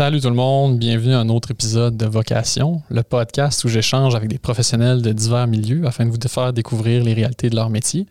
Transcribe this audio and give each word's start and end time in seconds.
Salut 0.00 0.22
tout 0.22 0.30
le 0.30 0.34
monde, 0.34 0.78
bienvenue 0.78 1.12
à 1.12 1.18
un 1.18 1.28
autre 1.28 1.50
épisode 1.50 1.94
de 1.94 2.06
Vocation, 2.06 2.80
le 2.88 3.02
podcast 3.02 3.62
où 3.64 3.68
j'échange 3.68 4.14
avec 4.14 4.30
des 4.30 4.38
professionnels 4.38 5.02
de 5.02 5.12
divers 5.12 5.46
milieux 5.46 5.86
afin 5.86 6.06
de 6.06 6.10
vous 6.10 6.16
faire 6.26 6.54
découvrir 6.54 7.04
les 7.04 7.12
réalités 7.12 7.50
de 7.50 7.54
leur 7.54 7.68
métier. 7.68 8.06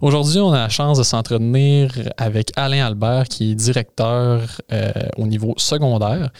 Aujourd'hui, 0.00 0.38
on 0.38 0.52
a 0.52 0.58
la 0.58 0.68
chance 0.68 0.96
de 0.96 1.02
s'entretenir 1.02 1.90
avec 2.18 2.52
Alain 2.54 2.86
Albert, 2.86 3.24
qui 3.24 3.50
est 3.50 3.54
directeur 3.56 4.60
euh, 4.72 4.92
au 5.16 5.26
niveau 5.26 5.54
secondaire. 5.56 6.30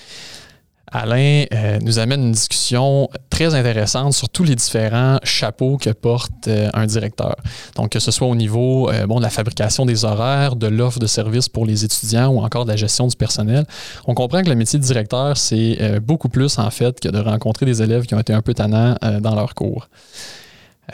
Alain 0.93 1.45
euh, 1.52 1.79
nous 1.82 1.98
amène 1.98 2.23
une 2.25 2.32
discussion 2.32 3.09
très 3.30 3.55
intéressante 3.55 4.14
sur 4.14 4.29
tous 4.29 4.45
les 4.45 4.55
différents 4.55 5.18
chapeaux 5.23 5.77
que 5.77 5.91
porte 5.91 6.48
euh, 6.48 6.68
un 6.75 6.87
directeur. 6.87 7.37
Donc, 7.77 7.91
que 7.91 7.98
ce 7.98 8.11
soit 8.11 8.27
au 8.27 8.34
niveau 8.34 8.91
euh, 8.91 9.06
bon, 9.06 9.19
de 9.19 9.23
la 9.23 9.30
fabrication 9.30 9.87
des 9.87 10.05
horaires, 10.05 10.56
de 10.56 10.66
l'offre 10.66 10.98
de 10.98 11.06
services 11.06 11.48
pour 11.48 11.66
les 11.66 11.84
étudiants 11.84 12.29
ou 12.29 12.41
encore 12.41 12.64
de 12.64 12.70
la 12.70 12.77
gestion 12.77 13.06
du 13.06 13.16
personnel, 13.16 13.64
on 14.06 14.14
comprend 14.14 14.43
que 14.43 14.48
le 14.48 14.55
métier 14.55 14.79
de 14.79 14.84
directeur, 14.84 15.37
c'est 15.37 16.01
beaucoup 16.01 16.29
plus 16.29 16.59
en 16.59 16.70
fait 16.70 17.00
que 17.00 17.09
de 17.09 17.19
rencontrer 17.19 17.66
des 17.66 17.83
élèves 17.83 18.06
qui 18.06 18.14
ont 18.14 18.20
été 18.20 18.33
un 18.33 18.42
peu 18.42 18.55
tannants 18.55 18.97
dans 19.20 19.34
leur 19.34 19.55
cours. 19.55 19.89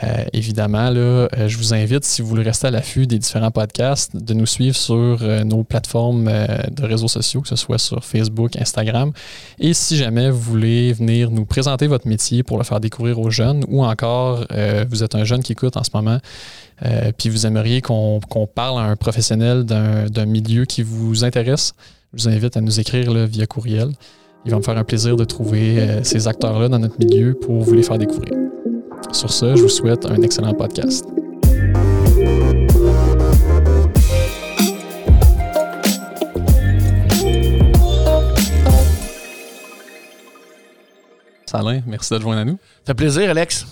Euh, 0.03 0.25
évidemment, 0.33 0.89
euh, 0.93 1.27
je 1.47 1.57
vous 1.57 1.73
invite, 1.73 2.03
si 2.03 2.21
vous 2.21 2.27
voulez 2.27 2.43
rester 2.43 2.67
à 2.67 2.71
l'affût 2.71 3.07
des 3.07 3.17
différents 3.17 3.51
podcasts, 3.51 4.15
de 4.15 4.33
nous 4.33 4.45
suivre 4.45 4.75
sur 4.75 5.19
euh, 5.21 5.43
nos 5.43 5.63
plateformes 5.63 6.25
de 6.25 6.83
réseaux 6.83 7.07
sociaux, 7.07 7.41
que 7.41 7.47
ce 7.47 7.55
soit 7.55 7.77
sur 7.77 8.03
Facebook, 8.03 8.57
Instagram. 8.57 9.11
Et 9.57 9.73
si 9.73 9.95
jamais 9.95 10.29
vous 10.29 10.39
voulez 10.39 10.91
venir 10.91 11.31
nous 11.31 11.45
présenter 11.45 11.87
votre 11.87 12.07
métier 12.07 12.43
pour 12.43 12.57
le 12.57 12.63
faire 12.63 12.79
découvrir 12.79 13.19
aux 13.19 13.29
jeunes, 13.29 13.63
ou 13.67 13.83
encore 13.83 14.45
vous 14.89 15.03
êtes 15.03 15.15
un 15.15 15.23
jeune 15.23 15.41
qui 15.41 15.53
écoute 15.53 15.77
en 15.77 15.83
ce 15.83 15.89
moment, 15.93 16.17
puis 17.17 17.29
vous 17.29 17.45
aimeriez 17.45 17.81
qu'on 17.81 18.19
parle 18.53 18.79
à 18.79 18.83
un 18.83 18.95
professionnel 18.95 19.63
d'un 19.63 20.25
milieu 20.25 20.65
qui 20.65 20.83
vous 20.83 21.23
intéresse, 21.23 21.73
je 22.13 22.23
vous 22.23 22.29
invite 22.29 22.57
à 22.57 22.61
nous 22.61 22.79
écrire 22.79 23.13
via 23.27 23.45
courriel. 23.45 23.89
Il 24.45 24.51
va 24.51 24.57
me 24.57 24.63
faire 24.63 24.77
un 24.77 24.83
plaisir 24.83 25.15
de 25.15 25.23
trouver 25.23 26.01
ces 26.03 26.27
acteurs-là 26.27 26.69
dans 26.69 26.79
notre 26.79 26.99
milieu 26.99 27.33
pour 27.33 27.61
vous 27.61 27.73
les 27.73 27.83
faire 27.83 27.97
découvrir. 27.97 28.44
Sur 29.15 29.31
ce, 29.31 29.55
je 29.55 29.61
vous 29.61 29.69
souhaite 29.69 30.05
un 30.05 30.21
excellent 30.21 30.53
podcast. 30.53 31.05
Alain, 41.53 41.81
merci 41.87 42.13
de 42.13 42.19
joindre 42.19 42.41
à 42.41 42.43
nous. 42.43 42.59
Ça 42.83 42.87
fait 42.87 42.93
plaisir, 42.95 43.29
Alex. 43.29 43.65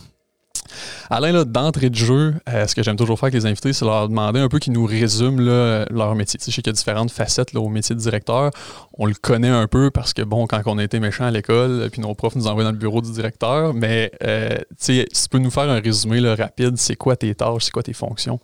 Alain, 1.09 1.43
d'entrée 1.45 1.89
de 1.89 1.95
jeu, 1.95 2.33
euh, 2.49 2.67
ce 2.67 2.75
que 2.75 2.83
j'aime 2.83 2.95
toujours 2.95 3.19
faire 3.19 3.27
avec 3.27 3.35
les 3.35 3.45
invités, 3.45 3.73
c'est 3.73 3.85
leur 3.85 4.09
demander 4.09 4.39
un 4.39 4.49
peu 4.49 4.59
qu'ils 4.59 4.73
nous 4.73 4.85
résument 4.85 5.39
leur 5.39 6.15
métier. 6.15 6.37
Tu 6.39 6.45
sais, 6.45 6.51
je 6.51 6.55
sais 6.55 6.61
qu'il 6.61 6.71
y 6.71 6.73
a 6.73 6.77
différentes 6.77 7.11
facettes 7.11 7.55
au 7.55 7.69
métier 7.69 7.95
de 7.95 7.99
directeur. 7.99 8.51
On 8.97 9.05
le 9.05 9.13
connaît 9.13 9.49
un 9.49 9.67
peu 9.67 9.91
parce 9.91 10.13
que, 10.13 10.21
bon, 10.21 10.47
quand 10.47 10.61
on 10.65 10.77
a 10.77 10.83
été 10.83 10.99
méchant 10.99 11.25
à 11.25 11.31
l'école, 11.31 11.89
puis 11.91 12.01
nos 12.01 12.13
profs 12.13 12.35
nous 12.35 12.47
envoient 12.47 12.63
dans 12.63 12.71
le 12.71 12.77
bureau 12.77 13.01
du 13.01 13.11
directeur, 13.11 13.73
mais 13.73 14.11
euh, 14.23 14.55
tu 14.57 14.75
sais, 14.77 15.07
tu 15.11 15.29
peux 15.29 15.39
nous 15.39 15.51
faire 15.51 15.69
un 15.69 15.79
résumé 15.79 16.19
rapide, 16.33 16.77
c'est 16.77 16.95
quoi 16.95 17.15
tes 17.15 17.33
tâches, 17.35 17.63
c'est 17.63 17.71
quoi 17.71 17.83
tes 17.83 17.93
fonctions? 17.93 18.39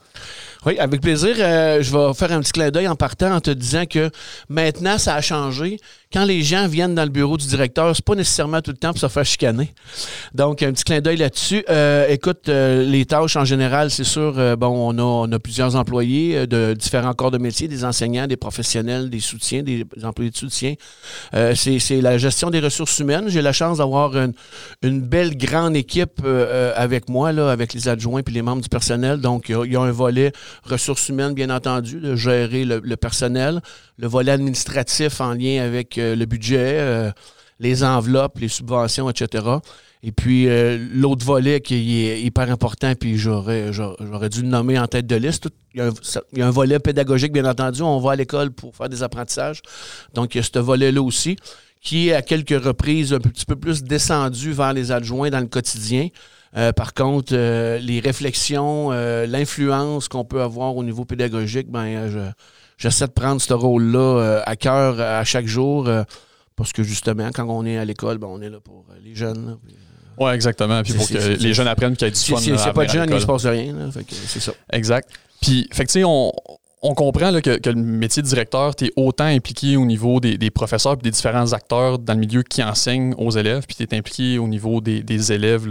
Oui, 0.65 0.77
avec 0.79 1.01
plaisir. 1.01 1.35
Euh, 1.39 1.81
je 1.81 1.95
vais 1.95 2.13
faire 2.13 2.31
un 2.33 2.41
petit 2.41 2.51
clin 2.51 2.69
d'œil 2.69 2.87
en 2.87 2.95
partant 2.95 3.33
en 3.33 3.39
te 3.39 3.51
disant 3.51 3.85
que 3.85 4.09
maintenant, 4.49 4.97
ça 4.97 5.15
a 5.15 5.21
changé. 5.21 5.77
Quand 6.11 6.25
les 6.25 6.41
gens 6.41 6.67
viennent 6.67 6.95
dans 6.95 7.03
le 7.03 7.09
bureau 7.09 7.37
du 7.37 7.47
directeur, 7.47 7.95
c'est 7.95 8.03
pas 8.03 8.15
nécessairement 8.15 8.61
tout 8.61 8.71
le 8.71 8.77
temps 8.77 8.89
pour 8.89 8.99
se 8.99 9.07
faire 9.07 9.25
chicaner. 9.25 9.71
Donc, 10.33 10.63
un 10.63 10.71
petit 10.73 10.83
clin 10.83 11.01
d'œil 11.01 11.17
là-dessus. 11.17 11.63
Écoute, 12.09 12.48
euh, 12.49 12.83
les 12.83 13.05
tâches 13.05 13.35
en 13.35 13.45
général, 13.45 13.91
c'est 13.91 14.03
sûr, 14.03 14.33
bon, 14.57 14.93
on 14.97 15.31
a, 15.31 15.39
plusieurs 15.39 15.75
employés 15.75 16.47
de 16.47 16.73
différents 16.73 17.13
corps 17.13 17.31
de 17.31 17.37
métier, 17.37 17.67
des 17.67 17.85
enseignants, 17.85 18.27
des 18.27 18.37
professionnels, 18.37 19.09
des 19.09 19.19
soutiens, 19.19 19.63
des 19.63 19.85
employés 20.03 20.31
de 20.31 20.37
soutien. 20.37 20.75
c'est 21.31 22.01
la 22.01 22.17
gestion 22.17 22.49
des 22.49 22.59
ressources 22.59 22.99
humaines. 22.99 23.29
J'ai 23.29 23.41
la 23.41 23.53
chance 23.53 23.77
d'avoir 23.77 24.13
une, 24.15 24.33
belle 25.01 25.37
grande 25.37 25.75
équipe 25.75 26.21
avec 26.75 27.09
moi, 27.09 27.29
avec 27.29 27.73
les 27.73 27.87
adjoints 27.87 28.21
puis 28.23 28.33
les 28.33 28.41
membres 28.41 28.61
du 28.61 28.69
personnel. 28.69 29.21
Donc, 29.21 29.49
il 29.49 29.71
y, 29.71 29.75
a 29.75 29.81
un 29.81 29.91
volet 29.91 30.31
ressources 30.63 31.09
humaines, 31.09 31.33
bien 31.33 31.49
entendu, 31.49 31.99
de 31.99 32.15
gérer 32.15 32.65
le, 32.65 32.97
personnel, 32.97 33.61
le 33.97 34.07
volet 34.07 34.31
administratif 34.31 35.21
en 35.21 35.33
lien 35.33 35.63
avec 35.63 35.97
euh, 35.97 36.15
le 36.15 36.25
budget, 36.25 36.79
euh, 36.79 37.11
les 37.59 37.83
enveloppes, 37.83 38.39
les 38.39 38.47
subventions, 38.47 39.09
etc. 39.09 39.43
Et 40.01 40.13
puis 40.13 40.47
euh, 40.47 40.77
l'autre 40.93 41.25
volet 41.25 41.59
qui 41.59 42.05
est 42.05 42.21
hyper 42.21 42.49
important, 42.49 42.93
puis 42.95 43.17
j'aurais, 43.17 43.73
j'aurais 43.73 44.29
dû 44.29 44.41
le 44.41 44.47
nommer 44.47 44.79
en 44.79 44.87
tête 44.87 45.07
de 45.07 45.15
liste. 45.15 45.49
Il 45.73 45.81
y, 45.81 46.41
a 46.41 46.47
un, 46.47 46.51
volet 46.51 46.79
pédagogique, 46.79 47.33
bien 47.33 47.45
entendu. 47.45 47.81
On 47.81 47.99
va 47.99 48.13
à 48.13 48.15
l'école 48.15 48.51
pour 48.51 48.75
faire 48.75 48.87
des 48.87 49.03
apprentissages. 49.03 49.61
Donc, 50.13 50.33
il 50.33 50.37
y 50.37 50.41
a 50.41 50.43
ce 50.43 50.57
volet-là 50.57 51.01
aussi, 51.01 51.35
qui 51.81 52.09
est 52.09 52.13
à 52.13 52.21
quelques 52.21 52.63
reprises 52.63 53.13
un 53.13 53.19
petit 53.19 53.45
peu 53.45 53.55
plus 53.55 53.83
descendu 53.83 54.53
vers 54.53 54.73
les 54.73 54.91
adjoints 54.91 55.29
dans 55.29 55.41
le 55.41 55.47
quotidien. 55.47 56.07
Euh, 56.57 56.71
par 56.71 56.93
contre, 56.93 57.33
euh, 57.33 57.77
les 57.77 57.99
réflexions, 57.99 58.91
l'influence 58.91 60.07
qu'on 60.07 60.25
peut 60.25 60.41
avoir 60.41 60.77
au 60.77 60.83
niveau 60.83 61.03
pédagogique, 61.03 61.69
ben, 61.69 62.33
j'essaie 62.77 63.07
de 63.07 63.11
prendre 63.11 63.41
ce 63.41 63.53
rôle-là 63.53 64.41
à 64.45 64.55
cœur 64.55 65.01
à 65.01 65.25
chaque 65.25 65.45
jour. 65.45 65.89
parce 66.55 66.71
que 66.71 66.83
justement, 66.83 67.29
quand 67.33 67.45
on 67.49 67.65
est 67.65 67.77
à 67.77 67.83
l'école, 67.83 68.17
ben, 68.17 68.27
on 68.27 68.41
est 68.41 68.49
là 68.49 68.61
pour 68.61 68.85
les 69.03 69.13
jeunes. 69.13 69.59
Oui, 70.19 70.31
exactement. 70.31 70.81
Puis 70.83 70.93
pour 70.93 71.07
que 71.07 71.17
les 71.17 71.53
jeunes 71.53 71.67
apprennent 71.67 71.95
qu'il 71.95 72.07
y 72.07 72.11
a 72.11 72.13
du 72.13 72.19
fun. 72.19 72.37
Si 72.37 72.51
c'est 72.57 72.73
pas 72.73 72.85
de 72.85 72.89
jeunes, 72.89 73.09
il 73.09 73.15
ne 73.15 73.19
se 73.19 73.25
passe 73.25 73.45
rien. 73.45 73.73
C'est 74.27 74.41
ça. 74.41 74.51
Exact. 74.71 75.09
Puis, 75.41 75.69
fait 75.71 75.85
que, 75.85 76.03
on, 76.03 76.33
on 76.81 76.93
comprend 76.93 77.39
que, 77.41 77.59
le 77.69 77.75
métier 77.75 78.21
de 78.21 78.27
directeur, 78.27 78.75
tu 78.75 78.85
es 78.85 78.91
autant 78.95 79.25
impliqué 79.25 79.75
au 79.77 79.85
niveau 79.85 80.19
des, 80.19 80.49
professeurs 80.49 80.93
et 80.93 81.03
des 81.03 81.11
différents 81.11 81.53
acteurs 81.53 81.99
dans 81.99 82.13
le 82.13 82.19
milieu 82.19 82.43
qui 82.43 82.63
enseignent 82.63 83.13
aux 83.17 83.31
élèves, 83.31 83.65
puis 83.67 83.75
tu 83.75 83.83
es 83.83 83.97
impliqué 83.97 84.37
au 84.39 84.47
niveau 84.47 84.81
des, 84.81 85.31
élèves 85.31 85.67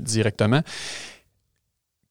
directement. 0.00 0.60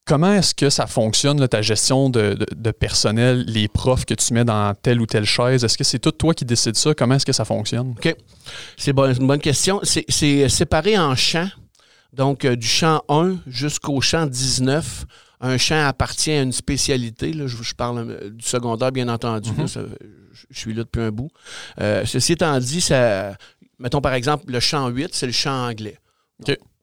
Comment 0.06 0.34
est-ce 0.34 0.54
que 0.54 0.70
ça 0.70 0.88
fonctionne, 0.88 1.48
ta 1.48 1.62
gestion 1.62 2.10
de, 2.10 2.36
personnel, 2.72 3.46
les 3.48 3.68
profs 3.68 4.06
que 4.06 4.14
tu 4.14 4.34
mets 4.34 4.44
dans 4.44 4.74
telle 4.76 5.00
ou 5.00 5.06
telle 5.06 5.26
chaise? 5.26 5.64
Est-ce 5.64 5.78
que 5.78 5.84
c'est 5.84 6.00
tout 6.00 6.12
toi 6.12 6.34
qui 6.34 6.44
décides 6.44 6.76
ça? 6.76 6.94
Comment 6.94 7.16
est-ce 7.16 7.26
que 7.26 7.32
ça 7.32 7.46
fonctionne? 7.46 7.92
OK. 7.92 8.16
C'est 8.76 8.92
une 8.92 9.28
bonne 9.28 9.40
question. 9.40 9.80
C'est 9.84 10.50
séparé 10.50 10.98
en 10.98 11.16
champs. 11.16 11.48
Donc, 12.14 12.46
euh, 12.46 12.56
du 12.56 12.68
champ 12.68 13.04
1 13.10 13.38
jusqu'au 13.48 14.02
champ 14.02 14.26
19 14.26 15.06
un 15.42 15.58
champ 15.58 15.88
appartient 15.88 16.32
à 16.32 16.42
une 16.44 16.52
spécialité. 16.52 17.34
Là, 17.34 17.48
je, 17.48 17.74
parle 17.74 18.00
euh, 18.00 18.30
du 18.30 18.46
secondaire, 18.46 18.92
bien 18.92 19.10
entendu. 19.10 19.50
Mm-hmm. 19.50 19.88
je, 20.52 20.58
suis 20.60 20.74
là 20.74 20.84
depuis 20.84 21.02
un 21.02 21.12
bout. 21.12 21.32
Euh, 21.80 22.06
ceci 22.06 22.34
étant 22.34 22.58
dit, 22.60 22.80
ça, 22.80 23.36
mettons 23.80 24.02
par 24.02 24.14
exemple 24.14 24.52
le 24.52 24.60
champ 24.60 24.88
8, 24.88 25.10
c'est 25.14 25.26
le 25.26 25.32
champ 25.32 25.68
anglais. 25.68 25.98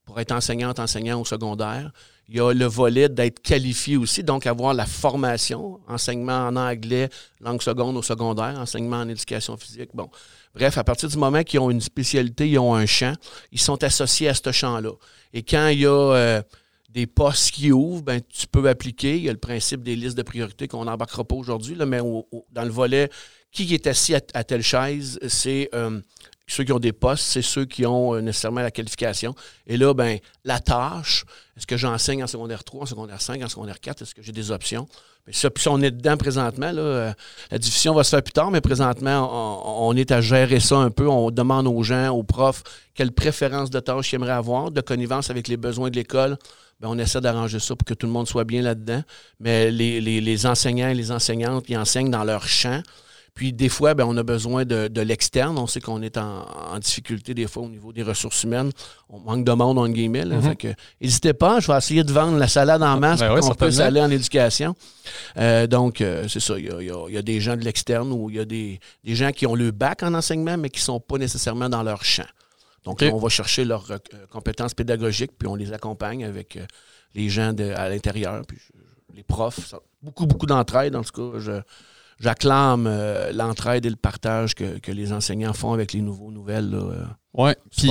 pour 0.04 0.18
être 0.18 0.32
enseignante, 0.32 0.80
enseignant 0.80 1.20
au 1.20 1.24
secondaire. 1.24 1.92
Il 2.30 2.36
y 2.36 2.40
a 2.40 2.52
le 2.52 2.66
volet 2.66 3.08
d'être 3.08 3.40
qualifié 3.40 3.96
aussi, 3.96 4.22
donc 4.22 4.46
avoir 4.46 4.74
la 4.74 4.84
formation, 4.84 5.80
enseignement 5.88 6.46
en 6.48 6.56
anglais, 6.56 7.08
langue 7.40 7.62
seconde 7.62 7.96
au 7.96 8.02
secondaire, 8.02 8.58
enseignement 8.58 8.98
en 8.98 9.08
éducation 9.08 9.56
physique. 9.56 9.90
Bon. 9.94 10.10
Bref, 10.58 10.76
à 10.76 10.82
partir 10.82 11.08
du 11.08 11.16
moment 11.16 11.44
qu'ils 11.44 11.60
ont 11.60 11.70
une 11.70 11.80
spécialité, 11.80 12.48
ils 12.48 12.58
ont 12.58 12.74
un 12.74 12.84
champ, 12.84 13.12
ils 13.52 13.60
sont 13.60 13.84
associés 13.84 14.28
à 14.28 14.34
ce 14.34 14.50
champ-là. 14.50 14.90
Et 15.32 15.44
quand 15.44 15.68
il 15.68 15.80
y 15.80 15.86
a 15.86 15.90
euh, 15.90 16.42
des 16.88 17.06
postes 17.06 17.52
qui 17.52 17.70
ouvrent, 17.70 18.02
ben, 18.02 18.20
tu 18.28 18.48
peux 18.48 18.68
appliquer. 18.68 19.16
Il 19.18 19.22
y 19.22 19.28
a 19.28 19.32
le 19.32 19.38
principe 19.38 19.84
des 19.84 19.94
listes 19.94 20.16
de 20.16 20.22
priorité 20.22 20.66
qu'on 20.66 20.84
n'embarquera 20.84 21.22
pas 21.22 21.36
aujourd'hui, 21.36 21.76
mais 21.86 22.00
dans 22.50 22.64
le 22.64 22.70
volet 22.70 23.08
qui 23.52 23.72
est 23.72 23.86
assis 23.86 24.16
à, 24.16 24.20
telle 24.20 24.64
chaise, 24.64 25.20
c'est 25.28 25.68
euh, 25.76 26.00
ceux 26.48 26.64
qui 26.64 26.72
ont 26.72 26.80
des 26.80 26.92
postes, 26.92 27.24
c'est 27.24 27.42
ceux 27.42 27.64
qui 27.64 27.86
ont 27.86 28.16
euh, 28.16 28.20
nécessairement 28.20 28.62
la 28.62 28.72
qualification. 28.72 29.36
Et 29.68 29.76
là, 29.76 29.94
ben, 29.94 30.18
la 30.42 30.58
tâche, 30.58 31.24
est-ce 31.56 31.68
que 31.68 31.76
j'enseigne 31.76 32.24
en 32.24 32.26
secondaire 32.26 32.64
3, 32.64 32.82
en 32.82 32.86
secondaire 32.86 33.20
5, 33.22 33.44
en 33.44 33.48
secondaire 33.48 33.78
4, 33.78 34.02
est-ce 34.02 34.14
que 34.14 34.22
j'ai 34.22 34.32
des 34.32 34.50
options? 34.50 34.88
Ça, 35.30 35.50
puis 35.50 35.68
on 35.68 35.80
est 35.80 35.90
dedans 35.90 36.16
présentement. 36.16 36.70
Euh, 36.74 37.12
la 37.50 37.58
diffusion 37.58 37.94
va 37.94 38.04
se 38.04 38.10
faire 38.10 38.22
plus 38.22 38.32
tard, 38.32 38.50
mais 38.50 38.60
présentement, 38.60 39.86
on, 39.86 39.94
est 39.96 40.10
à 40.10 40.20
gérer 40.20 40.60
ça 40.60 40.76
un 40.76 40.90
peu. 40.90 41.08
On 41.08 41.30
demande 41.30 41.66
aux 41.66 41.82
gens, 41.82 42.10
aux 42.10 42.22
profs, 42.22 42.62
quelle 42.94 43.12
préférence 43.12 43.70
de 43.70 43.80
tâche 43.80 44.12
ils 44.12 44.16
aimeraient 44.16 44.32
avoir, 44.32 44.70
de 44.70 44.80
connivence 44.80 45.30
avec 45.30 45.48
les 45.48 45.56
besoins 45.56 45.90
de 45.90 45.96
l'école. 45.96 46.38
Ben, 46.80 46.88
on 46.90 46.98
essaie 46.98 47.20
d'arranger 47.20 47.58
ça 47.58 47.74
pour 47.74 47.84
que 47.84 47.94
tout 47.94 48.06
le 48.06 48.12
monde 48.12 48.28
soit 48.28 48.44
bien 48.44 48.62
là-dedans. 48.62 49.02
Mais 49.40 49.70
les, 49.70 50.46
enseignants 50.46 50.88
et 50.88 50.94
les 50.94 51.10
enseignantes, 51.10 51.64
ils 51.68 51.76
enseignent 51.76 52.10
dans 52.10 52.24
leur 52.24 52.46
champ. 52.46 52.82
Puis 53.38 53.52
des 53.52 53.68
fois, 53.68 53.94
ben, 53.94 54.04
on 54.04 54.16
a 54.16 54.24
besoin 54.24 54.64
de, 54.64 55.00
l'externe. 55.00 55.58
On 55.58 55.68
sait 55.68 55.80
qu'on 55.80 56.02
est 56.02 56.16
en, 56.16 56.76
difficulté 56.80 57.34
des 57.34 57.46
fois 57.46 57.62
au 57.62 57.68
niveau 57.68 57.92
des 57.92 58.02
ressources 58.02 58.42
humaines. 58.42 58.72
On 59.08 59.20
manque 59.20 59.44
de 59.44 59.52
monde, 59.52 59.78
en 59.78 59.88
guillemets. 59.88 60.24
Mm-hmm. 60.24 60.74
n'hésitez 61.00 61.34
pas, 61.34 61.60
je 61.60 61.70
vais 61.70 61.78
essayer 61.78 62.02
de 62.02 62.12
vendre 62.12 62.36
la 62.36 62.48
salade 62.48 62.82
en 62.82 62.98
masse 62.98 63.20
ben 63.20 63.28
pour 63.36 63.50
qu'on 63.50 63.54
puisse 63.54 63.78
aller 63.78 64.00
en 64.00 64.10
éducation. 64.10 64.74
Euh, 65.36 65.68
donc, 65.68 66.00
euh, 66.00 66.26
c'est 66.26 66.40
ça. 66.40 66.58
Il 66.58 66.66
y, 66.66 67.16
a, 67.16 67.22
des 67.22 67.40
gens 67.40 67.56
de 67.56 67.62
l'externe 67.62 68.10
ou 68.10 68.28
il 68.28 68.34
y 68.34 68.40
a 68.40 68.44
des, 68.44 68.80
des, 69.04 69.14
gens 69.14 69.30
qui 69.30 69.46
ont 69.46 69.54
le 69.54 69.70
bac 69.70 70.02
en 70.02 70.14
enseignement, 70.14 70.56
mais 70.56 70.68
qui 70.68 70.80
ne 70.80 70.86
sont 70.86 71.00
pas 71.00 71.18
nécessairement 71.18 71.68
dans 71.68 71.84
leur 71.84 72.04
champ. 72.04 72.26
Donc, 72.82 73.04
on 73.04 73.18
va 73.18 73.28
chercher 73.28 73.64
leurs 73.64 73.88
euh, 73.92 73.98
compétences 74.30 74.74
pédagogiques, 74.74 75.38
puis 75.38 75.46
on 75.46 75.54
les 75.54 75.72
accompagne 75.72 76.24
avec 76.24 76.58
les 77.14 77.28
gens 77.28 77.54
à 77.56 77.88
l'intérieur, 77.88 78.42
puis 78.48 78.58
les 79.14 79.22
profs. 79.22 79.76
beaucoup, 80.02 80.26
beaucoup 80.26 80.46
d'entraide, 80.46 80.96
en 80.96 81.04
tout 81.04 81.30
cas. 81.38 81.62
J'acclame 82.20 82.86
euh, 82.86 83.32
l'entraide 83.32 83.86
et 83.86 83.90
le 83.90 83.96
partage 83.96 84.54
que, 84.54 84.78
que, 84.78 84.92
les 84.92 85.12
enseignants 85.12 85.52
font 85.52 85.72
avec 85.72 85.92
les 85.92 86.00
nouveaux 86.00 86.30
nouvelles. 86.30 86.74
Euh. 86.74 87.04
Oui, 87.34 87.52
puis 87.70 87.90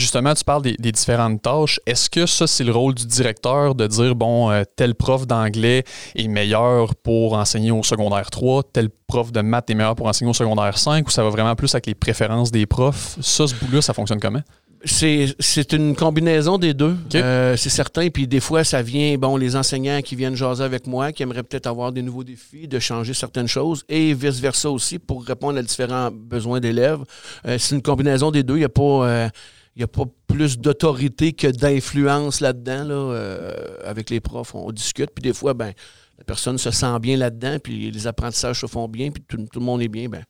justement, 0.00 0.34
tu 0.34 0.44
parles 0.44 0.62
des, 0.62 0.92
différentes 0.92 1.40
tâches. 1.40 1.80
Est-ce 1.86 2.10
que 2.10 2.26
ça, 2.26 2.46
c'est 2.46 2.64
le 2.64 2.72
rôle 2.72 2.94
du 2.94 3.06
directeur 3.06 3.74
de 3.74 3.86
dire, 3.86 4.14
bon, 4.14 4.50
euh, 4.50 4.64
tel 4.76 4.94
prof 4.94 5.26
d'anglais 5.26 5.84
est 6.14 6.28
meilleur 6.28 6.94
pour 6.96 7.34
enseigner 7.34 7.70
au 7.70 7.82
secondaire 7.82 8.30
3, 8.30 8.64
tel 8.72 8.88
prof 9.06 9.32
de 9.32 9.40
maths 9.40 9.70
est 9.70 9.74
meilleur 9.74 9.94
pour 9.94 10.06
enseigner 10.06 10.30
au 10.30 10.34
secondaire 10.34 10.78
5, 10.78 11.06
ou 11.06 11.10
ça 11.10 11.22
va 11.22 11.30
vraiment 11.30 11.54
plus 11.54 11.72
avec 11.74 11.86
les 11.86 11.94
préférences 11.94 12.50
des 12.50 12.66
profs? 12.66 13.16
Ça, 13.20 13.46
ce 13.46 13.54
bout-là, 13.54 13.80
ça 13.82 13.94
fonctionne 13.94 14.20
comment? 14.20 14.42
C'est 14.84 15.72
une 15.72 15.96
combinaison 15.96 16.58
des 16.58 16.74
deux, 16.74 16.96
euh, 17.14 17.56
c'est 17.56 17.70
certain. 17.70 18.08
Puis 18.10 18.26
des 18.26 18.40
fois, 18.40 18.64
ça 18.64 18.82
vient, 18.82 19.16
bon, 19.16 19.36
les 19.36 19.56
enseignants 19.56 20.00
qui 20.02 20.14
viennent 20.14 20.36
jaser 20.36 20.62
avec 20.62 20.86
moi, 20.86 21.12
qui 21.12 21.22
aimeraient 21.22 21.42
peut-être 21.42 21.66
avoir 21.66 21.92
des 21.92 22.02
nouveaux 22.02 22.24
défis, 22.24 22.68
de 22.68 22.78
changer 22.78 23.14
certaines 23.14 23.48
choses, 23.48 23.84
et 23.88 24.12
vice-versa 24.12 24.70
aussi 24.70 24.98
pour 24.98 25.24
répondre 25.24 25.58
à 25.58 25.62
différents 25.62 26.10
besoins 26.10 26.60
d'élèves. 26.60 27.00
Euh, 27.46 27.56
c'est 27.58 27.74
une 27.74 27.82
combinaison 27.82 28.30
des 28.30 28.42
deux. 28.42 28.56
Il 28.56 28.60
n'y 28.60 28.64
a 28.64 28.68
pas... 28.68 29.30
il 29.76 29.82
a 29.82 29.88
pas 29.88 30.04
plus 30.26 30.58
d'autorité 30.58 31.32
que 31.32 31.46
d'influence 31.46 32.40
là-dedans. 32.40 32.84
Là, 32.84 33.52
avec 33.84 34.10
les 34.10 34.20
profs, 34.20 34.54
on, 34.54 34.70
discute. 34.70 35.10
Puis 35.14 35.22
des 35.22 35.32
fois, 35.32 35.54
ben, 35.54 35.72
la 36.18 36.24
personne 36.24 36.58
se 36.58 36.70
sent 36.70 36.98
bien 37.00 37.16
là-dedans, 37.16 37.58
puis 37.62 37.90
les 37.90 38.06
apprentissages 38.06 38.60
se 38.60 38.66
font 38.66 38.88
bien, 38.88 39.10
puis 39.10 39.22
tout, 39.26 39.36
tout 39.50 39.60
le 39.60 39.64
monde 39.64 39.82
est 39.82 39.88
bien. 39.88 40.08
Ben, 40.08 40.24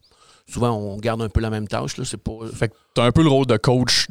souvent, 0.47 0.73
on 0.73 0.97
garde 0.99 1.23
un 1.23 1.29
peu 1.29 1.41
la 1.41 1.51
même 1.51 1.67
tâche. 1.67 1.97
Là. 1.97 2.05
C'est 2.05 2.17
pas... 2.17 2.33
Fait 2.53 2.69
que 2.69 2.75
tu 2.95 3.01
as 3.01 3.05
un 3.05 3.13
peu 3.13 3.23
le 3.23 3.29
rôle 3.29 3.47
de 3.47 3.57
coach 3.57 4.07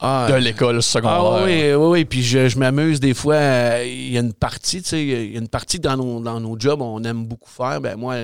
ah, 0.00 0.26
de 0.30 0.34
l'école 0.34 0.82
secondaire. 0.82 1.18
Ah 1.18 1.44
oui, 1.44 1.74
oui, 1.74 1.86
oui. 1.88 2.04
Puis 2.04 2.22
je, 2.22 2.58
m'amuse 2.58 3.00
des 3.00 3.14
fois. 3.14 3.34
Euh, 3.34 3.84
il 3.84 4.12
y 4.12 4.18
a 4.18 4.20
une 4.20 4.34
partie, 4.34 4.82
tu 4.82 4.88
sais, 4.88 5.02
il 5.02 5.32
y 5.32 5.36
a 5.36 5.38
une 5.38 5.48
partie 5.48 5.80
dans 5.80 5.96
nos, 5.96 6.20
dans 6.20 6.40
nos 6.40 6.58
jobs, 6.58 6.80
on 6.80 7.02
aime 7.04 7.26
beaucoup 7.26 7.50
faire. 7.50 7.80
Ben 7.80 7.96
moi, 7.96 8.16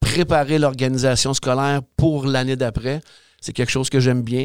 préparer 0.00 0.58
l'organisation 0.58 1.34
scolaire 1.34 1.80
pour 1.96 2.26
l'année 2.26 2.56
d'après, 2.56 3.00
c'est 3.40 3.52
quelque 3.52 3.70
chose 3.70 3.90
que 3.90 4.00
j'aime 4.00 4.22
bien. 4.22 4.44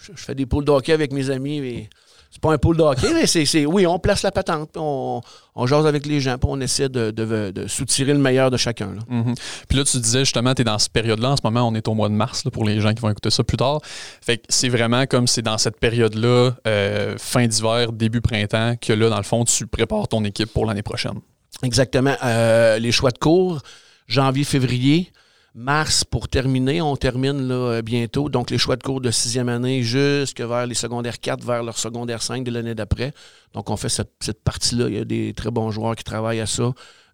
Je, 0.00 0.12
fais 0.14 0.34
des 0.34 0.46
poules 0.46 0.64
d'hockey 0.64 0.92
avec 0.92 1.12
mes 1.12 1.30
amis. 1.30 1.88
C'est 2.30 2.42
pas 2.42 2.52
un 2.52 2.58
pool 2.58 2.76
de 2.76 2.82
hockey, 2.82 3.12
mais 3.14 3.26
c'est, 3.26 3.64
oui, 3.64 3.86
on 3.86 3.98
place 3.98 4.22
la 4.22 4.30
patente, 4.30 4.70
puis 4.72 4.82
on, 4.84 5.22
on 5.54 5.66
jase 5.66 5.86
avec 5.86 6.04
les 6.04 6.20
gens, 6.20 6.36
puis 6.36 6.48
on 6.50 6.60
essaie 6.60 6.88
de, 6.88 7.10
de, 7.10 7.66
soutirer 7.66 8.12
le 8.12 8.18
meilleur 8.18 8.50
de 8.50 8.56
chacun. 8.56 8.94
Là. 8.94 9.00
Mm-hmm. 9.10 9.34
Puis 9.68 9.78
là, 9.78 9.84
tu 9.84 9.98
disais 9.98 10.20
justement, 10.20 10.54
tu 10.54 10.62
es 10.62 10.64
dans 10.64 10.78
cette 10.78 10.92
période-là. 10.92 11.30
En 11.30 11.36
ce 11.36 11.42
moment, 11.42 11.66
on 11.66 11.74
est 11.74 11.88
au 11.88 11.94
mois 11.94 12.08
de 12.08 12.14
mars 12.14 12.44
pour 12.52 12.64
les 12.64 12.80
gens 12.80 12.92
qui 12.92 13.00
vont 13.00 13.10
écouter 13.10 13.30
ça 13.30 13.42
plus 13.44 13.56
tard. 13.56 13.80
Fait 13.82 14.38
que 14.38 14.44
c'est 14.48 14.68
vraiment 14.68 15.06
comme 15.06 15.26
c'est 15.26 15.42
dans 15.42 15.58
cette 15.58 15.80
période-là, 15.80 16.52
euh, 16.66 17.16
fin 17.18 17.46
d'hiver, 17.46 17.92
début 17.92 18.20
printemps, 18.20 18.74
que 18.80 18.92
là, 18.92 19.08
dans 19.08 19.16
le 19.16 19.22
fond, 19.22 19.44
tu 19.44 19.66
prépares 19.66 20.08
ton 20.08 20.22
équipe 20.24 20.52
pour 20.52 20.66
l'année 20.66 20.82
prochaine. 20.82 21.20
Exactement. 21.62 22.14
Euh, 22.22 22.78
les 22.78 22.92
choix 22.92 23.10
de 23.10 23.18
cours, 23.18 23.62
janvier, 24.06 24.44
février 24.44 25.12
mars 25.58 26.04
pour 26.04 26.28
terminer. 26.28 26.80
On 26.80 26.96
termine 26.96 27.50
euh, 27.50 27.82
bientôt. 27.82 28.28
Donc, 28.28 28.50
les 28.50 28.58
choix 28.58 28.76
de 28.76 28.82
cours 28.82 29.00
de 29.00 29.10
sixième 29.10 29.48
année 29.48 29.82
jusque 29.82 30.40
vers 30.40 30.66
les 30.66 30.74
secondaires 30.74 31.20
4, 31.20 31.44
vers 31.44 31.62
leur 31.62 31.76
secondaire 31.76 32.22
5 32.22 32.44
de 32.44 32.50
l'année 32.50 32.74
d'après. 32.74 33.12
Donc, 33.52 33.68
on 33.68 33.76
fait 33.76 33.88
cette, 33.88 34.42
partie-là. 34.44 34.88
Il 34.88 34.94
y 34.94 34.98
a 34.98 35.04
des 35.04 35.34
très 35.34 35.50
bons 35.50 35.70
joueurs 35.70 35.96
qui 35.96 36.04
travaillent 36.04 36.40
à 36.40 36.46
ça 36.46 36.72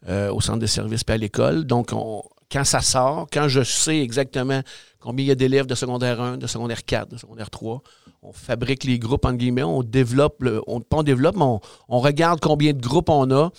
euh, 0.08 0.31
au 0.31 0.41
centre 0.41 0.58
de 0.58 0.67
services 0.67 1.02
et 1.08 1.12
à 1.12 1.17
l'école. 1.17 1.64
Donc, 1.64 1.91
quand 1.91 2.64
ça 2.64 2.81
sort, 2.81 3.26
quand 3.32 3.49
je 3.49 3.62
sais 3.62 4.00
exactement 4.00 4.61
combien 5.04 5.26
il 5.26 5.28
y 5.28 5.32
a 5.32 5.34
d'élèves 5.34 5.66
de 5.66 5.74
secondaire 5.74 6.18
1, 6.18 6.38
de 6.38 6.46
secondaire 6.46 6.82
4, 6.82 7.10
de 7.10 7.18
secondaire 7.18 7.50
3, 7.50 7.82
on 8.22 8.32
fabrique 8.32 8.84
les 8.84 8.98
groupes, 8.98 9.26
entre 9.26 9.36
guillemets, 9.36 9.62
on 9.62 9.82
développe, 9.82 10.42
on, 10.66 10.80
pas 10.80 10.96
on 10.96 11.02
développe, 11.02 11.36
mais 11.36 11.44
on, 11.44 12.00
regarde 12.00 12.40
combien 12.40 12.72
de 12.72 12.80
groupes 12.80 13.10
on 13.10 13.30
a. 13.30 13.50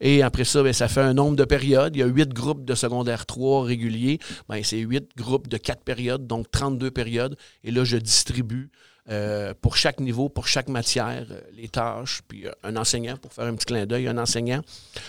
Et 0.00 0.22
après 0.22 0.44
ça, 0.44 0.62
bien, 0.62 0.72
ça 0.72 0.86
fait 0.86 1.00
un 1.00 1.12
nombre 1.12 1.34
de 1.34 1.44
périodes. 1.44 1.96
Il 1.96 1.98
y 1.98 2.02
a 2.04 2.06
huit 2.06 2.28
groupes 2.28 2.64
de 2.64 2.76
secondaire 2.76 3.26
3 3.26 3.64
réguliers. 3.64 4.20
Bien, 4.48 4.60
c'est 4.62 4.78
huit 4.78 5.08
groupes 5.16 5.48
de 5.48 5.56
quatre 5.56 5.82
périodes, 5.82 6.28
donc 6.28 6.48
32 6.52 6.92
périodes. 6.92 7.36
Et 7.64 7.72
là, 7.72 7.82
je 7.82 7.96
distribue 7.96 8.70
euh, 9.08 9.52
pour 9.60 9.76
chaque 9.76 9.98
niveau, 9.98 10.28
pour 10.28 10.46
chaque 10.46 10.68
matière, 10.68 11.26
euh, 11.32 11.40
les 11.54 11.68
tâches. 11.68 12.22
Puis 12.28 12.46
euh, 12.46 12.52
un 12.62 12.76
enseignant, 12.76 13.16
pour 13.16 13.32
faire 13.32 13.46
un 13.46 13.56
petit 13.56 13.66
clin 13.66 13.86
d'œil, 13.86 14.06
un 14.06 14.18
enseignant, 14.18 14.62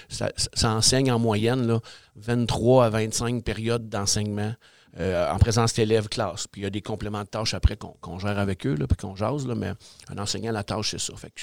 ça, 0.09 0.31
enseigne 0.63 1.11
en 1.11 1.19
moyenne 1.19 1.67
là, 1.67 1.79
23 2.15 2.85
à 2.85 2.89
25 2.89 3.43
périodes 3.43 3.89
d'enseignement. 3.89 4.53
Euh, 4.99 5.31
en 5.31 5.39
présence 5.39 5.73
d'élèves 5.73 6.07
classe. 6.07 6.45
Puis 6.45 6.61
il 6.61 6.63
y 6.65 6.67
a 6.67 6.69
des 6.69 6.81
compléments 6.81 7.23
de 7.23 7.27
tâches 7.27 7.55
après 7.55 7.75
qu'on 7.77 8.19
gère 8.19 8.37
avec 8.37 8.67
eux, 8.67 8.75
là, 8.75 8.85
puis 8.85 8.95
qu'on 8.95 9.15
jase, 9.15 9.47
là, 9.47 9.55
mais 9.55 9.73
un 10.09 10.17
enseignant, 10.19 10.51
la 10.51 10.63
tâche, 10.63 10.91
c'est 10.91 10.99
ça. 10.99 11.15
Fait 11.15 11.31
que, 11.31 11.41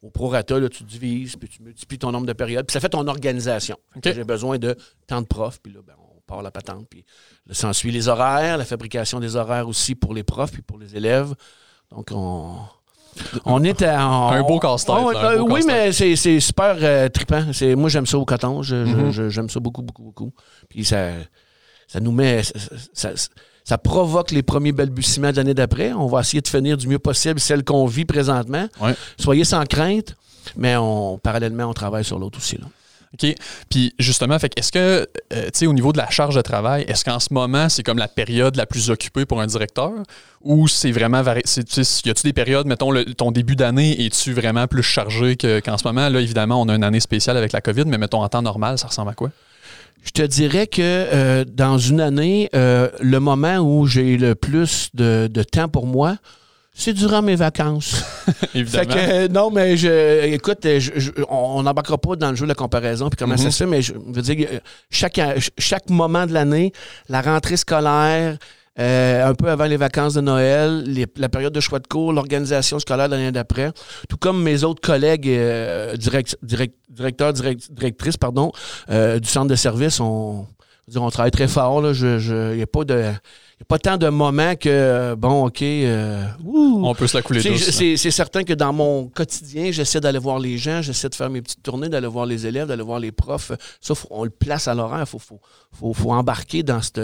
au 0.00 0.08
prorata, 0.08 0.58
là, 0.58 0.70
tu 0.70 0.84
divises, 0.84 1.36
puis 1.36 1.50
tu 1.50 1.62
multiplies 1.62 1.98
ton 1.98 2.12
nombre 2.12 2.26
de 2.26 2.32
périodes, 2.32 2.64
puis 2.66 2.72
ça 2.72 2.80
fait 2.80 2.88
ton 2.88 3.06
organisation. 3.06 3.76
J'ai 4.02 4.24
besoin 4.24 4.58
de 4.58 4.74
tant 5.06 5.20
de 5.20 5.26
profs, 5.26 5.60
puis 5.60 5.70
là, 5.70 5.80
ben, 5.86 5.92
on 5.98 6.20
part 6.22 6.40
la 6.40 6.50
patente, 6.50 6.86
puis 6.88 7.04
là, 7.46 7.52
ça 7.52 7.74
suit 7.74 7.90
les 7.90 8.08
horaires, 8.08 8.56
la 8.56 8.64
fabrication 8.64 9.20
des 9.20 9.36
horaires 9.36 9.68
aussi 9.68 9.94
pour 9.94 10.14
les 10.14 10.22
profs, 10.22 10.52
puis 10.52 10.62
pour 10.62 10.78
les 10.78 10.96
élèves. 10.96 11.34
Donc, 11.90 12.08
on... 12.10 12.56
On 13.44 13.64
est 13.64 13.82
un 13.82 14.42
beau 14.42 14.60
casse-tête. 14.60 14.94
oui, 15.40 15.62
mais 15.66 15.92
c'est 15.92 16.40
super 16.40 16.76
euh, 16.80 17.08
trippant. 17.08 17.42
Moi, 17.76 17.90
j'aime 17.90 18.06
ça 18.06 18.16
au 18.16 18.24
coton. 18.24 18.60
Mm-hmm. 18.60 19.28
J'aime 19.28 19.50
ça 19.50 19.58
beaucoup, 19.58 19.82
beaucoup, 19.82 20.02
beaucoup. 20.02 20.32
Puis 20.68 20.84
ça, 20.84 21.14
ça 21.88 22.00
nous 22.00 22.12
met. 22.12 22.42
Ça, 22.92 23.76
provoque 23.76 24.30
les 24.30 24.42
premiers 24.42 24.72
balbutiements 24.72 25.30
de 25.30 25.36
l'année 25.36 25.54
d'après. 25.54 25.92
On 25.92 26.06
va 26.06 26.20
essayer 26.20 26.40
de 26.40 26.48
finir 26.48 26.76
du 26.76 26.86
mieux 26.88 26.98
possible 26.98 27.40
celle 27.40 27.64
qu'on 27.64 27.86
vit 27.86 28.04
présentement. 28.04 28.68
Soyez 29.18 29.44
sans 29.44 29.64
crainte, 29.66 30.14
mais 30.56 30.76
on, 30.76 31.18
parallèlement, 31.18 31.64
on 31.64 31.74
travaille 31.74 32.04
sur 32.04 32.18
l'autre 32.18 32.38
aussi. 32.38 32.56
Là. 32.56 32.66
OK. 33.14 33.34
Puis 33.70 33.94
justement, 33.98 34.36
est-ce 34.56 34.72
que, 34.72 34.78
euh, 34.78 35.44
tu 35.46 35.50
sais, 35.54 35.66
au 35.66 35.72
niveau 35.72 35.92
de 35.92 35.98
la 35.98 36.10
charge 36.10 36.34
de 36.34 36.42
travail, 36.42 36.84
est-ce 36.88 37.04
qu'en 37.04 37.18
ce 37.18 37.32
moment, 37.32 37.68
c'est 37.68 37.82
comme 37.82 37.98
la 37.98 38.08
période 38.08 38.56
la 38.56 38.66
plus 38.66 38.90
occupée 38.90 39.24
pour 39.24 39.40
un 39.40 39.46
directeur? 39.46 39.92
Ou 40.42 40.68
c'est 40.68 40.92
vraiment. 40.92 41.22
Y 41.22 42.10
a-tu 42.10 42.22
des 42.22 42.32
périodes, 42.32 42.66
mettons, 42.66 42.92
ton 43.16 43.32
début 43.32 43.56
d'année, 43.56 44.04
es-tu 44.04 44.32
vraiment 44.32 44.66
plus 44.66 44.82
chargé 44.82 45.36
qu'en 45.36 45.78
ce 45.78 45.86
moment? 45.86 46.08
Là, 46.08 46.20
évidemment, 46.20 46.60
on 46.60 46.68
a 46.68 46.74
une 46.74 46.84
année 46.84 47.00
spéciale 47.00 47.36
avec 47.36 47.52
la 47.52 47.60
COVID, 47.60 47.84
mais 47.86 47.98
mettons, 47.98 48.22
en 48.22 48.28
temps 48.28 48.42
normal, 48.42 48.78
ça 48.78 48.88
ressemble 48.88 49.10
à 49.10 49.14
quoi? 49.14 49.30
Je 50.04 50.10
te 50.10 50.22
dirais 50.22 50.66
que 50.66 50.80
euh, 50.80 51.44
dans 51.44 51.78
une 51.78 52.00
année, 52.00 52.48
euh, 52.54 52.88
le 53.00 53.20
moment 53.20 53.58
où 53.58 53.86
j'ai 53.86 54.16
le 54.16 54.34
plus 54.34 54.90
de, 54.94 55.28
temps 55.42 55.68
pour 55.68 55.86
moi, 55.86 56.16
c'est 56.72 56.92
durant 56.92 57.22
mes 57.22 57.34
vacances. 57.34 58.04
Évidemment. 58.54 58.92
Fait 58.92 59.26
que, 59.28 59.32
non, 59.32 59.50
mais 59.50 59.76
je, 59.76 60.24
écoute, 60.32 60.66
on 61.28 61.62
n'embarquera 61.62 61.98
pas 61.98 62.16
dans 62.16 62.30
le 62.30 62.36
jeu 62.36 62.44
de 62.44 62.48
la 62.48 62.54
comparaison 62.54 63.08
puis 63.10 63.16
comment 63.18 63.36
ça 63.36 63.48
mm-hmm. 63.48 63.50
se 63.50 63.56
fait, 63.58 63.66
mais 63.66 63.82
je 63.82 63.92
veux 63.94 64.22
dire, 64.22 64.46
chaque, 64.90 65.20
chaque 65.58 65.90
moment 65.90 66.26
de 66.26 66.32
l'année, 66.32 66.72
la 67.08 67.20
rentrée 67.20 67.56
scolaire, 67.56 68.38
euh, 68.78 69.28
un 69.28 69.34
peu 69.34 69.48
avant 69.48 69.64
les 69.64 69.76
vacances 69.76 70.14
de 70.14 70.20
Noël, 70.20 70.84
la 71.16 71.28
période 71.28 71.52
de 71.52 71.60
choix 71.60 71.78
de 71.78 71.86
cours, 71.86 72.12
l'organisation 72.12 72.78
scolaire 72.78 73.08
de 73.08 73.14
l'année 73.14 73.32
d'après, 73.32 73.72
tout 74.08 74.16
comme 74.16 74.42
mes 74.42 74.64
autres 74.64 74.80
collègues 74.80 75.28
euh, 75.28 75.96
directeurs, 75.96 77.32
directrices 77.32 78.16
pardon, 78.16 78.52
euh, 78.90 79.18
du 79.18 79.28
centre 79.28 79.48
de 79.48 79.56
service, 79.56 80.00
on, 80.00 80.46
on 80.94 81.10
travaille 81.10 81.30
très 81.30 81.48
fort. 81.48 81.82
Il 81.92 82.56
n'y 82.56 82.62
a 82.62 82.66
pas 82.66 82.84
de 82.84 83.12
n'y 83.60 83.64
a 83.64 83.66
pas 83.66 83.78
tant 83.78 83.96
de 83.96 84.08
moments 84.08 84.54
que, 84.54 85.14
bon, 85.16 85.46
OK. 85.46 85.62
Euh, 85.62 86.24
on 86.44 86.94
peut 86.94 87.08
se 87.08 87.16
la 87.16 87.22
couler 87.22 87.42
douce. 87.42 87.70
C'est 87.70 88.10
certain 88.10 88.44
que 88.44 88.52
dans 88.52 88.72
mon 88.72 89.08
quotidien, 89.08 89.72
j'essaie 89.72 90.00
d'aller 90.00 90.20
voir 90.20 90.38
les 90.38 90.58
gens, 90.58 90.80
j'essaie 90.80 91.08
de 91.08 91.14
faire 91.14 91.28
mes 91.28 91.42
petites 91.42 91.62
tournées, 91.62 91.88
d'aller 91.88 92.06
voir 92.06 92.24
les 92.24 92.46
élèves, 92.46 92.68
d'aller 92.68 92.84
voir 92.84 93.00
les 93.00 93.10
profs. 93.10 93.50
Ça, 93.80 93.94
on 94.10 94.22
le 94.22 94.30
place 94.30 94.68
à 94.68 94.74
l'horaire. 94.74 95.04
Il 95.12 95.18
faut, 95.18 95.40
faut, 95.94 96.12
embarquer 96.12 96.62
dans 96.62 96.80
cette. 96.80 97.00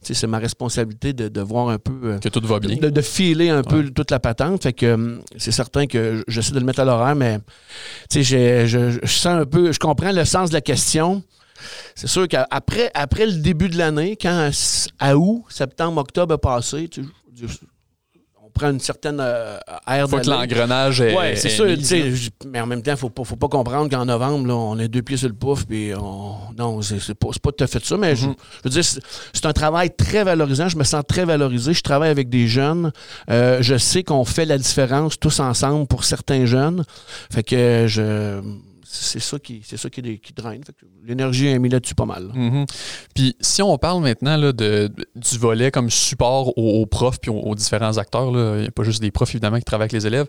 C'est 0.00 0.26
ma 0.28 0.38
responsabilité 0.38 1.12
de, 1.12 1.40
voir 1.40 1.70
un 1.70 1.78
peu. 1.78 1.98
Euh, 2.04 2.18
que 2.18 2.28
tout 2.28 2.46
va 2.46 2.60
bien. 2.60 2.76
De, 2.76 3.00
filer 3.00 3.48
un 3.48 3.62
peu 3.62 3.90
toute 3.90 4.12
la 4.12 4.20
patente. 4.20 4.62
Fait 4.62 4.72
que 4.72 4.86
euh, 4.86 5.18
c'est 5.36 5.52
certain 5.52 5.86
que 5.86 6.22
j'essaie 6.28 6.52
de 6.52 6.60
le 6.60 6.66
mettre 6.66 6.80
à 6.80 6.84
l'horaire, 6.84 7.16
mais 7.16 7.40
je, 8.14 8.66
je 9.02 9.06
sens 9.06 9.40
un 9.40 9.44
peu. 9.44 9.72
Je 9.72 9.78
comprends 9.80 10.12
le 10.12 10.24
sens 10.24 10.50
de 10.50 10.54
la 10.54 10.60
question. 10.60 11.24
C'est 11.94 12.08
sûr 12.08 12.28
qu'après 12.28 12.90
après 12.94 13.26
le 13.26 13.34
début 13.34 13.68
de 13.68 13.78
l'année, 13.78 14.16
quand 14.20 14.50
à 14.98 15.16
août, 15.16 15.44
septembre, 15.48 16.00
octobre 16.00 16.34
est 16.34 16.38
passé, 16.38 16.88
on 18.44 18.50
prend 18.50 18.70
une 18.70 18.80
certaine 18.80 19.18
euh, 19.20 19.58
air 19.86 20.08
Faut 20.08 20.18
que 20.18 20.28
l'engrenage 20.28 21.00
est. 21.00 21.16
Oui, 21.16 21.36
c'est 21.36 21.48
sûr. 21.48 21.66
mais 22.46 22.60
en 22.60 22.66
même 22.66 22.82
temps, 22.82 22.90
il 22.90 22.94
ne 22.94 23.24
faut 23.24 23.36
pas 23.36 23.48
comprendre 23.48 23.88
qu'en 23.88 24.04
novembre, 24.04 24.52
on 24.52 24.78
est 24.78 24.88
deux 24.88 25.02
pieds 25.02 25.16
sur 25.16 25.28
le 25.28 25.34
pouf. 25.34 25.64
Puis 25.66 25.92
non, 26.58 26.82
c'est 26.82 27.14
pas, 27.14 27.28
pas 27.42 27.52
tout 27.52 27.64
à 27.64 27.66
fait 27.66 27.84
ça. 27.84 27.96
Mais 27.96 28.16
je, 28.16 28.26
mm-hmm. 28.26 28.34
veux 28.64 28.70
dire, 28.70 28.84
c'est 28.84 29.46
un 29.46 29.52
travail 29.52 29.90
très 29.94 30.24
valorisant. 30.24 30.68
Je 30.68 30.76
me 30.76 30.84
sens 30.84 31.04
très 31.06 31.24
valorisé. 31.24 31.72
Je 31.72 31.82
travaille 31.82 32.10
avec 32.10 32.28
des 32.28 32.48
jeunes. 32.48 32.92
Euh, 33.30 33.58
je 33.60 33.76
sais 33.76 34.02
qu'on 34.02 34.24
fait 34.24 34.46
la 34.46 34.58
différence 34.58 35.18
tous 35.18 35.38
ensemble 35.40 35.86
pour 35.86 36.04
certains 36.04 36.44
jeunes. 36.46 36.84
Fait 37.30 37.42
que 37.42 37.84
je 37.86 38.40
c'est 38.92 39.20
ça 39.20 39.38
qui, 39.38 39.62
c'est 39.64 39.76
draine. 40.34 40.62
L'énergie 41.04 41.46
est 41.46 41.58
mise 41.60 41.72
là-dessus 41.72 41.94
pas 41.94 42.06
mal. 42.06 42.24
Mm-hmm. 42.34 42.66
Puis 43.14 43.36
si 43.40 43.62
on 43.62 43.78
parle 43.78 44.02
maintenant 44.02 44.36
du 44.52 45.38
volet 45.38 45.70
comme 45.70 45.90
support 45.90 46.58
aux, 46.58 46.86
profs 46.86 47.20
puis 47.20 47.30
aux, 47.30 47.54
différents 47.54 47.98
acteurs, 47.98 48.30
il 48.56 48.62
n'y 48.62 48.66
a 48.66 48.70
pas 48.72 48.82
juste 48.82 49.00
des 49.00 49.12
profs 49.12 49.30
évidemment 49.30 49.58
qui 49.58 49.64
travaillent 49.64 49.84
avec 49.84 49.92
les 49.92 50.06
élèves. 50.06 50.26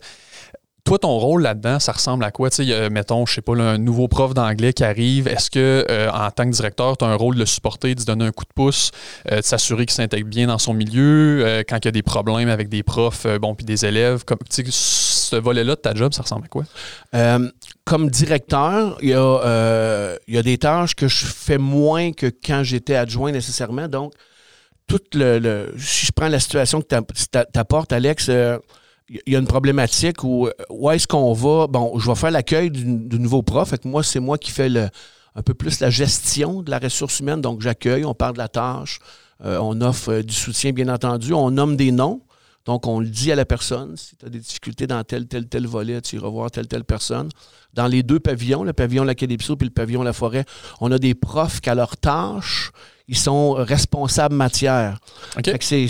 Toi, 0.84 0.98
ton 0.98 1.18
rôle 1.18 1.44
là-dedans, 1.44 1.80
ça 1.80 1.92
ressemble 1.92 2.24
à 2.24 2.32
quoi? 2.32 2.50
Tu 2.50 2.66
sais, 2.66 2.90
mettons, 2.90 3.26
je 3.26 3.36
sais 3.36 3.42
pas, 3.42 3.54
un 3.54 3.78
nouveau 3.78 4.08
prof 4.08 4.34
d'anglais 4.34 4.74
qui 4.74 4.84
arrive. 4.84 5.28
Est-ce 5.28 5.52
que, 5.52 5.86
euh, 5.90 6.10
en 6.12 6.32
tant 6.32 6.46
que 6.46 6.56
directeur, 6.56 6.98
tu 6.98 7.06
as 7.06 7.08
un 7.08 7.16
rôle 7.16 7.36
de 7.36 7.40
le 7.40 7.46
supporter, 7.46 7.94
de 7.94 8.00
lui 8.00 8.06
donner 8.06 8.26
un 8.26 8.32
coup 8.32 8.46
de 8.46 8.54
pouce, 8.54 8.92
euh, 9.32 9.38
de 9.38 9.42
s'assurer 9.46 9.86
qu'il 9.86 9.94
s'intègre 9.94 10.28
bien 10.28 10.48
dans 10.48 10.58
son 10.58 10.74
milieu, 10.74 11.44
euh, 11.46 11.64
quand 11.68 11.78
il 11.78 11.86
y 11.86 11.90
a 11.90 11.92
des 11.92 12.02
problèmes 12.02 12.50
avec 12.50 12.70
des 12.70 12.84
profs, 12.84 13.28
bon, 13.40 13.54
puis 13.56 13.66
des 13.66 13.86
élèves? 13.86 14.24
Comme, 14.26 14.40
ce 14.50 15.36
volet-là 15.36 15.76
de 15.76 15.82
ta 15.82 15.94
job, 15.94 16.14
ça 16.14 16.24
ressemble 16.24 16.46
à 16.46 16.48
quoi? 16.48 16.64
comme 17.84 18.10
directeur, 18.10 18.98
il 19.02 19.10
y, 19.10 19.14
a, 19.14 20.18
y 20.28 20.38
a 20.38 20.44
des 20.44 20.58
tâches 20.58 20.96
que 20.96 21.08
je 21.08 21.26
fais 21.26 21.58
moins 21.58 22.12
que 22.14 22.28
quand 22.28 22.64
j'étais 22.64 22.96
adjoint 22.96 23.32
nécessairement. 23.32 23.88
Donc, 23.88 24.14
tout 24.88 25.00
le, 25.14 25.74
si 25.78 26.06
je 26.06 26.12
prends 26.12 26.28
la 26.28 26.40
situation 26.40 26.82
que 26.82 26.88
tu 26.88 27.60
apportes, 27.60 27.92
Alex, 27.92 28.30
il 29.12 29.34
y 29.34 29.36
a 29.36 29.40
une 29.40 29.48
problématique 29.48 30.24
où, 30.24 30.48
où 30.70 30.90
est-ce 30.90 31.08
qu'on 31.08 31.34
va? 31.34 31.68
Bon, 31.68 32.00
je 32.00 32.08
vais 32.08 32.16
faire 32.16 32.32
l'accueil 32.32 32.72
du, 32.72 32.86
nouveau 32.86 33.42
prof. 33.42 33.70
Fait 33.70 33.78
que 33.78 33.88
moi, 33.88 34.04
c'est 34.04 34.22
moi 34.22 34.38
qui 34.38 34.52
fais 34.52 34.70
le, 34.70 34.88
un 35.36 35.42
peu 35.42 35.54
plus 35.54 35.82
la 35.82 35.90
gestion 35.90 36.62
de 36.62 36.72
la 36.72 36.80
ressource 36.80 37.20
humaine. 37.20 37.42
Donc, 37.42 37.62
j'accueille, 37.62 38.06
on 38.06 38.14
parle 38.14 38.34
de 38.34 38.38
la 38.38 38.48
tâche, 38.48 39.00
euh, 39.44 39.58
on 39.62 39.82
offre 39.82 40.14
euh, 40.14 40.24
du 40.24 40.34
soutien, 40.34 40.72
bien 40.72 40.88
entendu, 40.88 41.34
on 41.34 41.52
nomme 41.52 41.76
des 41.76 41.92
noms. 41.92 42.22
Donc, 42.66 42.88
on 42.88 43.00
le 43.00 43.08
dit 43.08 43.32
à 43.32 43.36
la 43.36 43.46
personne. 43.46 43.98
Si 43.98 44.16
tu 44.16 44.26
as 44.26 44.30
des 44.30 44.40
difficultés 44.40 44.88
dans 44.88 45.04
tel, 45.04 45.28
tel, 45.28 45.48
tel 45.48 45.68
volet, 45.68 46.00
tu 46.02 46.16
iras 46.16 46.30
voir 46.30 46.52
telle, 46.52 46.68
telle 46.68 46.86
personne. 46.86 47.30
Dans 47.74 47.88
les 47.88 48.04
deux 48.04 48.20
pavillons, 48.20 48.64
le 48.64 48.72
pavillon 48.72 49.04
La 49.04 49.16
Calypso 49.16 49.56
puis 49.56 49.68
le 49.68 49.74
pavillon 49.74 50.04
La 50.04 50.14
Forêt, 50.14 50.46
on 50.80 50.92
a 50.92 51.00
des 51.00 51.16
profs 51.16 51.60
qui, 51.60 51.70
à 51.70 51.76
leur 51.76 51.98
tâche, 51.98 52.72
ils 53.08 53.18
sont 53.18 53.54
responsables 53.54 54.36
matière. 54.36 55.00
Fait 55.44 55.58
que 55.58 55.66
c'est 55.66 55.88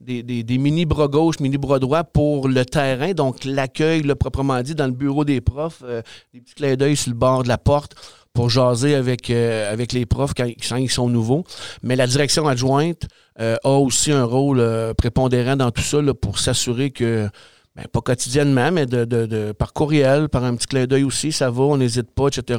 des, 0.00 0.58
mini 0.58 0.84
bras 0.84 1.08
gauche, 1.08 1.40
mini 1.40 1.56
bras 1.56 1.78
droit 1.78 2.04
pour 2.04 2.48
le 2.48 2.64
terrain, 2.64 3.12
donc 3.12 3.44
l'accueil, 3.44 4.02
proprement 4.18 4.60
dit, 4.62 4.74
dans 4.74 4.86
le 4.86 4.92
bureau 4.92 5.24
des 5.24 5.40
profs, 5.40 5.82
euh, 5.84 6.02
des 6.34 6.40
petits 6.40 6.54
clins 6.54 6.76
d'œil 6.76 6.96
sur 6.96 7.10
le 7.10 7.16
bord 7.16 7.42
de 7.42 7.48
la 7.48 7.58
porte 7.58 7.94
pour 8.32 8.50
jaser 8.50 8.94
avec, 8.94 9.30
euh, 9.30 9.72
avec 9.72 9.92
les 9.92 10.04
profs 10.04 10.34
quand, 10.34 10.76
ils 10.76 10.90
sont 10.90 11.08
nouveaux. 11.08 11.44
Mais 11.82 11.96
la 11.96 12.06
direction 12.06 12.46
adjointe 12.46 13.06
euh, 13.40 13.56
a 13.64 13.70
aussi 13.70 14.12
un 14.12 14.24
rôle 14.24 14.62
prépondérant 14.98 15.56
dans 15.56 15.70
tout 15.70 15.82
ça 15.82 15.98
pour 16.20 16.38
s'assurer 16.38 16.90
que 16.90 17.28
ben, 17.76 17.84
pas 17.92 18.00
quotidiennement, 18.00 18.72
mais 18.72 18.86
de, 18.86 19.52
par 19.52 19.74
courriel, 19.74 20.30
par 20.30 20.44
un 20.44 20.56
petit 20.56 20.66
clin 20.66 20.86
d'œil 20.86 21.04
aussi, 21.04 21.30
ça 21.30 21.50
va, 21.50 21.62
on 21.62 21.76
n'hésite 21.76 22.10
pas, 22.10 22.28
etc. 22.28 22.58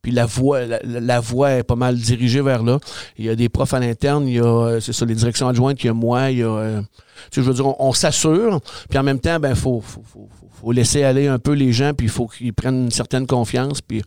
Puis 0.00 0.10
la 0.10 0.24
voix, 0.24 0.60
la, 0.64 1.20
voix 1.20 1.50
est 1.52 1.62
pas 1.62 1.76
mal 1.76 1.96
dirigée 1.96 2.40
vers 2.40 2.62
là. 2.62 2.78
Il 3.18 3.26
y 3.26 3.28
a 3.28 3.36
des 3.36 3.50
profs 3.50 3.74
à 3.74 3.80
l'interne, 3.80 4.26
il 4.26 4.36
y 4.36 4.40
a, 4.40 4.78
c'est 4.80 4.94
ça, 4.94 5.04
les 5.04 5.14
directions 5.14 5.48
adjointes, 5.48 5.82
il 5.82 5.86
y 5.86 5.90
a 5.90 5.94
moi, 5.94 6.30
il 6.30 6.38
y 6.38 6.42
a. 6.42 6.48
Euh, 6.48 6.80
tu 7.30 7.40
sais, 7.40 7.42
je 7.42 7.46
veux 7.46 7.54
dire, 7.54 7.80
on, 7.80 7.92
s'assure, 7.92 8.60
puis 8.88 8.98
en 8.98 9.02
même 9.02 9.20
temps, 9.20 9.38
ben, 9.38 9.54
faut, 9.54 9.80
faut, 9.80 10.02
faut, 10.02 10.28
faut, 10.50 10.72
laisser 10.72 11.04
aller 11.04 11.26
un 11.26 11.38
peu 11.38 11.52
les 11.52 11.72
gens, 11.72 11.92
puis 11.92 12.06
il 12.06 12.10
faut 12.10 12.26
qu'ils 12.26 12.52
prennent 12.54 12.84
une 12.84 12.90
certaine 12.90 13.26
confiance, 13.26 13.82
puis 13.82 14.00
euh, 14.00 14.02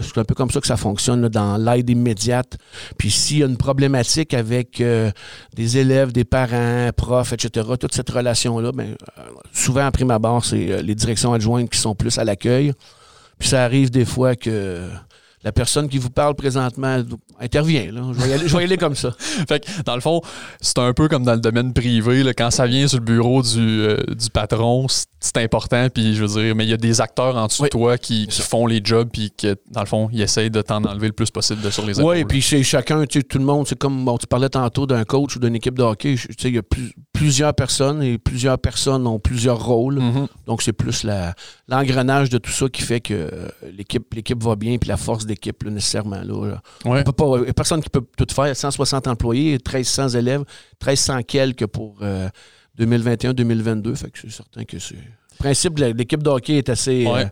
c'est 0.00 0.18
un 0.18 0.24
peu 0.24 0.34
comme 0.34 0.50
ça 0.50 0.60
que 0.60 0.66
ça 0.66 0.76
fonctionne 0.76 1.28
dans 1.28 1.56
l'aide 1.56 1.88
immédiate. 1.90 2.58
Puis 2.98 3.10
s'il 3.10 3.38
y 3.38 3.42
a 3.42 3.46
une 3.46 3.56
problématique 3.56 4.34
avec 4.34 4.80
euh, 4.80 5.10
des 5.54 5.78
élèves, 5.78 6.12
des 6.12 6.24
parents, 6.24 6.90
profs, 6.96 7.32
etc., 7.32 7.68
toute 7.78 7.94
cette 7.94 8.10
relation-là, 8.10 8.72
bien, 8.72 8.86
euh, 8.86 9.22
souvent, 9.52 9.86
après 9.86 10.04
ma 10.04 10.18
barre, 10.18 10.44
c'est 10.44 10.82
les 10.82 10.94
directions 10.94 11.32
adjointes 11.32 11.70
qui 11.70 11.78
sont 11.78 11.94
plus 11.94 12.18
à 12.18 12.24
l'accueil. 12.24 12.72
Puis 13.38 13.48
ça 13.48 13.64
arrive 13.64 13.90
des 13.90 14.04
fois 14.04 14.36
que 14.36 14.88
la 15.42 15.52
personne 15.52 15.88
qui 15.88 15.98
vous 15.98 16.10
parle 16.10 16.34
présentement 16.34 17.02
intervient. 17.40 17.90
Là. 17.92 18.02
Je, 18.12 18.20
vais 18.20 18.60
y 18.62 18.64
aller, 18.64 18.76
comme 18.76 18.94
ça. 18.94 19.12
fait 19.18 19.64
que, 19.64 19.82
dans 19.82 19.94
le 19.94 20.02
fond, 20.02 20.20
c'est 20.60 20.78
un 20.78 20.92
peu 20.92 21.08
comme 21.08 21.24
dans 21.24 21.32
le 21.34 21.40
domaine 21.40 21.72
privé. 21.72 22.22
Là, 22.22 22.34
quand 22.34 22.50
ça 22.50 22.66
vient 22.66 22.86
sur 22.86 22.98
le 22.98 23.04
bureau 23.04 23.42
du, 23.42 23.58
euh, 23.58 23.96
du 24.08 24.28
patron, 24.30 24.86
c'est 25.18 25.38
important. 25.38 25.88
Puis, 25.92 26.14
je 26.14 26.24
veux 26.24 26.42
dire, 26.42 26.54
mais 26.54 26.64
il 26.64 26.70
y 26.70 26.74
a 26.74 26.76
des 26.76 27.00
acteurs 27.00 27.36
en 27.36 27.46
dessous 27.46 27.62
de 27.64 27.68
toi 27.68 27.96
qui, 27.96 28.28
font 28.30 28.66
les 28.66 28.80
jobs. 28.84 29.08
Puis, 29.10 29.30
que, 29.30 29.56
dans 29.70 29.80
le 29.80 29.86
fond, 29.86 30.08
ils 30.12 30.20
essayent 30.20 30.50
de 30.50 30.60
t'en 30.60 30.84
enlever 30.84 31.06
le 31.06 31.14
plus 31.14 31.30
possible 31.30 31.62
de 31.62 31.70
sur 31.70 31.86
les 31.86 31.98
épaules. 31.98 32.16
Oui, 32.16 32.24
puis 32.24 32.42
c'est 32.42 32.62
chacun, 32.62 33.06
tu 33.06 33.20
sais, 33.20 33.22
tout 33.24 33.38
le 33.38 33.44
monde, 33.44 33.66
c'est 33.66 33.78
comme, 33.78 34.04
bon, 34.04 34.18
tu 34.18 34.26
parlais 34.26 34.50
tantôt 34.50 34.86
d'un 34.86 35.04
coach 35.04 35.36
ou 35.36 35.38
d'une 35.38 35.54
équipe 35.54 35.78
de 35.78 35.82
hockey. 35.82 36.16
Tu 36.16 36.34
sais, 36.38 36.48
il 36.48 36.54
y 36.54 36.58
a 36.58 36.62
plusieurs 37.20 37.52
personnes 37.52 38.02
et 38.02 38.16
plusieurs 38.16 38.58
personnes 38.58 39.06
ont 39.06 39.18
plusieurs 39.18 39.62
rôles. 39.62 39.98
Mm-hmm. 39.98 40.26
Donc, 40.46 40.62
c'est 40.62 40.72
plus 40.72 41.06
l'engrenage 41.68 42.30
de 42.30 42.38
tout 42.38 42.50
ça 42.50 42.66
qui 42.70 42.80
fait 42.80 43.00
que 43.00 43.30
l'équipe 43.76 44.42
va 44.42 44.56
bien 44.56 44.78
puis 44.78 44.88
la 44.88 44.96
force 44.96 45.26
d'équipe, 45.26 45.62
nécessairement. 45.66 46.22
Là, 46.22 46.62
il 46.86 46.92
n'y 46.92 46.98
a 46.98 47.52
personne 47.52 47.82
qui 47.82 47.90
peut 47.90 48.02
tout 48.16 48.26
faire. 48.32 48.46
Il 48.46 48.48
y 48.48 48.52
a 48.52 48.54
160 48.54 49.06
employés, 49.06 49.52
1300 49.52 50.08
élèves, 50.08 50.44
1300 50.82 51.22
quelques 51.24 51.66
pour 51.66 51.98
2021-2022. 52.78 53.88
Euh, 53.88 53.94
fait 53.94 54.10
que 54.10 54.18
c'est 54.18 54.30
certain 54.30 54.64
que 54.64 54.78
c'est. 54.78 54.94
Le 54.94 55.36
principe 55.38 55.78
de 55.78 55.86
l'équipe 55.86 56.22
de 56.22 56.30
hockey 56.30 56.56
est 56.56 56.70
assez. 56.70 57.06
Euh, 57.06 57.26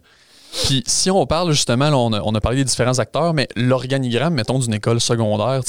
puis 0.52 0.82
si 0.86 1.10
on 1.10 1.26
parle 1.26 1.52
justement, 1.52 1.88
on, 1.88 2.34
a, 2.34 2.40
parlé 2.40 2.58
des 2.58 2.64
différents 2.64 2.98
acteurs, 2.98 3.34
mais 3.34 3.48
l'organigramme, 3.56 4.34
mettons, 4.34 4.58
d'une 4.58 4.74
école 4.74 5.00
secondaire, 5.00 5.62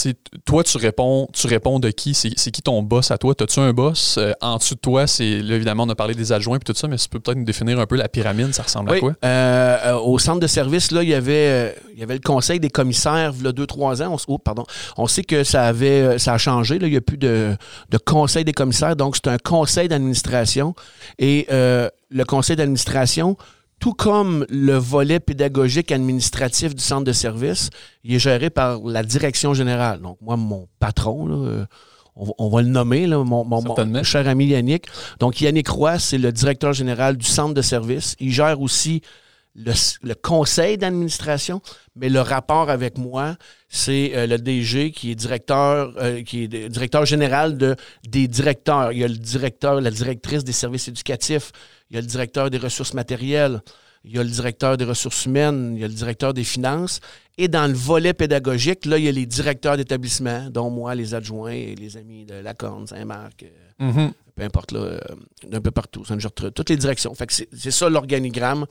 toi, 0.46 0.64
tu 0.64 0.78
réponds, 0.78 1.28
tu 1.34 1.48
réponds 1.48 1.80
de 1.80 1.90
qui? 1.90 2.14
C'est 2.14 2.52
qui 2.52 2.62
ton 2.62 2.82
boss 2.82 3.12
à 3.12 3.18
toi? 3.18 3.34
As-tu 3.40 3.60
un 3.60 3.74
boss? 3.74 4.18
Euh, 4.18 4.34
en 4.42 4.58
dessous 4.58 4.76
de 4.76 4.80
toi, 4.80 5.08
c'est 5.08 5.26
évidemment, 5.26 5.84
on 5.84 5.90
a 5.90 5.96
parlé 5.96 6.16
des 6.16 6.32
adjoints 6.32 6.58
et 6.58 6.60
tout 6.60 6.74
ça, 6.76 6.88
mais 6.88 6.98
tu 6.98 7.10
peux 7.10 7.20
peut-être 7.20 7.38
nous 7.38 7.46
définir 7.46 7.80
un 7.80 7.86
peu 7.86 7.96
la 7.96 8.08
pyramide, 8.08 8.54
ça 8.54 8.64
ressemble 8.64 8.94
à 8.94 9.00
quoi? 9.00 9.14
Euh, 9.24 9.78
euh, 9.86 9.98
au 9.98 10.18
centre 10.18 10.40
de 10.40 10.48
service, 10.48 10.92
là, 10.92 11.04
il 11.04 11.10
y 11.10 11.14
avait, 11.14 11.76
il 11.94 12.00
y 12.00 12.04
avait 12.04 12.16
le 12.16 12.22
conseil 12.22 12.60
des 12.60 12.70
commissaires, 12.70 13.34
il 13.38 13.46
y 13.46 13.48
a 13.48 13.52
deux, 13.52 13.68
trois 13.68 14.02
ans. 14.02 14.16
On, 14.16 14.34
oh, 14.34 14.38
pardon. 14.38 14.64
On 14.98 15.08
sait 15.08 15.24
que 15.24 15.44
ça 15.44 15.64
avait 15.64 16.18
ça 16.20 16.34
a 16.34 16.38
changé. 16.38 16.80
Là, 16.80 16.88
il 16.88 16.92
n'y 16.92 16.98
a 16.98 17.02
plus 17.02 17.18
de, 17.18 17.56
de 17.90 17.98
conseil 17.98 18.46
des 18.46 18.54
commissaires, 18.54 18.96
donc 18.96 19.16
c'est 19.16 19.28
un 19.28 19.38
conseil 19.38 19.88
d'administration. 19.88 20.74
Et 21.18 21.48
le 21.50 22.24
conseil 22.26 22.56
d'administration 22.56 23.38
tout 23.80 23.94
comme 23.94 24.46
le 24.50 24.76
volet 24.76 25.20
pédagogique 25.20 25.92
administratif 25.92 26.76
du 26.76 26.84
centre 26.84 27.06
de 27.06 27.14
service, 27.14 27.70
il 28.04 28.14
est 28.14 28.20
géré 28.20 28.50
par 28.50 28.80
la 28.80 29.04
direction 29.04 29.54
générale. 29.54 30.02
Donc, 30.02 30.18
moi, 30.22 30.36
mon 30.36 30.68
patron, 30.80 31.46
euh, 31.46 31.66
on, 32.16 32.50
va 32.50 32.62
le 32.62 32.68
nommer, 32.68 33.08
mon, 33.08 34.04
cher 34.04 34.28
ami 34.28 34.48
Yannick. 34.48 34.88
Donc, 35.20 35.40
Yannick 35.40 35.70
Roy, 35.70 35.98
c'est 35.98 36.18
le 36.18 36.32
directeur 36.32 36.74
général 36.74 37.16
du 37.16 37.26
centre 37.26 37.54
de 37.54 37.62
service. 37.62 38.16
Il 38.20 38.32
gère 38.32 38.60
aussi 38.60 39.02
le, 39.60 40.14
conseil 40.16 40.78
d'administration, 40.78 41.62
mais 41.96 42.10
le 42.10 42.22
rapport 42.22 42.70
avec 42.70 42.98
moi, 42.98 43.36
c'est 43.68 44.12
euh, 44.16 44.28
le 44.28 44.38
DG 44.38 44.92
qui 44.92 45.12
est 45.12 45.16
directeur, 45.16 45.94
euh, 45.98 46.24
qui 46.24 46.44
est 46.44 46.70
directeur 46.70 47.06
général 47.06 47.58
de, 47.58 47.76
des 48.08 48.28
directeurs. 48.28 48.92
Il 48.92 49.00
y 49.00 49.04
a 49.04 49.08
le 49.08 49.18
directeur, 49.18 49.82
la 49.82 49.92
directrice 49.92 50.44
des 50.44 50.54
services 50.54 50.88
éducatifs, 50.88 51.52
il 51.90 51.96
y 51.96 51.98
a 51.98 52.02
le 52.02 52.08
directeur 52.08 52.50
des 52.50 52.58
ressources 52.58 52.94
matérielles, 52.94 53.62
il 54.06 54.16
y 54.16 54.20
a 54.20 54.24
le 54.24 54.30
directeur 54.30 54.78
des 54.78 54.86
ressources 54.86 55.26
humaines, 55.26 55.74
il 55.76 55.82
y 55.82 55.84
a 55.84 55.88
le 55.88 55.94
directeur 55.94 56.34
des 56.34 56.46
finances. 56.46 57.02
Et 57.38 57.48
dans 57.48 57.68
le 57.68 57.74
volet 57.74 58.14
pédagogique, 58.14 58.86
là, 58.86 58.98
il 58.98 59.06
y 59.06 59.10
a 59.10 59.12
les 59.12 59.26
directeurs 59.26 59.76
d'établissement, 59.76 60.50
dont 60.50 60.70
moi, 60.70 60.96
les 60.96 61.14
adjoints 61.14 61.52
et 61.52 61.76
les 61.76 61.98
amis 61.98 62.26
de 62.26 62.36
Lacorne, 62.36 62.88
Saint-Marc, 62.88 63.44
euh, 63.44 63.92
mm-hmm. 63.92 64.12
peu 64.36 64.44
importe, 64.44 64.72
là, 64.72 65.00
d'un 65.48 65.62
peu 65.62 65.72
partout, 65.72 66.04
toutes 66.56 66.70
les 66.70 66.78
directions. 66.78 67.14
Fait 67.14 67.28
que 67.28 67.34
c'est 67.34 67.72
ça 67.72 67.90
l'organigramme. 67.90 68.66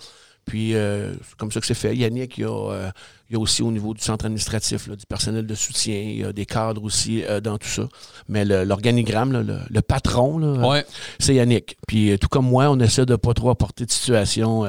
Puis, 0.48 0.74
euh, 0.74 1.14
comme 1.36 1.52
ça 1.52 1.60
que 1.60 1.66
c'est 1.66 1.74
fait. 1.74 1.94
Yannick, 1.94 2.38
il 2.38 2.44
a, 2.44 2.48
euh, 2.72 2.90
il 3.30 3.34
y 3.34 3.36
a 3.36 3.40
aussi 3.40 3.62
au 3.62 3.70
niveau 3.70 3.92
du 3.92 4.02
centre 4.02 4.24
administratif, 4.24 4.88
du 4.88 5.04
personnel 5.06 5.46
de 5.46 5.54
soutien, 5.54 5.94
il 5.94 6.20
y 6.20 6.24
a 6.24 6.32
des 6.32 6.46
cadres 6.46 6.82
aussi 6.82 7.24
euh, 7.24 7.40
dans 7.40 7.58
tout 7.58 7.68
ça. 7.68 7.86
Mais 8.28 8.44
l'organigramme, 8.44 9.32
le, 9.70 9.80
patron, 9.82 10.82
c'est 11.18 11.34
Yannick. 11.34 11.76
Puis, 11.86 12.18
tout 12.18 12.28
comme 12.28 12.46
moi, 12.46 12.70
on 12.70 12.78
essaie 12.80 13.06
de 13.06 13.16
pas 13.16 13.34
trop 13.34 13.50
apporter 13.50 13.84
de 13.84 13.90
situation 13.90 14.64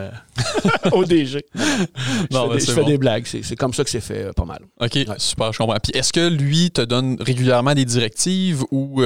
au 0.91 1.05
DG. 1.05 1.45
je, 1.55 2.71
fais, 2.71 2.83
des, 2.83 2.97
blagues. 2.97 3.25
C'est 3.25 3.55
comme 3.55 3.73
ça 3.73 3.83
que 3.83 3.89
c'est 3.89 4.01
fait 4.01 4.33
pas 4.33 4.45
mal. 4.45 4.59
OK, 4.81 4.97
super, 5.17 5.53
je 5.53 5.57
comprends. 5.57 5.77
Puis, 5.81 5.91
est-ce 5.93 6.11
que 6.11 6.27
lui 6.27 6.71
te 6.71 6.81
donne 6.81 7.17
régulièrement 7.19 7.73
des 7.73 7.85
directives 7.85 8.63
ou, 8.71 9.01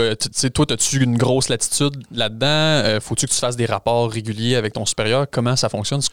toi, 0.54 0.66
as-tu 0.72 1.04
une 1.04 1.18
grosse 1.18 1.50
latitude 1.50 2.04
là-dedans? 2.12 3.00
Faut-tu 3.02 3.28
que 3.28 3.32
tu 3.32 3.40
fasses 3.40 3.56
des 3.56 3.66
rapports 3.66 4.12
réguliers 4.12 4.56
avec 4.56 4.74
ton 4.74 4.86
supérieur? 4.86 5.28
Comment 5.30 5.56
ça 5.56 5.70
fonctionne? 5.70 6.02
Ce 6.02 6.10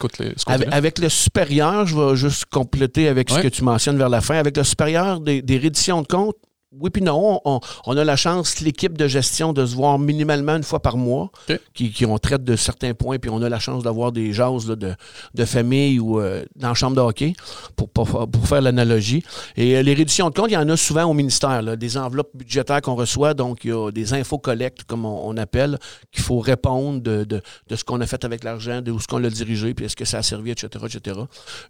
avec, 0.70 0.99
le 0.99 1.09
supérieur, 1.09 1.87
je 1.87 1.97
vais 1.97 2.16
juste 2.16 2.47
compléter 2.47 3.09
avec 3.09 3.30
ce 3.35 3.41
que 3.41 3.49
tu 3.49 3.65
mentionnes 3.65 3.99
vers 3.99 4.09
la 4.09 4.21
fin. 4.21 4.37
Avec 4.37 4.57
le 4.57 4.65
supérieur 4.65 5.21
des, 5.21 5.43
des 5.43 5.59
redditions 5.59 6.03
de 6.03 6.07
comptes, 6.07 6.37
oui, 6.79 6.91
puis 6.91 7.03
non, 7.03 7.41
on, 7.45 7.97
a 7.97 8.05
la 8.05 8.15
chance, 8.15 8.61
l'équipe 8.61 8.97
de 8.97 9.09
gestion, 9.09 9.53
de 9.53 9.67
se 9.67 9.75
voir 9.75 9.99
minimalement 9.99 10.55
une 10.55 10.63
fois 10.63 10.79
par 10.79 10.97
mois, 10.97 11.33
qui, 11.75 11.91
qui, 11.91 12.07
on 12.07 12.17
traite 12.19 12.45
de 12.45 12.55
certains 12.55 12.95
points, 12.95 13.19
puis 13.19 13.29
on 13.29 13.43
a 13.43 13.49
la 13.49 13.59
chance 13.59 13.83
d'avoir 13.83 14.13
des 14.13 14.33
jases 14.33 14.67
de, 14.67 14.95
de, 15.35 15.45
famille 15.45 15.99
ou 15.99 16.21
euh, 16.21 16.45
dans 16.55 16.69
la 16.69 16.75
chambre 16.75 16.95
de 16.95 17.01
hockey, 17.01 17.33
pour, 17.75 17.89
pour, 17.89 18.07
faire 18.47 18.61
l'analogie. 18.61 19.25
Et 19.57 19.77
euh, 19.77 19.83
les 19.83 19.95
réductions 19.95 20.31
de 20.31 20.35
compte, 20.35 20.51
il 20.51 20.55
y 20.55 20.57
en 20.57 20.69
a 20.69 20.77
souvent 20.77 21.07
au 21.07 21.13
ministère, 21.13 21.77
des 21.77 21.97
enveloppes 21.99 22.31
budgétaires 22.35 22.81
qu'on 22.83 22.95
reçoit, 22.95 23.35
donc 23.35 23.65
il 23.65 23.71
y 23.71 23.73
a 23.73 23.91
des 23.91 24.15
infos 24.15 24.39
collectes, 24.39 24.85
comme 24.85 25.05
on, 25.05 25.37
appelle, 25.39 25.77
qu'il 26.13 26.23
faut 26.23 26.39
répondre 26.39 27.01
de, 27.01 27.25
de, 27.25 27.43
ce 27.75 27.83
qu'on 27.83 28.01
a 28.01 28.07
fait 28.07 28.25
avec 28.25 28.45
l'argent, 28.45 28.81
de 28.81 28.93
où 28.93 29.01
ce 29.01 29.09
qu'on 29.09 29.19
l'a 29.19 29.31
dirigé, 29.31 29.75
puis 29.75 29.87
est-ce 29.87 29.97
que 29.97 30.05
ça 30.05 30.19
a 30.19 30.23
servi, 30.23 30.53
etc., 30.53 30.85
etc. 30.87 31.19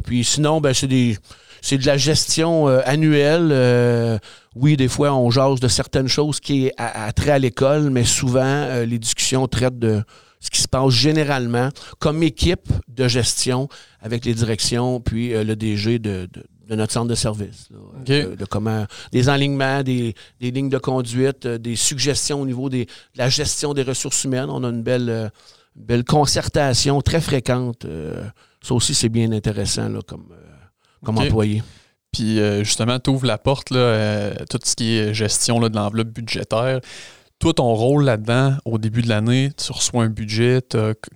Puis 0.05 0.25
sinon, 0.25 0.61
ben, 0.61 0.75
c'est 0.75 0.89
des 0.89 1.17
c'est 1.63 1.79
de 1.79 1.87
la 1.87 1.97
gestion 1.97 2.69
euh, 2.69 2.81
annuelle. 2.85 3.51
Euh, 3.53 4.19
oui, 4.57 4.77
des 4.77 4.89
fois, 4.89 5.15
on 5.15 5.31
jase 5.31 5.61
de 5.61 5.69
certaines 5.69 6.09
choses 6.09 6.41
qui 6.41 6.67
est 6.67 6.75
à, 6.77 7.13
trait 7.13 7.31
à 7.31 7.39
l'école, 7.39 7.91
mais 7.91 8.05
souvent, 8.05 8.41
euh, 8.45 8.85
les 8.85 8.99
discussions 8.99 9.47
traitent 9.47 9.79
de 9.79 10.03
ce 10.41 10.51
qui 10.51 10.61
se 10.63 10.69
passe 10.69 10.91
généralement 10.91 11.69
comme 11.99 12.23
équipe 12.23 12.69
de 12.89 13.09
gestion 13.09 13.69
avec 14.01 14.25
les 14.25 14.33
directions, 14.33 14.99
puis 14.99 15.33
le 15.35 15.55
DG 15.55 15.99
de, 15.99 16.29
notre 16.71 16.93
centre 16.93 17.09
de 17.09 17.15
service. 17.15 17.69
de, 18.07 18.45
comment, 18.49 18.87
des 19.13 19.29
enlignements, 19.29 19.83
des, 19.83 20.15
lignes 20.41 20.71
de 20.71 20.79
conduite, 20.79 21.47
des 21.47 21.77
suggestions 21.77 22.41
au 22.41 22.47
niveau 22.47 22.71
des, 22.71 22.87
de 22.87 23.19
la 23.19 23.29
gestion 23.29 23.75
des 23.75 23.83
ressources 23.83 24.25
humaines. 24.25 24.49
On 24.49 24.65
a 24.65 24.69
une 24.69 24.83
belle, 24.83 25.31
belle 25.77 26.05
concertation 26.05 27.03
très 27.03 27.21
fréquente. 27.21 27.87
ça 28.63 28.75
aussi, 28.75 28.95
c'est 28.95 29.11
bien 29.11 29.31
intéressant 29.33 29.91
là, 29.91 30.01
comme 30.07 30.25
comme 31.05 31.19
employé. 31.19 31.63
Puis 32.13 32.41
euh, 32.41 32.65
justement, 32.65 32.99
tu 32.99 33.11
ouvres 33.11 33.27
la 33.27 33.39
porte, 33.39 33.71
là, 33.71 33.79
euh, 33.79 34.35
tout 34.49 34.59
ce 34.63 34.75
qui 34.75 34.97
est 34.97 35.15
gestion 35.15 35.61
là, 35.61 35.69
de 35.69 35.77
l'enveloppe 35.77 36.09
budgétaire. 36.09 36.81
Toi, 37.39 37.55
ton 37.55 37.73
rôle 37.73 38.05
là-dedans, 38.05 38.57
au 38.67 38.77
début 38.77 39.01
de 39.01 39.09
l'année, 39.09 39.51
tu 39.57 39.73
reçois 39.73 40.05
un 40.05 40.11
budget. 40.11 40.61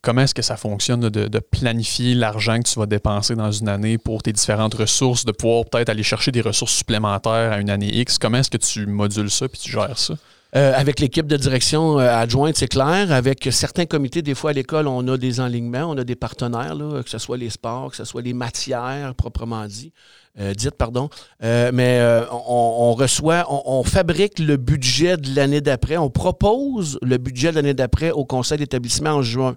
Comment 0.03 0.23
est-ce 0.23 0.35
que 0.35 0.41
ça 0.41 0.57
fonctionne 0.57 1.11
de, 1.11 1.39
planifier 1.39 2.15
l'argent 2.15 2.59
que 2.61 2.67
tu 2.67 2.79
vas 2.79 2.87
dépenser 2.87 3.35
dans 3.35 3.53
une 3.53 3.69
année 3.69 3.99
pour 3.99 4.23
tes 4.23 4.33
différentes 4.33 4.73
ressources, 4.73 5.27
de 5.27 5.33
pouvoir 5.33 5.67
peut-être 5.67 5.91
aller 5.91 6.03
chercher 6.03 6.33
des 6.33 6.41
ressources 6.41 6.73
supplémentaires 6.73 7.53
à 7.53 7.59
une 7.59 7.69
année 7.69 7.95
X? 7.95 8.17
Comment 8.17 8.39
est-ce 8.39 8.49
que 8.49 8.57
tu 8.57 8.87
modules 8.87 9.31
ça 9.31 9.49
puis 9.49 9.59
tu 9.59 9.71
gères 9.71 9.99
ça? 9.99 10.15
Euh, 10.57 10.73
avec 10.75 11.01
l'équipe 11.01 11.27
de 11.27 11.37
direction 11.37 11.99
adjointe, 11.99 12.57
c'est 12.57 12.69
clair. 12.69 13.11
Avec 13.11 13.49
certains 13.51 13.87
comités, 13.87 14.23
des 14.23 14.35
fois 14.35 14.51
à 14.51 14.53
l'école, 14.53 14.87
on 14.87 15.07
a 15.09 15.17
des 15.17 15.41
enlignements, 15.41 15.91
on 15.91 15.99
a 15.99 16.05
des 16.05 16.15
partenaires, 16.15 16.77
que 17.05 17.11
ce 17.11 17.19
soit 17.19 17.37
les 17.37 17.51
sports, 17.51 17.91
que 17.91 17.97
ce 17.97 18.05
soit 18.05 18.23
les 18.23 18.35
matières 18.35 19.15
proprement 19.15 19.67
dit. 19.67 19.93
Euh, 20.41 20.53
dites, 20.53 20.73
pardon. 20.73 21.11
Euh, 21.45 21.71
mais 21.73 21.99
euh, 22.01 22.25
on, 22.31 22.93
reçoit, 22.95 23.47
on, 23.49 23.85
fabrique 23.85 24.41
le 24.41 24.57
budget 24.57 25.17
de 25.17 25.35
l'année 25.35 25.61
d'après. 25.61 25.97
On 25.97 26.11
propose 26.11 26.99
le 27.03 27.19
budget 27.19 27.51
de 27.51 27.57
l'année 27.57 27.75
d'après 27.75 28.11
au 28.11 28.25
conseil 28.25 28.59
d'établissement 28.59 29.11
en 29.11 29.23
juin. 29.23 29.55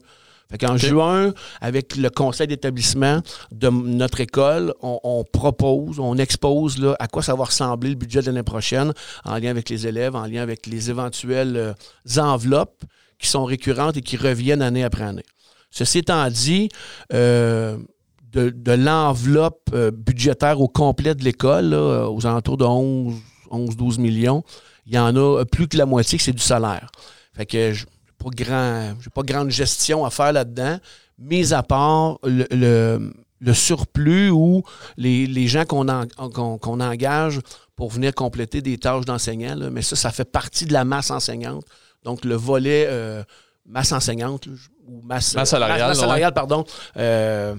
Fait 0.49 0.57
qu'en 0.57 0.77
juin, 0.77 1.33
avec 1.59 1.95
le 1.95 2.09
conseil 2.09 2.47
d'établissement 2.47 3.21
de 3.51 3.69
notre 3.69 4.21
école, 4.21 4.73
on, 4.81 5.25
propose, 5.31 5.99
on 5.99 6.17
expose 6.17 6.77
là, 6.77 6.95
à 6.99 7.07
quoi 7.07 7.21
ça 7.21 7.35
va 7.35 7.45
ressembler 7.45 7.89
le 7.89 7.95
budget 7.95 8.21
de 8.21 8.27
l'année 8.27 8.43
prochaine 8.43 8.93
en 9.25 9.37
lien 9.37 9.49
avec 9.49 9.69
les 9.69 9.87
élèves, 9.87 10.15
en 10.15 10.25
lien 10.25 10.41
avec 10.41 10.65
les 10.65 10.89
éventuelles 10.89 11.75
enveloppes 12.17 12.83
qui 13.19 13.27
sont 13.27 13.43
récurrentes 13.45 13.97
et 13.97 14.01
qui 14.01 14.15
reviennent 14.15 14.61
année 14.61 14.83
après 14.83 15.03
année. 15.03 15.25
Ceci 15.69 15.99
étant 15.99 16.29
dit, 16.29 16.69
de, 18.33 18.71
l'enveloppe 18.71 19.69
euh, 19.73 19.91
budgétaire 19.91 20.61
au 20.61 20.67
complet 20.67 21.15
de 21.15 21.23
l'école, 21.23 21.73
aux 21.73 22.25
alentours 22.25 22.57
de 22.57 22.65
11, 22.65 23.15
12 23.77 23.97
millions, 23.99 24.43
il 24.85 24.93
y 24.93 24.99
en 24.99 25.15
a 25.15 25.43
plus 25.45 25.67
que 25.67 25.77
la 25.77 25.85
moitié 25.85 26.17
que 26.17 26.23
c'est 26.23 26.33
du 26.33 26.41
salaire. 26.41 26.89
Fait 27.33 27.45
que 27.45 27.73
je 27.73 27.85
pas, 28.17 28.29
grand, 28.31 28.93
pas 29.13 29.23
grande 29.23 29.49
gestion 29.49 30.05
à 30.05 30.09
faire 30.09 30.33
là-dedans, 30.33 30.79
mis 31.19 31.53
à 31.53 31.63
part 31.63 32.19
le, 32.23 33.11
surplus 33.53 34.29
ou 34.29 34.63
les, 34.97 35.47
gens 35.47 35.65
qu'on 35.65 35.87
engage 36.81 37.39
pour 37.75 37.91
venir 37.91 38.13
compléter 38.13 38.61
des 38.61 38.77
tâches 38.77 39.05
d'enseignants. 39.05 39.57
Mais 39.71 39.81
ça, 39.81 39.95
ça 39.95 40.11
fait 40.11 40.29
partie 40.29 40.65
de 40.65 40.73
la 40.73 40.83
masse 40.85 41.11
enseignante. 41.11 41.65
Donc, 42.03 42.25
le 42.25 42.35
volet 42.35 42.85
euh, 42.89 43.23
masse 43.65 43.91
enseignante 43.91 44.47
ou 44.87 45.01
masse, 45.03 45.35
salariale, 45.43 46.33
pardon, 46.33 46.65
euh, 46.97 47.55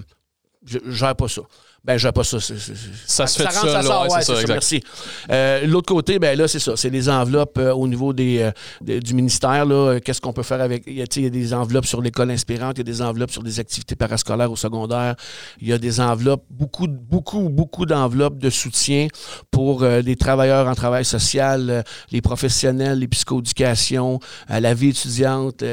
je 0.65 0.79
ne 0.83 0.91
gère 0.91 1.15
pas 1.15 1.27
ça. 1.27 1.41
Ben, 1.85 1.97
je 1.97 2.09
pas 2.09 2.23
ça. 2.23 2.39
ça 2.39 3.27
se 3.27 3.41
fait 3.41 3.51
ça, 3.51 3.61
rentre, 3.61 3.71
ça 3.71 3.81
sort. 3.81 4.07
Ouais, 4.11 4.21
ça, 4.21 4.33
merci. 4.47 4.83
Euh, 5.31 5.65
l'autre 5.65 5.87
côté, 5.87 6.19
ben 6.19 6.37
là, 6.37 6.47
c'est 6.47 6.59
ça. 6.59 6.75
C'est 6.75 6.89
les 6.89 7.07
enveloppes 7.07 7.57
euh, 7.57 7.73
au 7.73 7.87
niveau 7.87 8.11
des, 8.13 8.51
euh, 8.87 8.99
du 8.99 9.13
ministère. 9.13 9.65
Qu'est-ce 10.03 10.19
qu'on 10.19 10.33
peut 10.33 10.43
faire 10.43 10.61
avec. 10.61 10.83
Il 10.87 10.93
y, 10.93 11.01
a, 11.01 11.05
il 11.15 11.23
y, 11.23 11.25
a, 11.25 11.29
des 11.29 11.53
enveloppes 11.53 11.85
sur 11.85 12.01
l'école 12.01 12.31
inspirante, 12.31 12.77
il 12.77 12.79
y 12.79 12.81
a 12.81 12.83
des 12.83 13.01
enveloppes 13.01 13.31
sur 13.31 13.43
des 13.43 13.59
activités 13.59 13.95
parascolaires 13.95 14.51
au 14.51 14.55
secondaire. 14.55 15.15
Il 15.61 15.67
y 15.67 15.73
a 15.73 15.77
des 15.77 16.01
enveloppes, 16.01 16.43
beaucoup, 16.49 16.87
beaucoup, 16.87 17.49
beaucoup 17.49 17.85
d'enveloppes 17.85 18.39
de 18.39 18.49
soutien 18.49 19.07
pour 19.51 19.83
les 19.83 20.15
travailleurs 20.15 20.67
en 20.67 20.75
travail 20.75 21.05
social, 21.05 21.83
les 22.11 22.21
professionnels, 22.21 22.99
les 22.99 23.07
psychoéducations, 23.07 24.19
la 24.49 24.73
vie 24.73 24.89
étudiante 24.89 25.63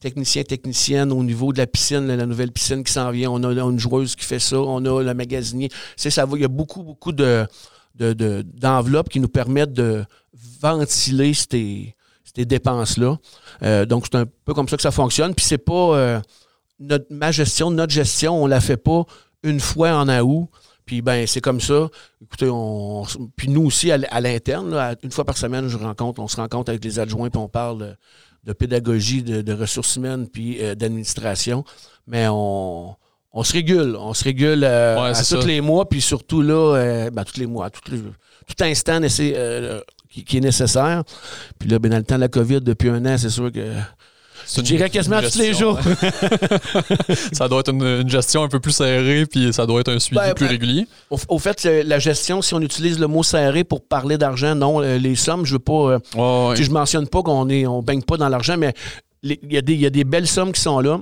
technicien, 0.00 0.42
technicienne 0.42 1.12
au 1.12 1.22
niveau 1.22 1.52
de 1.52 1.58
la 1.58 1.66
piscine, 1.66 2.06
la 2.06 2.26
nouvelle 2.26 2.50
piscine 2.50 2.82
qui 2.82 2.92
s'en 2.92 3.10
vient. 3.10 3.30
On 3.30 3.42
a, 3.44 3.52
une 3.62 3.78
joueuse 3.78 4.16
qui 4.16 4.24
fait 4.24 4.38
ça, 4.38 4.58
on 4.58 4.84
a 4.84 5.02
le 5.02 5.14
magasinier. 5.14 5.68
C'est 5.96 6.10
ça 6.10 6.26
Il 6.34 6.40
y 6.40 6.44
a 6.44 6.48
beaucoup, 6.48 6.82
beaucoup 6.82 7.12
de, 7.12 7.46
d'enveloppes 7.94 9.10
qui 9.10 9.20
nous 9.20 9.28
permettent 9.28 9.74
de 9.74 10.04
ventiler 10.60 11.34
ces, 11.34 11.94
dépenses-là. 12.36 13.18
Euh, 13.62 13.84
donc, 13.84 14.06
c'est 14.10 14.16
un 14.16 14.24
peu 14.44 14.54
comme 14.54 14.68
ça 14.68 14.76
que 14.76 14.82
ça 14.82 14.90
fonctionne. 14.90 15.34
Puis 15.34 15.44
c'est 15.44 15.58
pas 15.58 15.94
euh, 15.96 16.20
notre, 16.78 17.06
ma 17.10 17.30
gestion, 17.30 17.70
notre 17.70 17.92
gestion, 17.92 18.42
on 18.42 18.46
la 18.46 18.60
fait 18.60 18.78
pas 18.78 19.04
une 19.42 19.60
fois 19.60 19.92
en 19.92 20.08
août. 20.08 20.48
Puis 20.86 21.02
ben 21.02 21.24
c'est 21.26 21.40
comme 21.40 21.60
ça. 21.60 21.88
Écoutez, 22.20 22.48
on, 22.50 23.04
puis 23.36 23.48
nous 23.48 23.64
aussi 23.64 23.92
à, 23.92 24.20
l'interne, 24.20 24.96
une 25.04 25.12
fois 25.12 25.24
par 25.24 25.36
semaine, 25.36 25.68
je 25.68 25.76
rencontre, 25.76 26.20
on 26.20 26.26
se 26.26 26.36
rencontre 26.36 26.70
avec 26.70 26.82
les 26.82 26.98
adjoints 26.98 27.30
puis 27.30 27.38
on 27.38 27.48
parle 27.48 27.96
de 28.44 28.52
pédagogie, 28.52 29.22
de, 29.22 29.52
ressources 29.52 29.96
humaines 29.96 30.28
puis 30.28 30.58
euh, 30.60 30.74
d'administration. 30.74 31.64
Mais 32.06 32.26
on, 32.28 32.96
se 33.42 33.52
régule. 33.52 33.96
On 33.96 34.14
se 34.14 34.24
régule 34.24 34.64
euh, 34.64 35.12
à 35.12 35.22
tous 35.22 35.46
les 35.46 35.60
mois, 35.60 35.88
puis 35.88 36.00
surtout 36.00 36.42
là, 36.42 36.76
euh, 36.76 37.10
ben, 37.10 37.24
tous 37.24 37.38
les 37.38 37.46
mois, 37.46 37.70
tout, 37.70 37.80
tout 37.90 38.64
instant 38.64 39.00
qui, 39.00 40.36
est 40.36 40.40
nécessaire. 40.40 41.04
Puis 41.58 41.68
là, 41.68 41.78
ben, 41.78 41.90
dans 41.90 41.98
le 41.98 42.04
temps 42.04 42.16
de 42.16 42.20
la 42.20 42.28
COVID, 42.28 42.60
depuis 42.60 42.88
un 42.88 43.04
an, 43.06 43.18
c'est 43.18 43.30
sûr 43.30 43.52
que 43.52 43.74
je 44.56 44.60
dirais 44.62 44.90
quasiment 44.90 45.20
tous 45.20 45.38
les 45.38 45.54
jours. 45.54 45.78
ça 47.32 47.48
doit 47.48 47.60
être 47.60 47.72
une, 47.72 48.08
gestion 48.08 48.42
un 48.42 48.48
peu 48.48 48.60
plus 48.60 48.72
serrée, 48.72 49.26
puis 49.26 49.52
ça 49.52 49.66
doit 49.66 49.80
être 49.80 49.92
un 49.92 49.98
suivi 49.98 50.20
ben, 50.20 50.34
plus 50.34 50.46
ben, 50.46 50.50
régulier. 50.50 50.86
Au, 51.10 51.38
fait, 51.38 51.64
la 51.64 51.98
gestion, 51.98 52.42
si 52.42 52.54
on 52.54 52.60
utilise 52.60 52.98
le 52.98 53.06
mot 53.06 53.22
serré 53.22 53.64
pour 53.64 53.86
parler 53.86 54.18
d'argent, 54.18 54.54
non, 54.54 54.82
euh, 54.82 54.98
les 54.98 55.14
sommes, 55.14 55.46
je 55.46 55.52
veux 55.52 55.58
pas. 55.58 56.00
Euh, 56.16 56.54
je 56.54 56.70
mentionne 56.70 57.06
pas 57.06 57.22
qu'on 57.22 57.48
est, 57.48 57.66
on 57.66 57.82
baigne 57.82 58.02
pas 58.02 58.16
dans 58.16 58.28
l'argent, 58.28 58.56
mais 58.56 58.74
il 59.22 59.38
y, 59.50 59.74
y, 59.74 59.86
a 59.86 59.90
des 59.90 60.04
belles 60.04 60.26
sommes 60.26 60.52
qui 60.52 60.60
sont 60.60 60.80
là. 60.80 61.00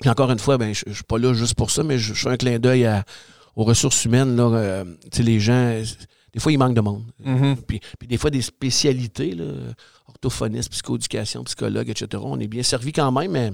Puis 0.00 0.10
encore 0.10 0.30
une 0.30 0.38
fois, 0.38 0.58
ben, 0.58 0.74
je, 0.74 0.84
ne 0.88 0.94
suis 0.94 1.04
pas 1.04 1.18
là 1.18 1.32
juste 1.32 1.54
pour 1.54 1.70
ça, 1.70 1.82
mais 1.82 1.98
je, 1.98 2.14
fais 2.14 2.28
un 2.28 2.36
clin 2.36 2.58
d'œil 2.58 2.88
aux 3.56 3.64
ressources 3.64 4.04
humaines. 4.04 4.36
Là, 4.36 4.44
euh, 4.44 4.84
les 5.18 5.40
gens, 5.40 5.82
des 6.38 6.42
fois, 6.42 6.52
il 6.52 6.58
manque 6.58 6.74
de 6.74 6.80
monde. 6.80 7.02
Mm-hmm. 7.24 7.56
puis, 7.66 7.80
puis, 7.98 8.08
des 8.08 8.16
fois, 8.16 8.30
des 8.30 8.42
spécialités. 8.42 9.32
Là, 9.32 9.44
orthophoniste, 10.08 10.70
psychoéducation, 10.70 11.44
psychologue, 11.44 11.88
etc. 11.90 12.22
On 12.24 12.38
est 12.38 12.46
bien 12.46 12.62
servi 12.62 12.92
quand 12.92 13.10
même, 13.12 13.30
mais 13.30 13.50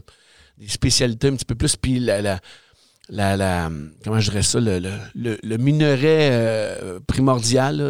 des 0.59 0.68
spécialités 0.68 1.29
un 1.29 1.35
petit 1.35 1.44
peu 1.44 1.55
plus. 1.55 1.77
Puis 1.77 1.99
la, 1.99 2.38
la, 3.11 3.70
comment 4.05 4.20
je 4.20 4.31
dirais 4.31 4.42
ça, 4.42 4.61
le, 4.61 4.79
le, 5.14 5.38
le 5.42 5.57
minerai 5.57 6.29
euh, 6.31 7.01
primordial, 7.07 7.81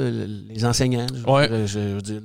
les 0.49 0.65
enseignants. 0.65 1.07
Je, 1.13 1.79
veux 1.79 2.01
dire, 2.01 2.23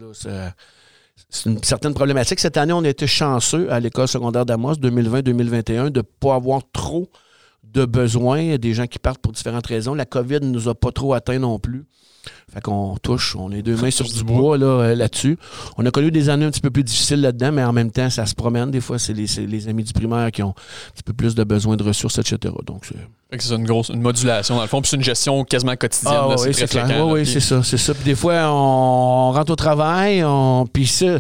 c'est 1.30 1.50
une 1.50 1.62
certaine 1.64 1.94
problématique. 1.94 2.40
Cette 2.40 2.58
année, 2.58 2.74
on 2.74 2.84
a 2.84 2.90
été 2.90 3.06
chanceux 3.06 3.72
à 3.72 3.80
l'école 3.80 4.08
secondaire 4.08 4.46
d'Amos 4.46 4.76
2020-2021 4.76 5.90
de 5.90 6.00
ne 6.00 6.02
pas 6.02 6.36
avoir 6.36 6.62
trop 6.72 7.10
de 7.64 7.86
besoins, 7.86 8.58
des 8.58 8.74
gens 8.74 8.88
qui 8.88 9.00
partent 9.00 9.22
pour 9.22 9.32
différentes 9.32 9.68
raisons. 9.68 9.94
La 9.94 10.06
COVID 10.06 10.40
ne 10.42 10.50
nous 10.50 10.68
a 10.68 10.76
pas 10.76 10.92
trop 10.92 11.14
atteints 11.14 11.40
non 11.40 11.60
plus. 11.60 11.86
Fait 12.54 12.62
qu'on 12.62 12.98
touche, 12.98 13.36
on 13.36 13.52
est 13.52 13.62
deux 13.62 13.76
mains 13.76 13.92
sur 13.92 14.06
du 14.06 14.24
bois 14.24 14.60
euh, 14.60 14.96
là-dessus. 14.96 15.38
on 15.78 15.86
a 15.86 15.92
connu 15.92 16.12
des 16.12 16.30
années 16.30 16.46
un 16.46 16.52
petit 16.52 16.62
peu 16.62 16.72
plus 16.72 16.84
difficiles 16.84 17.22
là-dedans, 17.22 17.52
mais 17.52 17.64
en 17.64 17.72
même 17.72 17.92
temps, 17.92 18.10
ça 18.10 18.26
se 18.26 18.34
promène. 18.36 18.72
Des 18.72 18.82
fois, 18.82 18.98
c'est 19.00 19.14
les, 19.14 19.68
amis 19.68 19.84
du 19.84 19.94
primaire 19.94 20.32
qui 20.32 20.42
ont 20.44 20.50
un 20.50 20.92
petit 20.94 21.04
peu 21.04 21.14
plus 21.14 21.36
de 21.36 21.44
besoins 21.44 21.78
de 21.78 21.84
ressources, 21.84 22.18
etc. 22.18 22.54
Donc, 22.66 22.86
c'est 22.86 23.56
une 23.56 23.66
grosse 23.66 23.90
une 23.90 24.02
modulation 24.02 24.56
dans 24.56 24.64
le 24.64 24.68
fond, 24.68 24.82
puis 24.82 24.90
c'est 24.90 24.98
une 24.98 25.04
gestion 25.04 25.44
quasiment 25.44 25.76
quotidienne. 25.76 26.14
Ah, 26.16 26.36
oui, 26.40 26.54
c'est 26.54 26.68
clair. 26.68 27.08
Oui, 27.08 27.26
c'est 27.26 27.40
ça, 27.40 27.64
c'est 27.64 27.78
ça. 27.78 27.94
Puis 27.94 28.04
des 28.04 28.16
fois, 28.16 28.52
on 28.52 29.32
rentre 29.32 29.52
au 29.52 29.56
travail, 29.56 30.24
on... 30.24 30.66
puis 30.66 30.88
ça, 30.88 31.20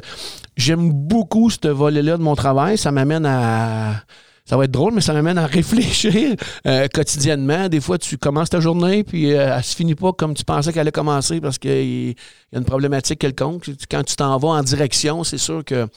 j'aime 0.57 0.91
beaucoup 0.91 1.49
ce 1.49 1.67
volet-là 1.67 2.17
de 2.17 2.23
mon 2.23 2.35
travail. 2.35 2.77
Ça 2.77 2.91
m'amène 2.91 3.25
à 3.25 4.03
ça 4.49 4.57
va 4.57 4.63
être 4.63 4.71
drôle, 4.71 4.95
mais 4.95 5.01
ça 5.01 5.13
m'amène 5.13 5.37
à 5.37 5.45
réfléchir 5.45 6.35
euh, 6.65 6.87
quotidiennement. 6.91 7.69
Des 7.69 7.79
fois, 7.79 7.99
tu 7.99 8.17
commences 8.17 8.49
ta 8.49 8.59
journée, 8.59 9.03
puis 9.03 9.31
euh, 9.31 9.55
elle 9.55 9.63
se 9.63 9.75
finit 9.75 9.93
pas 9.93 10.11
comme 10.11 10.33
tu 10.33 10.43
pensais 10.43 10.73
qu'elle 10.73 10.81
allait 10.81 10.91
commencer 10.91 11.39
parce 11.39 11.59
qu'il 11.59 12.09
y 12.09 12.15
a 12.55 12.57
une 12.57 12.65
problématique 12.65 13.19
quelconque. 13.19 13.69
Quand 13.91 14.01
tu 14.01 14.15
t'en 14.15 14.35
vas 14.39 14.47
en 14.47 14.63
direction, 14.63 15.23
c'est 15.23 15.37
sûr 15.37 15.63
que 15.63 15.87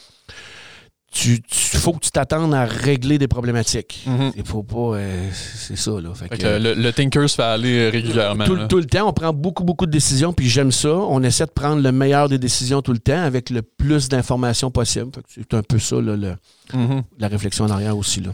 tu, 1.12 1.42
faut 1.50 1.92
que 1.92 2.00
tu 2.00 2.10
t'attendes 2.10 2.54
à 2.54 2.64
régler 2.64 3.18
des 3.18 3.28
problématiques. 3.28 4.04
Mm-hmm. 4.08 4.32
Il 4.36 4.46
faut 4.46 4.62
pas. 4.62 4.96
Euh, 4.96 5.28
c'est 5.32 5.76
ça, 5.76 5.90
là. 5.92 6.12
le, 6.30 6.90
Tinker 6.90 7.28
se 7.28 7.34
fait 7.34 7.42
aller 7.42 7.90
régulièrement. 7.90 8.44
Tout, 8.46 8.66
tout, 8.66 8.78
le 8.78 8.86
temps, 8.86 9.08
on 9.08 9.12
prend 9.12 9.32
beaucoup, 9.32 9.62
beaucoup 9.62 9.84
de 9.84 9.90
décisions, 9.90 10.32
puis 10.32 10.48
j'aime 10.48 10.72
ça. 10.72 10.88
On 10.94 11.22
essaie 11.22 11.44
de 11.44 11.50
prendre 11.50 11.82
le 11.82 11.92
meilleur 11.92 12.30
des 12.30 12.38
décisions 12.38 12.80
tout 12.80 12.92
le 12.92 12.98
temps 12.98 13.22
avec 13.22 13.50
le 13.50 13.60
plus 13.60 14.08
d'informations 14.08 14.70
possible. 14.70 15.10
C'est 15.28 15.52
un 15.52 15.62
peu 15.62 15.78
ça, 15.78 15.96
là, 16.00 16.16
mm-hmm. 16.16 17.02
la 17.18 17.28
réflexion 17.28 17.66
en 17.66 17.70
arrière 17.70 17.96
aussi. 17.96 18.20
Là. 18.20 18.30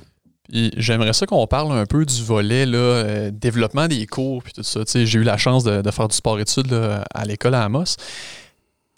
J'aimerais 0.76 1.12
ça 1.12 1.26
qu'on 1.26 1.46
parle 1.46 1.72
un 1.72 1.84
peu 1.84 2.06
du 2.06 2.22
volet 2.22 2.64
là, 2.64 2.78
euh, 2.78 3.30
développement 3.32 3.88
des 3.88 4.06
cours 4.06 4.42
puis 4.42 4.52
tout 4.52 4.62
ça. 4.62 4.80
J'ai 4.86 5.18
eu 5.18 5.24
la 5.24 5.36
chance 5.36 5.64
de, 5.64 5.90
faire 5.90 6.08
du 6.08 6.16
sport-études 6.16 6.72
à 7.12 7.24
l'école 7.24 7.54
à 7.54 7.64
Amos. 7.64 7.96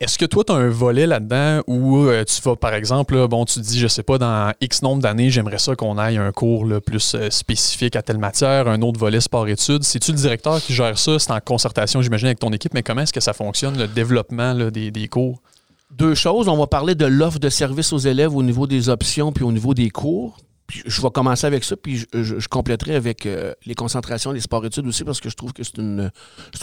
Est-ce 0.01 0.17
que 0.17 0.25
toi, 0.25 0.45
tu 0.45 0.53
as 0.53 0.57
un 0.57 0.71
volet 0.71 1.07
là-dedans 1.07 1.61
où 1.67 2.07
euh, 2.07 2.25
tu 2.25 2.41
vas, 2.41 2.57
par 2.57 2.73
exemple, 2.73 3.29
bon, 3.29 3.45
tu 3.45 3.61
dis, 3.61 3.79
je 3.79 3.87
sais 3.87 4.03
pas, 4.03 4.17
dans 4.17 4.51
X 4.63 4.81
nombre 4.81 5.03
d'années, 5.03 5.29
j'aimerais 5.29 5.59
ça 5.59 5.77
qu'on 5.77 5.99
aille 5.99 6.17
un 6.17 6.33
cours 6.33 6.67
plus 6.81 7.15
euh, 7.15 7.29
spécifique 7.29 7.97
à 7.97 8.03
telle 8.03 8.17
matière, 8.17 8.67
un 8.67 8.81
autre 8.81 8.99
volet 8.99 9.21
sport-études. 9.21 9.85
C'est-tu 9.85 10.13
le 10.13 10.17
directeur 10.17 10.59
qui 10.63 10.73
gère 10.73 10.99
ça? 10.99 11.19
C'est 11.19 11.31
en 11.33 11.41
concertation, 11.41 12.01
j'imagine, 12.01 12.29
avec 12.29 12.39
ton 12.39 12.51
équipe, 12.51 12.73
mais 12.73 12.83
comment 12.83 13.03
est-ce 13.03 13.13
que 13.13 13.21
ça 13.21 13.35
fonctionne, 13.35 13.77
le 13.77 13.89
développement 13.89 14.55
des, 14.55 14.91
des 14.91 15.09
cours? 15.09 15.43
Deux 15.91 16.15
choses. 16.15 16.49
On 16.49 16.57
va 16.57 16.67
parler 16.67 16.95
de 16.95 17.05
l'offre 17.05 17.39
de 17.39 17.51
service 17.51 17.93
aux 17.93 17.99
élèves 17.99 18.35
au 18.35 18.43
niveau 18.43 18.67
des 18.67 18.89
options 18.89 19.33
puis 19.33 19.45
au 19.45 19.53
niveau 19.53 19.75
des 19.75 19.91
cours 19.91 20.39
je 20.71 21.03
vais 21.03 21.11
commencer 21.11 21.47
avec 21.47 21.65
ça, 21.65 21.77
puis 21.77 22.07
je, 22.13 22.49
compléterai 22.49 22.95
avec 22.95 23.27
euh, 23.27 23.53
les 23.67 23.75
concentrations, 23.75 24.33
les 24.33 24.41
sports-études 24.41 24.87
aussi, 24.87 25.05
parce 25.05 25.21
que 25.21 25.29
je 25.29 25.37
trouve 25.37 25.53
que 25.53 25.63
c'est 25.63 25.79
une, 25.79 26.11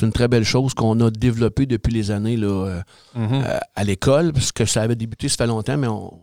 une 0.02 0.12
très 0.12 0.28
belle 0.28 0.44
chose 0.44 0.74
qu'on 0.74 1.00
a 1.02 1.10
développée 1.10 1.66
depuis 1.66 1.94
les 1.94 2.12
années 2.12 2.38
là, 2.38 2.48
euh, 2.48 2.82
mm-hmm. 3.18 3.44
euh, 3.46 3.58
à 3.76 3.84
l'école, 3.84 4.34
parce 4.34 4.52
que 4.52 4.66
ça 4.66 4.82
avait 4.82 4.96
débuté, 4.96 5.30
ça 5.30 5.38
fait 5.38 5.48
longtemps, 5.48 5.78
mais 5.78 5.88
on, 5.88 6.20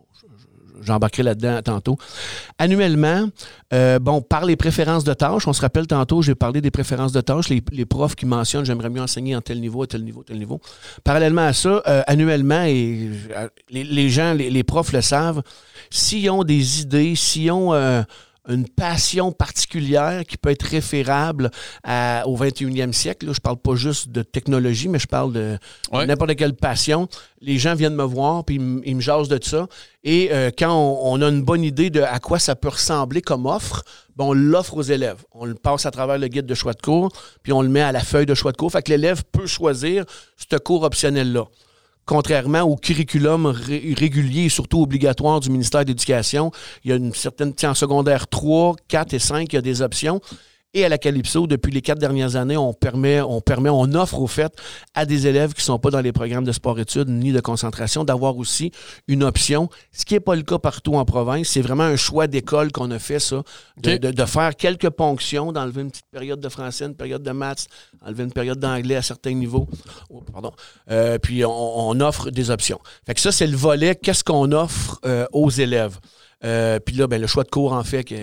j'embarquerai 0.81 1.23
là-dedans 1.23 1.61
tantôt. 1.63 1.97
Annuellement, 2.57 3.27
euh, 3.73 3.99
bon, 3.99 4.21
par 4.21 4.45
les 4.45 4.55
préférences 4.55 5.03
de 5.03 5.13
tâches, 5.13 5.47
on 5.47 5.53
se 5.53 5.61
rappelle 5.61 5.87
tantôt, 5.87 6.21
j'ai 6.21 6.35
parlé 6.35 6.61
des 6.61 6.71
préférences 6.71 7.11
de 7.11 7.21
tâches, 7.21 7.49
les, 7.49 7.85
profs 7.85 8.15
qui 8.15 8.25
mentionnent 8.25 8.65
j'aimerais 8.65 8.89
mieux 8.89 9.01
enseigner 9.01 9.35
en 9.35 9.41
tel 9.41 9.59
niveau, 9.59 9.83
à 9.83 9.87
tel 9.87 10.03
niveau, 10.03 10.23
tel 10.23 10.37
niveau. 10.37 10.59
Parallèlement 11.03 11.45
à 11.45 11.53
ça, 11.53 11.81
euh, 11.87 12.01
annuellement, 12.07 12.63
et 12.63 13.09
euh, 13.35 13.47
les, 13.69 14.09
gens, 14.09 14.33
les, 14.33 14.63
profs 14.63 14.93
le 14.93 15.01
savent, 15.01 15.41
s'ils 15.89 16.29
ont 16.29 16.43
des 16.43 16.81
idées, 16.81 17.15
s'ils 17.15 17.51
ont 17.51 17.73
une 18.47 18.67
passion 18.67 19.31
particulière 19.31 20.23
qui 20.25 20.37
peut 20.37 20.49
être 20.49 20.63
référable 20.63 21.49
au 21.85 22.37
21e 22.37 22.93
siècle. 22.93 23.25
je 23.27 23.31
ne 23.31 23.35
parle 23.35 23.57
pas 23.57 23.75
juste 23.75 24.09
de 24.09 24.21
technologie, 24.21 24.87
mais 24.87 24.99
je 24.99 25.07
parle 25.07 25.33
de 25.33 25.57
n'importe 25.91 26.35
quelle 26.35 26.53
passion. 26.53 27.07
Les 27.41 27.57
gens 27.57 27.75
viennent 27.75 27.95
me 27.95 28.03
voir, 28.03 28.43
puis 28.43 28.55
ils, 28.55 28.95
me 28.95 29.01
jasent 29.01 29.27
de 29.27 29.39
ça. 29.41 29.67
Et 30.03 30.29
euh, 30.31 30.49
quand 30.57 30.73
on, 30.73 31.21
a 31.21 31.27
une 31.27 31.43
bonne 31.43 31.63
idée 31.63 31.89
de 31.89 32.01
à 32.01 32.19
quoi 32.19 32.39
ça 32.39 32.55
peut 32.55 32.69
ressembler 32.69 33.21
comme 33.21 33.45
offre, 33.45 33.83
bon, 34.15 34.29
on 34.29 34.33
l'offre 34.33 34.77
aux 34.77 34.81
élèves. 34.81 35.23
On 35.31 35.45
le 35.45 35.55
passe 35.55 35.85
à 35.85 35.91
travers 35.91 36.17
le 36.17 36.27
guide 36.27 36.45
de 36.45 36.55
choix 36.55 36.73
de 36.73 36.81
cours, 36.81 37.11
puis 37.43 37.53
on 37.53 37.61
le 37.61 37.69
met 37.69 37.81
à 37.81 37.91
la 37.91 38.01
feuille 38.01 38.25
de 38.25 38.35
choix 38.35 38.51
de 38.51 38.57
cours. 38.57 38.71
Fait 38.71 38.81
que 38.81 38.91
l'élève 38.91 39.23
peut 39.31 39.47
choisir 39.47 40.05
ce 40.37 40.57
cours 40.57 40.83
optionnel-là 40.83 41.45
contrairement 42.05 42.61
au 42.61 42.75
curriculum 42.75 43.47
régulier 43.47 44.43
et 44.43 44.49
surtout 44.49 44.81
obligatoire 44.81 45.39
du 45.39 45.49
ministère 45.49 45.83
de 45.83 45.89
l'Éducation. 45.89 46.51
Il 46.83 46.91
y 46.91 46.93
a 46.93 46.97
une 46.97 47.13
certaine, 47.13 47.53
en 47.63 47.73
secondaire 47.73 48.27
3, 48.27 48.75
4 48.87 49.13
et 49.13 49.19
5, 49.19 49.51
il 49.51 49.55
y 49.55 49.59
a 49.59 49.61
des 49.61 49.81
options. 49.81 50.21
Et 50.77 50.83
à 50.83 50.89
la 50.89 50.97
Calypso, 50.97 51.47
depuis 51.47 51.71
les 51.71 51.81
quatre 51.81 51.99
dernières 51.99 52.35
années, 52.35 52.57
on 52.57 52.73
permet, 52.73 53.21
on 53.21 53.39
permet, 53.39 53.69
on 53.69 53.93
offre 53.93 54.19
au 54.19 54.27
fait 54.27 54.51
à 54.93 55.05
des 55.05 55.25
élèves 55.25 55.53
qui 55.53 55.61
ne 55.61 55.63
sont 55.63 55.79
pas 55.79 55.89
dans 55.89 56.01
les 56.01 56.11
programmes 56.11 56.43
de 56.43 56.51
sport-études 56.51 57.07
ni 57.07 57.31
de 57.31 57.39
concentration 57.39 58.03
d'avoir 58.03 58.35
aussi 58.35 58.71
une 59.07 59.23
option, 59.23 59.69
ce 59.93 60.03
qui 60.03 60.15
n'est 60.15 60.19
pas 60.19 60.35
le 60.35 60.41
cas 60.41 60.59
partout 60.59 60.95
en 60.95 61.05
province. 61.05 61.47
C'est 61.47 61.61
vraiment 61.61 61.85
un 61.85 61.95
choix 61.95 62.27
d'école 62.27 62.73
qu'on 62.73 62.91
a 62.91 62.99
fait, 62.99 63.19
ça, 63.19 63.41
de, 63.77 64.25
faire 64.25 64.53
quelques 64.57 64.89
ponctions, 64.89 65.53
d'enlever 65.53 65.83
une 65.83 65.91
petite 65.91 66.11
période 66.11 66.41
de 66.41 66.49
français, 66.49 66.83
une 66.83 66.95
période 66.95 67.23
de 67.23 67.31
maths, 67.31 67.67
enlever 68.05 68.25
une 68.25 68.33
période 68.33 68.59
d'anglais 68.59 68.97
à 68.97 69.01
certains 69.01 69.33
niveaux. 69.33 69.69
Oh, 70.09 70.23
pardon. 70.29 70.51
Euh, 70.91 71.17
puis 71.19 71.45
on, 71.45 71.99
offre 72.01 72.31
des 72.31 72.51
options. 72.51 72.81
Fait 73.05 73.13
que 73.13 73.21
ça, 73.21 73.31
c'est 73.31 73.47
le 73.47 73.55
volet, 73.55 73.95
qu'est-ce 73.95 74.25
qu'on 74.25 74.51
offre 74.51 74.99
euh, 75.05 75.25
aux 75.31 75.49
élèves? 75.49 75.99
Euh, 76.43 76.79
puis 76.79 76.95
là, 76.95 77.07
ben, 77.07 77.19
le 77.19 77.27
choix 77.27 77.43
de 77.43 77.49
cours, 77.49 77.73
en 77.73 77.83
fait, 77.83 78.03
que, 78.03 78.15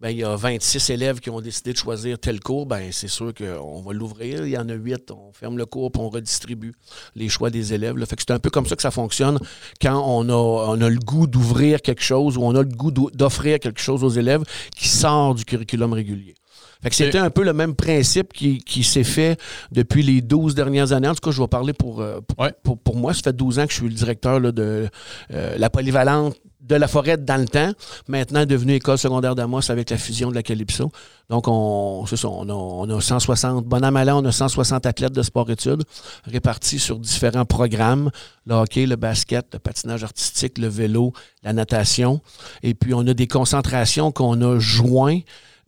ben, 0.00 0.10
il 0.10 0.18
y 0.18 0.24
a 0.24 0.36
26 0.36 0.90
élèves 0.90 1.20
qui 1.20 1.30
ont 1.30 1.40
décidé 1.40 1.72
de 1.72 1.76
choisir 1.78 2.18
tel 2.18 2.40
cours, 2.40 2.66
ben, 2.66 2.90
c'est 2.92 3.08
sûr 3.08 3.32
qu'on 3.34 3.82
va 3.82 3.92
l'ouvrir. 3.92 4.46
Il 4.46 4.50
y 4.50 4.58
en 4.58 4.68
a 4.68 4.74
8, 4.74 5.10
on 5.10 5.32
ferme 5.32 5.58
le 5.58 5.66
cours 5.66 5.90
puis 5.90 6.00
on 6.00 6.08
redistribue 6.08 6.72
les 7.14 7.28
choix 7.28 7.50
des 7.50 7.74
élèves. 7.74 7.96
Fait 8.06 8.16
que 8.16 8.22
c'est 8.26 8.32
un 8.32 8.38
peu 8.38 8.50
comme 8.50 8.66
ça 8.66 8.76
que 8.76 8.82
ça 8.82 8.90
fonctionne 8.90 9.38
quand 9.80 10.02
on 10.06 10.28
a, 10.28 10.32
on 10.32 10.80
a 10.80 10.88
le 10.88 10.98
goût 10.98 11.26
d'ouvrir 11.26 11.82
quelque 11.82 12.02
chose 12.02 12.36
ou 12.36 12.42
on 12.42 12.54
a 12.54 12.62
le 12.62 12.68
goût 12.68 12.90
d'offrir 12.90 13.58
quelque 13.58 13.80
chose 13.80 14.04
aux 14.04 14.08
élèves 14.10 14.44
qui 14.76 14.88
sort 14.88 15.34
du 15.34 15.44
curriculum 15.44 15.92
régulier. 15.92 16.34
Fait 16.82 16.90
que 16.90 16.96
c'était 16.96 17.18
un 17.18 17.30
peu 17.30 17.42
le 17.42 17.52
même 17.52 17.74
principe 17.74 18.32
qui, 18.32 18.58
qui 18.58 18.84
s'est 18.84 19.04
fait 19.04 19.38
depuis 19.72 20.02
les 20.02 20.20
12 20.22 20.54
dernières 20.54 20.92
années. 20.92 21.08
En 21.08 21.14
tout 21.14 21.28
cas, 21.28 21.32
je 21.32 21.40
vais 21.40 21.48
parler 21.48 21.72
pour, 21.72 22.00
euh, 22.00 22.20
pour, 22.62 22.78
pour, 22.78 22.96
moi. 22.96 23.12
Ça 23.14 23.22
fait 23.22 23.36
12 23.36 23.58
ans 23.58 23.66
que 23.66 23.72
je 23.72 23.78
suis 23.78 23.88
le 23.88 23.94
directeur 23.94 24.38
là, 24.38 24.52
de 24.52 24.88
euh, 25.32 25.58
la 25.58 25.70
polyvalente 25.70 26.36
de 26.68 26.74
la 26.74 26.86
forêt 26.86 27.16
dans 27.16 27.40
le 27.40 27.48
temps, 27.48 27.72
maintenant 28.08 28.44
devenu 28.44 28.74
école 28.74 28.98
secondaire 28.98 29.34
d'Amos 29.34 29.70
avec 29.70 29.90
la 29.90 29.96
fusion 29.96 30.30
de 30.30 30.34
la 30.34 30.42
Calypso. 30.42 30.92
Donc, 31.30 31.48
on, 31.48 32.04
ça, 32.06 32.28
on, 32.28 32.48
a, 32.48 32.52
on 32.52 32.88
a 32.96 33.00
160, 33.00 33.64
bon 33.64 33.84
an, 33.84 33.92
on 33.94 34.24
a 34.24 34.32
160 34.32 34.86
athlètes 34.86 35.12
de 35.12 35.22
sport-études 35.22 35.82
répartis 36.24 36.78
sur 36.78 36.98
différents 36.98 37.44
programmes, 37.44 38.10
le 38.46 38.54
hockey, 38.54 38.86
le 38.86 38.96
basket, 38.96 39.46
le 39.52 39.58
patinage 39.58 40.04
artistique, 40.04 40.58
le 40.58 40.68
vélo, 40.68 41.12
la 41.42 41.52
natation. 41.52 42.20
Et 42.62 42.74
puis, 42.74 42.92
on 42.94 43.06
a 43.06 43.14
des 43.14 43.26
concentrations 43.26 44.12
qu'on 44.12 44.40
a 44.42 44.58
joints, 44.58 45.20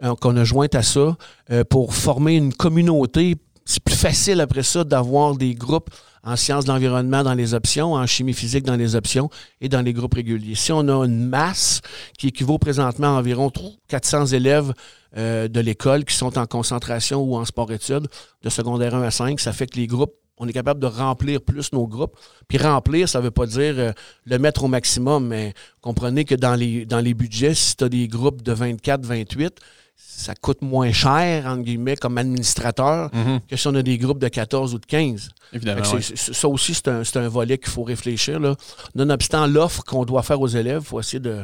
euh, 0.02 0.14
qu'on 0.14 0.36
a 0.36 0.44
jointes 0.44 0.74
à 0.74 0.82
ça 0.82 1.16
euh, 1.50 1.64
pour 1.64 1.94
former 1.94 2.36
une 2.36 2.52
communauté. 2.52 3.36
C'est 3.70 3.84
plus 3.84 3.94
facile 3.94 4.40
après 4.40 4.64
ça 4.64 4.82
d'avoir 4.82 5.36
des 5.36 5.54
groupes 5.54 5.90
en 6.24 6.34
sciences 6.34 6.64
de 6.64 6.72
l'environnement 6.72 7.22
dans 7.22 7.34
les 7.34 7.54
options, 7.54 7.92
en 7.92 8.04
chimie 8.04 8.32
physique 8.32 8.64
dans 8.64 8.74
les 8.74 8.96
options 8.96 9.30
et 9.60 9.68
dans 9.68 9.80
les 9.80 9.92
groupes 9.92 10.14
réguliers. 10.14 10.56
Si 10.56 10.72
on 10.72 10.88
a 10.88 11.06
une 11.06 11.28
masse 11.28 11.80
qui 12.18 12.26
équivaut 12.26 12.58
présentement 12.58 13.16
à 13.16 13.20
environ 13.20 13.52
400 13.86 14.26
élèves 14.26 14.74
euh, 15.16 15.46
de 15.46 15.60
l'école 15.60 16.04
qui 16.04 16.16
sont 16.16 16.36
en 16.36 16.46
concentration 16.46 17.22
ou 17.22 17.36
en 17.36 17.44
sport-études 17.44 18.08
de 18.42 18.48
secondaire 18.48 18.96
1 18.96 19.02
à 19.02 19.12
5, 19.12 19.38
ça 19.38 19.52
fait 19.52 19.68
que 19.68 19.76
les 19.76 19.86
groupes 19.86 20.14
on 20.42 20.48
est 20.48 20.52
capable 20.52 20.80
de 20.80 20.86
remplir 20.86 21.40
plus 21.42 21.70
nos 21.72 21.86
groupes. 21.86 22.16
Puis 22.48 22.56
remplir, 22.56 23.08
ça 23.08 23.18
ne 23.18 23.24
veut 23.24 23.30
pas 23.30 23.44
dire 23.46 23.74
euh, 23.78 23.92
le 24.24 24.38
mettre 24.38 24.64
au 24.64 24.68
maximum, 24.68 25.28
mais 25.28 25.52
comprenez 25.82 26.24
que 26.24 26.34
dans 26.34 26.54
les, 26.54 26.86
dans 26.86 27.00
les 27.00 27.12
budgets, 27.12 27.54
si 27.54 27.76
tu 27.76 27.84
as 27.84 27.90
des 27.90 28.08
groupes 28.08 28.42
de 28.42 28.52
24, 28.52 29.04
28, 29.04 29.60
ça 30.02 30.34
coûte 30.34 30.62
moins 30.62 30.92
cher, 30.92 31.46
entre 31.46 31.62
guillemets, 31.62 31.96
comme 31.96 32.16
administrateur, 32.18 33.10
mhm. 33.14 33.40
que 33.48 33.56
si 33.56 33.66
on 33.68 33.74
a 33.74 33.82
des 33.82 33.98
groupes 33.98 34.18
de 34.18 34.28
14 34.28 34.74
ou 34.74 34.78
de 34.78 34.86
15. 34.86 35.30
Évidemment. 35.52 35.82
Ça 36.14 36.48
aussi, 36.48 36.74
c'est 36.74 37.16
un, 37.16 37.28
volet 37.28 37.58
qu'il 37.58 37.68
faut 37.70 37.82
réfléchir. 37.82 38.40
Là. 38.40 38.54
Nonobstant 38.94 39.46
l'offre 39.46 39.82
qu'on 39.84 40.04
doit 40.04 40.22
faire 40.22 40.40
aux 40.40 40.48
élèves, 40.48 40.82
il 40.84 40.86
faut 40.86 41.00
essayer 41.00 41.20
de 41.20 41.42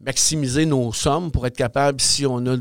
maximiser 0.00 0.66
nos 0.66 0.92
sommes 0.92 1.30
pour 1.30 1.46
être 1.46 1.56
capable, 1.56 2.00
si 2.00 2.26
on 2.26 2.38
a 2.46 2.56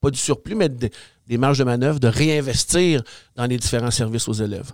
pas 0.00 0.10
du 0.10 0.18
surplus, 0.18 0.54
mais 0.54 0.68
des 0.68 1.38
marges 1.38 1.58
de 1.58 1.64
manœuvre, 1.64 1.98
de 1.98 2.08
réinvestir 2.08 3.02
dans 3.34 3.46
les 3.46 3.58
différents 3.58 3.90
services 3.90 4.28
aux 4.28 4.34
élèves. 4.34 4.72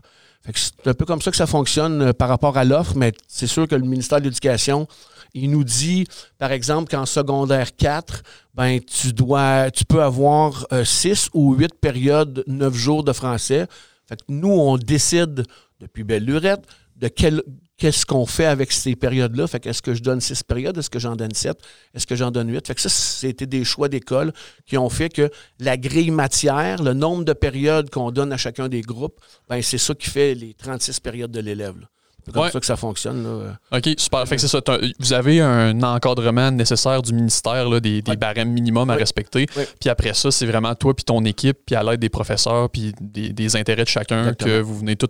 C'est 0.55 0.89
un 0.89 0.95
peu 0.95 1.05
comme 1.05 1.23
ça 1.23 1.31
que 1.31 1.37
ça 1.37 1.47
fonctionne 1.47 2.03
euh, 2.03 2.13
par 2.13 2.29
rapport 2.29 2.57
à 2.57 2.65
l'offre, 2.65 2.95
mais 2.97 3.13
c'est 3.29 3.47
sûr 3.47 3.69
que 3.69 3.77
le 3.77 3.87
ministère 3.87 4.19
de 4.19 4.25
l'Éducation 4.25 4.89
il 5.35 5.51
nous 5.51 5.65
dit, 5.65 6.07
par 6.39 6.53
exemple, 6.53 6.91
qu'en 6.91 7.07
secondaire 7.07 7.75
4, 7.75 8.23
ben, 8.55 8.81
tu 8.81 9.85
peux 9.85 10.03
avoir 10.03 10.67
6 10.85 11.07
euh, 11.27 11.39
ou 11.39 11.55
8 11.55 11.75
périodes, 11.81 12.45
9 12.47 12.75
jours 12.75 13.05
de 13.05 13.13
français. 13.13 13.67
Fait 14.09 14.17
que 14.17 14.23
nous, 14.29 14.53
on 14.53 14.77
décide 14.77 15.45
depuis 15.81 16.05
belle 16.05 16.25
lurette 16.25 16.65
de 16.97 17.09
quel, 17.09 17.43
qu'est-ce 17.83 18.07
qu'on 18.07 18.27
fait 18.27 18.47
avec 18.47 18.71
ces 18.71 18.95
périodes-là. 18.95 19.49
Fait 19.49 19.67
est-ce 19.67 19.83
que 19.83 19.95
je 19.95 20.03
donne 20.03 20.21
6 20.21 20.45
périodes? 20.45 20.79
Est-ce 20.79 20.89
que 20.89 21.01
j'en 21.01 21.17
donne 21.17 21.35
7? 21.35 21.59
Est-ce 21.95 22.07
que 22.07 22.15
j'en 22.15 22.31
donne 22.31 22.49
8? 22.49 22.67
Fait 22.67 22.75
que 22.75 22.81
ça, 22.81 22.89
c'était 22.89 23.47
des 23.47 23.65
choix 23.65 23.89
d'école 23.89 24.33
qui 24.67 24.79
ont 24.79 24.89
fait 24.89 25.09
que 25.09 25.31
la 25.59 25.77
grille 25.77 26.13
matière, 26.13 26.81
le 26.83 26.93
nombre 26.93 27.25
de 27.25 27.33
périodes 27.33 27.91
qu'on 27.91 28.13
donne 28.13 28.33
à 28.33 28.37
chacun 28.37 28.69
des 28.69 28.83
groupes, 28.83 29.19
ben, 29.49 29.61
c'est 29.63 29.79
ça 29.79 29.95
qui 29.95 30.09
fait 30.09 30.35
les 30.35 30.55
36 30.55 31.01
périodes 31.01 31.33
de 31.33 31.41
l'élève. 31.41 31.75
C'est 32.25 32.33
comme 32.33 32.51
ça 32.51 32.61
que 32.61 32.67
ça 32.67 32.77
fonctionne. 32.77 33.25
Là. 33.25 33.59
OK, 33.77 33.91
super. 33.97 34.27
Fait 34.27 34.37
que 34.37 34.41
c'est 34.41 34.49
ça. 34.49 34.61
Vous 34.99 35.13
avez 35.13 35.41
un 35.41 35.83
encadrement 35.83 36.51
nécessaire 36.51 37.03
du 37.03 37.13
ministère, 37.13 37.69
là, 37.69 37.81
des, 37.81 38.03
barèmes 38.03 38.53
minimums 38.53 38.91
à 38.91 38.95
respecter. 38.95 39.47
Puis 39.47 39.91
après 39.91 40.15
ça, 40.15 40.31
c'est 40.31 40.47
vraiment 40.47 40.75
toi 40.75 40.95
puis 40.95 41.05
ton 41.05 41.25
équipe, 41.25 41.59
puis 41.67 41.75
à 41.75 41.83
l'aide 41.83 42.01
des 42.01 42.09
professeurs, 42.09 42.71
puis 42.71 42.95
des, 43.01 43.57
intérêts 43.57 43.85
de 43.85 43.89
chacun, 43.89 44.35
que 44.35 44.61
vous 44.61 44.79
venez 44.79 44.97
tout 44.97 45.09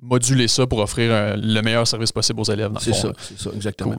moduler 0.00 0.48
ça 0.48 0.66
pour 0.66 0.78
offrir 0.78 1.36
le 1.36 1.60
meilleur 1.60 1.86
service 1.86 2.12
possible 2.12 2.40
aux 2.40 2.44
élèves. 2.44 2.72
C'est 2.80 2.94
ça, 2.94 3.12
c'est 3.18 3.38
ça, 3.38 3.50
exactement. 3.54 3.96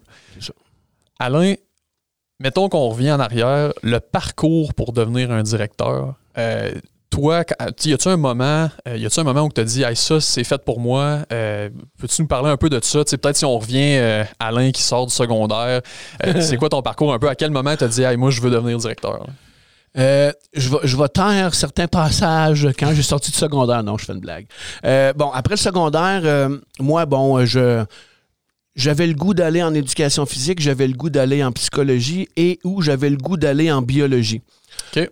Alain, 1.19 1.55
mettons 2.39 2.69
qu'on 2.69 2.89
revient 2.89 3.11
en 3.11 3.19
arrière, 3.19 3.73
le 3.81 3.99
parcours 3.99 4.73
pour 4.73 4.93
devenir 4.93 5.31
un 5.31 5.43
directeur. 5.43 6.15
Euh, 6.37 6.71
toi, 7.17 7.43
y 7.83 7.93
a-tu 7.93 8.09
un 8.09 8.17
moment, 8.17 8.69
euh, 8.87 8.95
y 8.95 9.05
a 9.07 9.09
un 9.17 9.23
moment 9.23 9.41
où 9.41 9.49
tu 9.49 9.59
as 9.59 9.63
dit, 9.63 9.83
ça, 9.95 10.21
c'est 10.21 10.43
fait 10.43 10.63
pour 10.63 10.79
moi. 10.79 11.21
Euh, 11.33 11.69
peux-tu 11.99 12.21
nous 12.21 12.27
parler 12.27 12.49
un 12.49 12.57
peu 12.57 12.69
de 12.69 12.79
ça? 12.83 13.03
Peut-être 13.03 13.35
si 13.35 13.43
on 13.43 13.57
revient 13.57 13.95
à 13.95 14.01
euh, 14.01 14.23
Alain 14.39 14.69
qui 14.69 14.83
sort 14.83 15.07
du 15.07 15.13
secondaire, 15.13 15.81
c'est 16.41 16.57
quoi 16.57 16.69
ton 16.69 16.83
parcours 16.83 17.11
un 17.11 17.17
peu? 17.17 17.27
À 17.27 17.33
quel 17.33 17.49
moment 17.49 17.75
tu 17.75 17.83
as 17.83 17.87
dit, 17.87 18.03
moi, 18.17 18.29
je 18.29 18.39
veux 18.39 18.51
devenir 18.51 18.77
directeur? 18.77 19.25
je, 19.95 20.69
vais, 20.69 20.77
je 20.83 20.95
vais 20.95 21.07
taire 21.07 21.55
certains 21.55 21.87
passages 21.87 22.67
quand 22.77 22.93
j'ai 22.93 23.01
sorti 23.01 23.31
du 23.31 23.37
secondaire. 23.37 23.81
Non, 23.81 23.97
je 23.97 24.05
fais 24.05 24.13
une 24.13 24.19
blague. 24.19 24.45
bon, 25.15 25.31
après 25.31 25.55
le 25.55 25.59
secondaire, 25.59 26.49
moi, 26.79 27.07
bon, 27.07 27.43
je 27.45 27.83
j'avais 28.75 29.07
le 29.07 29.15
goût 29.15 29.33
d'aller 29.33 29.63
en 29.63 29.73
éducation 29.73 30.27
physique, 30.27 30.61
j'avais 30.61 30.85
le 30.85 30.93
goût 30.93 31.09
d'aller 31.09 31.43
en 31.43 31.51
psychologie 31.51 32.29
et 32.37 32.59
où 32.63 32.83
j'avais 32.83 33.09
le 33.09 33.17
goût 33.17 33.35
d'aller 33.35 33.71
en 33.71 33.81
biologie. 33.81 34.43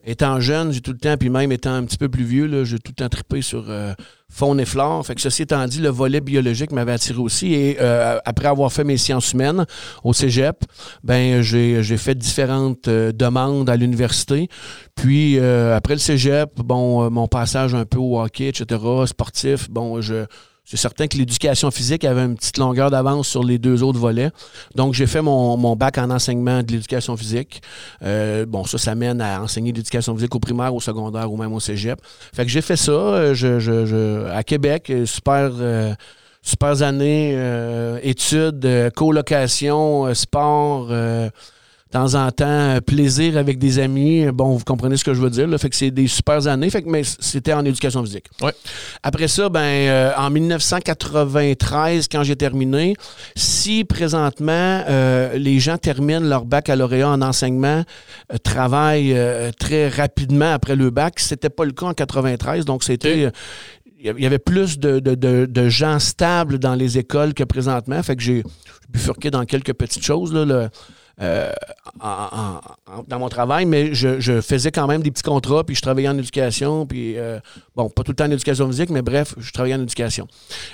Étant 0.05 0.39
jeune, 0.39 0.71
j'ai 0.71 0.81
tout 0.81 0.93
le 0.93 0.97
temps, 0.97 1.15
puis 1.17 1.29
même 1.29 1.51
étant 1.51 1.73
un 1.73 1.83
petit 1.83 1.97
peu 1.97 2.09
plus 2.09 2.23
vieux, 2.23 2.63
j'ai 2.63 2.79
tout 2.79 2.91
le 2.91 3.03
temps 3.03 3.09
trippé 3.09 3.41
sur 3.41 3.65
euh, 3.69 3.93
faune 4.29 4.59
et 4.59 4.65
flore. 4.65 5.05
Fait 5.05 5.15
que 5.15 5.21
ceci 5.21 5.43
étant 5.43 5.65
dit, 5.65 5.79
le 5.79 5.89
volet 5.89 6.21
biologique 6.21 6.71
m'avait 6.71 6.93
attiré 6.93 7.19
aussi. 7.19 7.53
Et 7.53 7.77
euh, 7.79 8.17
après 8.25 8.47
avoir 8.47 8.71
fait 8.71 8.83
mes 8.83 8.97
sciences 8.97 9.33
humaines 9.33 9.65
au 10.03 10.13
cégep, 10.13 10.63
ben 11.03 11.41
j'ai 11.41 11.97
fait 11.97 12.15
différentes 12.15 12.87
euh, 12.87 13.11
demandes 13.11 13.69
à 13.69 13.75
l'université. 13.75 14.49
Puis 14.95 15.37
euh, 15.39 15.75
après 15.75 15.93
le 15.93 15.99
cégep, 15.99 16.49
bon, 16.57 17.09
mon 17.09 17.27
passage 17.27 17.75
un 17.75 17.85
peu 17.85 17.97
au 17.97 18.19
hockey, 18.19 18.47
etc., 18.47 18.81
sportif, 19.05 19.69
bon, 19.69 20.01
je. 20.01 20.25
C'est 20.65 20.77
certain 20.77 21.05
que 21.07 21.15
l'éducation 21.15 21.69
physique 21.69 22.03
avait 22.05 22.23
une 22.23 22.35
petite 22.35 22.57
longueur 22.57 22.89
d'avance 22.89 23.27
sur 23.27 23.43
les 23.43 23.59
deux 23.59 23.83
autres 23.83 23.99
volets. 23.99 24.31
Donc, 24.73 24.95
j'ai 24.95 25.05
fait 25.05 25.21
mon, 25.21 25.55
mon 25.57 25.75
bac 25.75 25.99
en 25.99 26.09
enseignement 26.09 26.63
de 26.63 26.71
l'éducation 26.71 27.15
physique. 27.15 27.61
Euh, 28.01 28.47
bon, 28.47 28.63
ça, 28.65 28.79
ça 28.79 28.95
mène 28.95 29.21
à 29.21 29.41
enseigner 29.43 29.71
l'éducation 29.71 30.15
physique 30.15 30.33
au 30.33 30.39
primaire, 30.39 30.73
au 30.73 30.79
secondaire 30.81 31.31
ou 31.31 31.37
même 31.37 31.53
au 31.53 31.59
cégep. 31.59 31.99
Fait 32.33 32.43
que 32.45 32.49
j'ai 32.51 32.61
fait 32.61 32.77
ça 32.77 32.91
euh, 32.91 33.33
je, 33.35 33.59
je- 33.59 33.85
je- 33.85 34.25
à 34.31 34.43
Québec. 34.43 34.89
euh, 34.89 35.05
Super, 35.05 35.51
euh, 35.59 35.93
super 36.41 36.81
années, 36.81 37.33
euh, 37.35 37.99
études, 38.01 38.65
euh, 38.65 38.89
colocation, 38.89 40.13
sport. 40.15 40.87
De 41.95 41.99
temps 42.01 42.15
en 42.15 42.29
temps, 42.31 42.45
euh, 42.45 42.81
plaisir 42.81 43.37
avec 43.37 43.57
des 43.57 43.79
amis. 43.79 44.25
Bon, 44.33 44.55
vous 44.57 44.63
comprenez 44.65 44.97
ce 44.97 45.03
que 45.05 45.13
je 45.13 45.21
veux 45.21 45.29
dire. 45.29 45.47
Là. 45.47 45.57
Fait 45.57 45.69
que 45.69 45.75
c'est 45.75 45.91
des 45.91 46.07
super 46.07 46.45
années. 46.47 46.69
Fait 46.69 46.81
que, 46.81 46.89
mais 46.89 47.03
c'était 47.03 47.53
en 47.53 47.63
éducation 47.63 48.03
physique. 48.03 48.25
Ouais. 48.41 48.53
Après 49.01 49.27
ça, 49.29 49.47
ben, 49.47 49.59
euh, 49.61 50.11
en 50.17 50.29
1993, 50.29 52.07
quand 52.11 52.23
j'ai 52.23 52.35
terminé, 52.35 52.95
si 53.35 53.85
présentement 53.85 54.83
euh, 54.89 55.37
les 55.37 55.59
gens 55.59 55.77
terminent 55.77 56.19
leur 56.19 56.45
baccalauréat 56.45 57.09
en 57.09 57.21
enseignement, 57.21 57.83
euh, 58.33 58.37
travaillent 58.43 59.17
très 59.59 59.87
rapidement 59.87 60.51
après 60.51 60.75
le 60.75 60.89
bac, 60.89 61.19
c'était 61.19 61.49
pas 61.49 61.63
le 61.65 61.71
cas 61.71 61.85
en 61.87 61.93
93. 61.93 62.65
Donc, 62.65 62.83
c'était. 62.83 63.29
il 63.99 64.19
y 64.19 64.25
avait 64.25 64.37
plus 64.39 64.77
de, 64.79 64.99
de- 64.99 65.15
de- 65.15 65.45
de 65.49 65.69
gens 65.69 65.99
stables 65.99 66.59
dans 66.59 66.75
les 66.75 66.97
écoles 66.97 67.33
que 67.33 67.43
présentement. 67.43 68.01
Fait 68.03 68.15
que 68.15 68.21
j'ai 68.21 68.35
j'ai 68.35 68.43
bifurqué 68.89 69.31
dans 69.31 69.45
quelques 69.45 69.73
petites 69.73 70.03
choses 70.03 70.33
là, 70.33 70.43
le- 70.45 70.69
euh, 71.21 71.51
en- 72.01 72.09
en- 72.09 72.61
en- 72.93 73.03
dans 73.07 73.19
mon 73.19 73.29
travail, 73.29 73.65
mais 73.65 73.93
je, 73.93 74.19
je 74.19 74.41
faisais 74.41 74.71
quand 74.71 74.85
même 74.87 75.01
des 75.01 75.11
petits 75.11 75.23
contrats, 75.23 75.63
puis 75.63 75.75
je 75.75 75.81
travaillais 75.81 76.09
en 76.09 76.17
éducation, 76.17 76.85
puis 76.85 77.17
euh, 77.17 77.39
bon, 77.75 77.89
pas 77.89 78.03
tout 78.03 78.11
le 78.11 78.15
temps 78.15 78.25
en 78.25 78.31
éducation 78.31 78.67
physique, 78.67 78.89
mais 78.89 79.01
bref, 79.01 79.33
je 79.37 79.51
travaillais 79.51 79.75
en 79.75 79.81
éducation. 79.81 80.27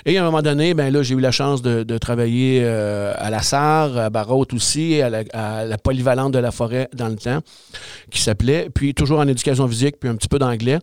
Et 0.04 0.18
à 0.18 0.22
un 0.22 0.24
moment 0.24 0.42
donné, 0.42 0.74
ben 0.74 0.92
là, 0.92 1.02
j'ai 1.02 1.14
eu 1.14 1.20
la 1.20 1.30
chance 1.30 1.62
de, 1.62 1.84
de 1.84 1.98
travailler 1.98 2.60
euh, 2.64 3.14
à 3.16 3.30
la 3.30 3.40
SAR, 3.42 3.96
à 3.96 4.10
Barraute 4.10 4.52
aussi, 4.52 5.00
à 5.00 5.10
la, 5.10 5.22
à 5.32 5.64
la 5.64 5.78
polyvalente 5.78 6.32
de 6.32 6.38
la 6.40 6.50
forêt 6.50 6.88
dans 6.92 7.08
le 7.08 7.16
temps, 7.16 7.40
qui 8.10 8.20
s'appelait, 8.20 8.68
puis 8.74 8.94
toujours 8.94 9.20
en 9.20 9.28
éducation 9.28 9.68
physique, 9.68 9.96
puis 10.00 10.08
un 10.08 10.16
petit 10.16 10.28
peu 10.28 10.38
d'anglais. 10.40 10.78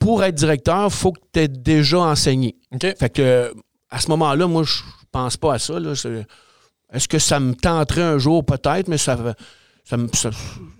Pour 0.00 0.24
être 0.24 0.34
directeur, 0.34 0.86
il 0.86 0.90
faut 0.92 1.12
que 1.12 1.20
tu 1.32 1.40
aies 1.40 1.48
déjà 1.48 1.98
enseigné. 2.00 2.56
Fait 2.98 3.08
que 3.10 3.52
à 3.90 4.00
ce 4.00 4.08
moment-là, 4.10 4.46
moi, 4.48 4.64
je 4.64 4.80
pense 5.12 5.36
pas 5.36 5.54
à 5.54 5.58
ça. 5.60 5.78
là. 5.78 5.92
Est-ce 6.94 7.08
que 7.08 7.18
ça 7.18 7.40
me 7.40 7.54
tenterait 7.54 8.02
un 8.02 8.18
jour? 8.18 8.44
Peut-être, 8.44 8.88
mais 8.88 8.98
ça. 8.98 9.16
ça 9.84 10.30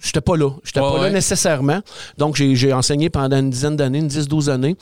J'étais 0.01 0.21
pas 0.21 0.37
là. 0.37 0.51
J'étais 0.65 0.81
Ouais, 0.81 0.91
pas 0.93 1.03
là 1.05 1.11
nécessairement. 1.11 1.81
Donc, 2.19 2.37
j'ai 2.37 2.73
enseigné 2.73 3.11
pendant 3.11 3.39
une 3.39 3.51
dizaine 3.51 3.77
d'années, 3.77 3.99
une 3.99 4.09
10-12 4.09 4.49
années. 4.49 4.77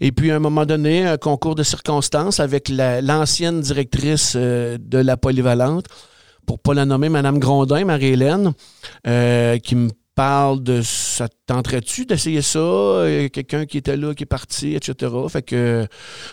Et 0.00 0.12
puis, 0.12 0.30
à 0.30 0.36
un 0.36 0.40
moment 0.40 0.66
donné, 0.66 1.06
un 1.06 1.16
concours 1.16 1.54
de 1.54 1.62
circonstances 1.62 2.38
avec 2.40 2.68
la- 2.68 3.00
l'ancienne 3.00 3.60
directrice 3.60 4.34
euh, 4.36 4.76
de 4.80 4.98
la 4.98 5.16
polyvalente, 5.16 5.86
pour 6.46 6.58
pas 6.58 6.74
la 6.74 6.84
nommer, 6.84 7.08
Mme 7.08 7.38
Grondin, 7.38 7.84
Marie-Hélène, 7.84 8.52
euh, 9.06 9.58
qui 9.58 9.74
me 9.76 9.90
parle 10.14 10.62
de 10.62 10.80
ça 10.82 11.28
te 11.28 11.34
tenterait-tu 11.46 12.06
d'essayer 12.06 12.42
ça? 12.42 12.58
Euh, 12.58 13.28
Quelqu'un 13.28 13.66
qui 13.66 13.78
était 13.78 13.96
là, 13.96 14.14
qui 14.14 14.22
est 14.22 14.26
parti, 14.26 14.74
etc. 14.74 15.12
Fait 15.28 15.42
que 15.42 15.86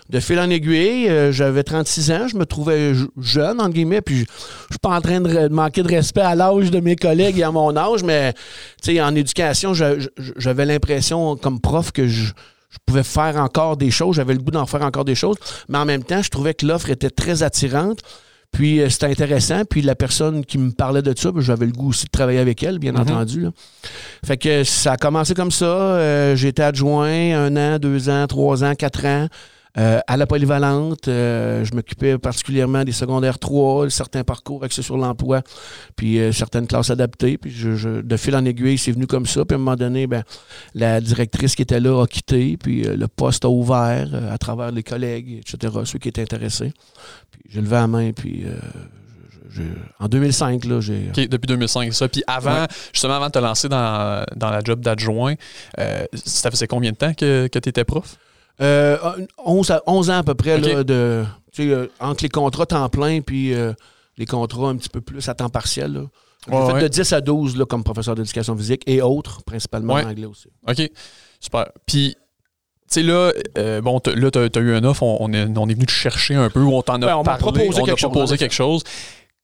de 0.10 0.20
fil 0.20 0.40
en 0.40 0.50
aiguille, 0.50 1.10
euh, 1.10 1.32
j'avais 1.32 1.64
36 1.64 2.12
ans, 2.12 2.28
je 2.28 2.38
me 2.38 2.46
trouvais 2.46 2.94
je- 2.94 3.06
jeune, 3.20 3.60
entre 3.60 3.74
guillemets, 3.74 4.02
puis 4.02 4.20
je 4.20 4.26
suis 4.74 4.80
pas 4.82 4.96
en 4.96 5.02
train 5.02 5.22
de, 5.22 5.48
manquer 5.50 5.84
de 5.84 5.88
respect 5.88 6.22
à 6.22 6.36
l'âge 6.36 6.70
de 6.72 6.80
mes 6.80 6.96
collègues 6.96 7.40
et 7.40 7.44
à 7.44 7.52
mon 7.52 7.76
âge, 7.76 8.04
mais 8.04 8.34
en 9.00 9.16
éducation, 9.16 9.74
j'avais 9.74 10.66
l'impression, 10.66 11.36
comme 11.36 11.60
prof, 11.60 11.92
que 11.92 12.08
je, 12.08 12.26
je 12.70 12.78
pouvais 12.86 13.04
faire 13.04 13.38
encore 13.38 13.78
des 13.78 13.92
choses, 13.92 14.16
j'avais 14.16 14.34
le 14.34 14.40
goût 14.40 14.52
d'en 14.52 14.66
faire 14.66 14.82
encore 14.84 15.06
des 15.06 15.16
choses, 15.16 15.38
mais 15.70 15.78
en 15.78 15.86
même 15.86 16.04
temps, 16.04 16.22
je 16.22 16.30
trouvais 16.30 16.54
que 16.54 16.66
l'offre 16.66 16.90
était 16.90 17.10
très 17.10 17.44
attirante. 17.44 18.00
Puis 18.52 18.82
euh, 18.82 18.90
c'était 18.90 19.08
intéressant. 19.08 19.64
Puis 19.70 19.82
la 19.82 19.96
personne 19.96 20.46
qui 20.46 20.58
me 20.58 20.72
parlait 20.72 21.02
de 21.02 21.14
ça, 21.18 21.32
ben, 21.32 21.42
j'avais 21.42 21.66
le 21.66 21.72
goût 21.72 21.90
aussi 21.90 22.06
de 22.06 22.10
travailler 22.12 22.40
avec 22.40 22.62
elle, 22.64 22.80
bien 22.80 22.92
Mhm. 22.92 23.00
entendu. 23.02 23.42
là. 23.42 23.50
Fait 24.26 24.38
que 24.38 24.64
ça 24.64 24.94
a 24.94 24.98
commencé 24.98 25.34
comme 25.34 25.52
ça. 25.52 25.66
Euh, 25.66 26.36
été 26.36 26.62
adjoint 26.62 27.08
un 27.08 27.56
an, 27.56 27.80
deux 27.80 28.10
ans, 28.10 28.28
trois 28.28 28.64
ans, 28.64 28.76
quatre 28.76 29.06
ans. 29.06 29.28
Euh, 29.78 30.00
à 30.08 30.18
la 30.18 30.26
polyvalente, 30.28 31.08
Euh, 31.08 31.64
je 31.64 31.74
m'occupais 31.74 32.18
particulièrement 32.18 32.84
des 32.84 32.92
secondaires 32.92 33.40
3, 33.40 33.90
certains 33.90 34.24
parcours 34.24 34.64
axés 34.64 34.82
sur 34.82 34.98
l'emploi, 34.98 35.42
puis 35.96 36.20
euh, 36.20 36.32
certaines 36.32 36.68
classes 36.68 36.90
adaptées. 36.90 37.38
Puis 37.38 37.52
je, 37.52 37.76
je- 37.76 38.02
de 38.02 38.18
fil 38.18 38.36
en 38.36 38.44
aiguille, 38.46 38.78
c'est 38.78 38.92
venu 38.92 39.08
comme 39.08 39.26
ça. 39.26 39.46
Puis 39.46 39.54
à 39.54 39.58
un 39.58 39.60
moment 39.60 39.76
donné, 39.76 40.08
ben, 40.08 40.24
la 40.76 41.00
directrice 41.02 41.56
qui 41.56 41.62
était 41.62 41.80
là 41.80 42.02
a 42.04 42.08
quitté, 42.08 42.58
puis 42.58 42.84
le 42.84 43.08
poste 43.08 43.46
a 43.46 43.50
ouvert 43.50 44.10
à 44.32 44.38
travers 44.38 44.72
les 44.72 44.84
collègues, 44.84 45.40
etc., 45.48 45.74
ceux 45.86 46.00
qui 46.00 46.10
étaient 46.10 46.22
intéressés. 46.24 46.74
Puis 47.32 47.42
j'ai 47.50 47.62
levé 47.62 47.72
la 47.76 47.88
main, 47.88 48.12
puis 48.12 48.46
en 50.00 50.08
2005, 50.08 50.64
là, 50.66 50.80
j'ai... 50.80 51.10
OK, 51.10 51.28
depuis 51.28 51.48
2005, 51.48 51.92
c'est 51.92 52.00
ça. 52.00 52.08
Puis 52.08 52.24
avant, 52.26 52.62
Ouais. 52.62 52.68
justement, 52.94 53.16
avant 53.16 53.28
de 53.28 53.32
te 53.32 53.40
lancer 53.40 53.68
dans, 53.68 54.24
dans 54.36 54.50
la 54.50 54.62
job 54.64 54.80
d'adjoint, 54.80 55.36
euh, 55.80 56.06
ça 56.14 56.50
faisait 56.50 56.68
combien 56.68 56.92
de 56.92 56.96
temps 56.96 57.14
que, 57.14 57.48
que 57.48 57.60
tu 57.60 57.68
étais 57.70 57.84
prof? 57.84 58.16
Euh, 58.62 58.98
11, 59.44 59.72
à- 59.72 59.82
11 59.88 60.10
ans 60.10 60.18
à 60.18 60.24
peu 60.24 60.36
près, 60.36 60.60
là, 60.60 60.84
de, 60.84 61.24
tu 61.52 61.64
sais, 61.64 61.70
euh, 61.74 61.88
entre 62.00 62.24
les 62.24 62.30
contrats 62.30 62.66
temps 62.66 62.88
plein 62.90 63.22
puis 63.22 63.54
euh, 63.54 63.74
les 64.18 64.26
contrats 64.26 64.70
un 64.70 64.76
petit 64.78 64.90
peu 64.90 65.02
plus 65.02 65.28
à 65.30 65.34
temps 65.34 65.50
partiel. 65.50 65.94
là. 65.94 66.02
J'ai 66.48 66.56
Ouais, 66.56 66.66
fait 66.68 66.74
ouais. 66.74 66.82
de 66.84 66.88
10 66.88 67.14
à 67.14 67.22
12 67.22 67.56
là, 67.58 67.66
comme 67.66 67.84
professeur 67.84 68.16
d'éducation 68.16 68.56
physique 68.58 68.84
et 68.88 69.02
autres, 69.02 69.44
principalement 69.44 69.94
Ouais. 69.96 70.04
en 70.06 70.10
anglais 70.10 70.26
aussi. 70.26 70.48
OK, 70.68 70.90
super. 71.40 71.68
Puis, 71.86 72.16
tu 72.16 72.20
sais, 72.88 73.04
là, 73.04 73.32
euh, 73.58 73.80
bon, 73.82 74.00
là, 74.14 74.32
tu 74.32 74.40
as, 74.40 74.62
eu 74.62 74.74
un 74.76 74.84
offre, 74.84 75.04
on, 75.04 75.18
on 75.20 75.34
est, 75.34 75.46
on 75.58 75.70
est 75.70 75.74
venu 75.74 75.86
te 75.86 75.92
chercher 75.92 76.36
un 76.36 76.50
peu, 76.50 76.62
on 76.64 76.82
t'en 76.82 77.02
a 77.02 77.16
on 77.16 77.24
parlé, 77.24 77.40
proposé 77.40 77.80
on 77.80 77.84
a 77.84 78.38
quelque 78.38 78.54
chose. 78.54 78.84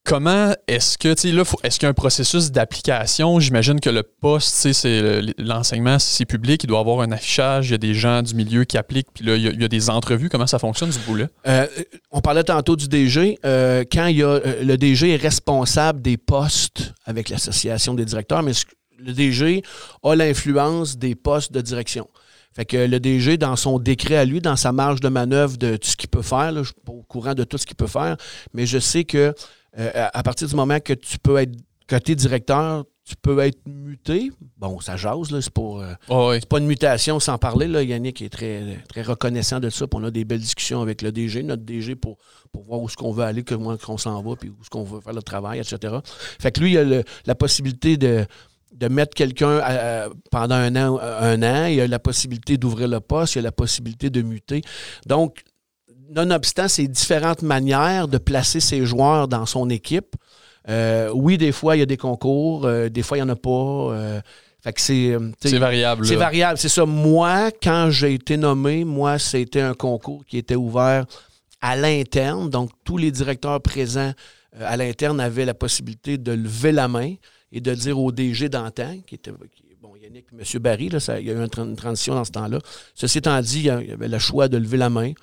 Comment 0.07 0.53
est-ce 0.69 0.97
que, 0.97 1.13
tu 1.13 1.23
sais, 1.23 1.31
là, 1.33 1.43
est-ce 1.63 1.79
qu'il 1.79 1.85
y 1.85 1.87
a 1.87 1.89
un 1.89 1.93
processus 1.93 2.49
d'application? 2.49 3.41
J'imagine 3.41 3.81
que 3.81 3.89
le 3.89 4.03
poste, 4.03 4.55
tu 4.55 4.61
sais, 4.61 4.73
c'est 4.73 5.01
le- 5.01 5.33
l'enseignement, 5.37 5.99
c'est 5.99 6.23
public, 6.23 6.63
il 6.63 6.67
doit 6.67 6.79
avoir 6.79 7.01
un 7.01 7.11
affichage, 7.11 7.67
il 7.67 7.71
y 7.71 7.75
a 7.75 7.77
des 7.77 7.93
gens 7.93 8.21
du 8.21 8.33
milieu 8.33 8.63
qui 8.63 8.77
appliquent, 8.77 9.09
puis 9.13 9.25
là, 9.25 9.35
il 9.35 9.61
y 9.61 9.65
a, 9.65 9.67
des 9.67 9.89
entrevues. 9.89 10.29
Comment 10.29 10.47
ça 10.47 10.59
fonctionne, 10.59 10.93
ce 10.93 10.99
bout-là? 10.99 11.27
Euh, 11.47 11.67
on 12.09 12.21
parlait 12.21 12.45
tantôt 12.45 12.77
du 12.77 12.87
DG. 12.87 13.37
Euh, 13.45 13.83
quand 13.91 14.05
il 14.05 14.19
y 14.19 14.23
a, 14.23 14.29
euh, 14.29 14.63
le 14.63 14.77
DG 14.77 15.13
est 15.13 15.21
responsable 15.21 16.01
des 16.01 16.15
postes 16.15 16.93
avec 17.03 17.27
l'association 17.27 17.93
des 17.93 18.05
directeurs, 18.05 18.43
mais 18.43 18.53
le 18.99 19.11
DG 19.11 19.61
a 20.03 20.15
l'influence 20.15 20.97
des 20.97 21.15
postes 21.15 21.51
de 21.51 21.59
direction. 21.59 22.07
Fait 22.55 22.65
que 22.65 22.77
le 22.77 22.99
DG, 23.01 23.37
dans 23.37 23.57
son 23.57 23.77
décret 23.77 24.15
à 24.15 24.23
lui, 24.23 24.39
dans 24.39 24.55
sa 24.55 24.71
marge 24.71 25.01
de 25.01 25.09
manœuvre 25.09 25.57
de 25.57 25.75
tout 25.75 25.89
ce 25.89 25.97
qu'il 25.97 26.09
peut 26.09 26.21
faire, 26.21 26.53
je 26.53 26.59
ne 26.59 26.63
suis 26.63 26.73
pas 26.85 26.93
au 26.93 27.03
courant 27.03 27.33
de 27.35 27.43
tout 27.43 27.57
ce 27.57 27.65
qu'il 27.65 27.75
peut 27.75 27.85
faire, 27.87 28.15
mais 28.53 28.65
je 28.65 28.79
sais 28.79 29.03
que 29.03 29.35
euh, 29.77 30.07
à 30.13 30.23
partir 30.23 30.47
du 30.47 30.55
moment 30.55 30.79
que 30.79 30.93
tu 30.93 31.17
peux 31.19 31.37
être 31.37 31.55
côté 31.89 32.15
directeur, 32.15 32.83
tu 33.05 33.15
peux 33.21 33.39
être 33.39 33.59
muté. 33.65 34.31
Bon, 34.57 34.81
ça 34.81 34.97
jase, 34.97 35.31
là, 35.31 35.41
c'est 35.41 35.53
pour. 35.53 35.79
euh, 35.81 35.93
c'est 36.33 36.49
pas 36.49 36.57
une 36.57 36.65
mutation 36.65 37.19
sans 37.21 37.37
parler. 37.37 37.67
Là. 37.67 37.81
Yannick 37.81 38.21
est 38.21 38.29
très, 38.29 38.83
très 38.89 39.01
reconnaissant 39.01 39.61
de 39.61 39.69
ça. 39.69 39.87
Puis 39.87 39.97
on 39.99 40.03
a 40.03 40.11
des 40.11 40.25
belles 40.25 40.41
discussions 40.41 40.81
avec 40.81 41.01
le 41.01 41.13
DG, 41.13 41.43
notre 41.43 41.63
DG, 41.63 41.95
pour, 41.95 42.17
pour 42.51 42.63
voir 42.63 42.81
où 42.81 42.87
est-ce 42.87 42.97
qu'on 42.97 43.13
veut 43.13 43.23
aller, 43.23 43.43
comment 43.43 43.77
on 43.87 43.97
s'en 43.97 44.21
va, 44.21 44.35
puis 44.35 44.49
où 44.49 44.57
est-ce 44.61 44.69
qu'on 44.69 44.83
veut 44.83 44.99
faire 44.99 45.13
le 45.13 45.21
travail, 45.21 45.59
etc. 45.59 45.95
Fait 46.41 46.51
que 46.51 46.59
lui, 46.59 46.73
il 46.73 46.77
a 46.79 46.83
le- 46.83 47.03
la 47.25 47.35
possibilité 47.35 47.95
de, 47.95 48.25
de 48.73 48.87
mettre 48.89 49.15
quelqu'un 49.15 49.59
à- 49.63 50.09
pendant 50.29 50.55
un 50.55 50.75
an, 50.75 50.99
un 50.99 51.41
an. 51.43 51.67
Il 51.67 51.79
a 51.79 51.87
la 51.87 51.99
possibilité 51.99 52.57
d'ouvrir 52.57 52.89
le 52.89 52.99
poste, 52.99 53.35
il 53.35 53.39
a 53.39 53.43
la 53.43 53.51
possibilité 53.53 54.09
de 54.09 54.21
muter. 54.21 54.61
Donc, 55.05 55.43
nonobstant 56.09 56.67
ces 56.67 56.87
différentes 56.87 57.41
manières 57.41 58.07
de 58.07 58.17
placer 58.17 58.59
ses 58.59 58.85
joueurs 58.85 59.27
dans 59.27 59.45
son 59.45 59.69
équipe, 59.69 60.15
euh, 60.69 61.09
oui, 61.13 61.37
des 61.37 61.51
fois, 61.51 61.75
il 61.75 61.79
y 61.79 61.81
a 61.81 61.85
des 61.85 61.97
concours, 61.97 62.65
euh, 62.65 62.89
des 62.89 63.01
fois, 63.03 63.17
il 63.17 63.23
n'y 63.23 63.29
en 63.29 63.33
a 63.33 63.35
pas. 63.37 63.49
euh, 63.49 64.21
fait 64.61 64.73
que 64.73 64.81
c'est. 64.81 65.17
C'est 65.41 65.57
variable. 65.59 66.05
c'est 66.05 66.15
variable, 66.15 66.57
c'est 66.57 66.67
ça. 66.69 66.85
Moi, 66.85 67.51
quand 67.63 67.89
j'ai 67.91 68.13
été 68.15 68.35
nommé, 68.37 68.83
moi, 68.83 69.17
c'était 69.19 69.61
un 69.61 69.73
concours 69.73 70.25
qui 70.25 70.37
était 70.37 70.55
ouvert 70.55 71.05
à 71.61 71.75
l'interne. 71.75 72.49
Donc, 72.49 72.71
tous 72.83 72.97
les 72.97 73.11
directeurs 73.11 73.61
présents 73.61 74.11
à 74.59 74.75
l'interne 74.75 75.19
avaient 75.19 75.45
la 75.45 75.53
possibilité 75.53 76.17
de 76.17 76.31
lever 76.33 76.71
la 76.71 76.87
main 76.87 77.13
et 77.51 77.61
de 77.61 77.73
dire 77.73 77.97
au 77.99 78.11
DG 78.11 78.49
d'antan, 78.49 78.97
qui 79.05 79.15
était 79.15 79.31
qui- 79.55 79.63
bon, 79.81 79.91
Yannick 79.95 80.25
M. 80.37 80.59
Barry, 80.59 80.89
là, 80.89 80.99
ça- 80.99 81.19
il 81.19 81.27
y 81.27 81.29
a 81.29 81.33
eu 81.33 81.37
une, 81.37 81.47
tran- 81.47 81.65
une 81.69 81.75
transition 81.77 82.15
dans 82.15 82.25
ce 82.25 82.31
temps-là. 82.31 82.59
Ceci 82.93 83.19
étant 83.19 83.39
dit, 83.41 83.59
il 83.59 83.65
y 83.65 83.69
avait 83.69 84.07
le 84.09 84.19
choix 84.19 84.47
de 84.49 84.57
lever 84.57 84.77
la 84.77 84.89
main. 84.89 85.13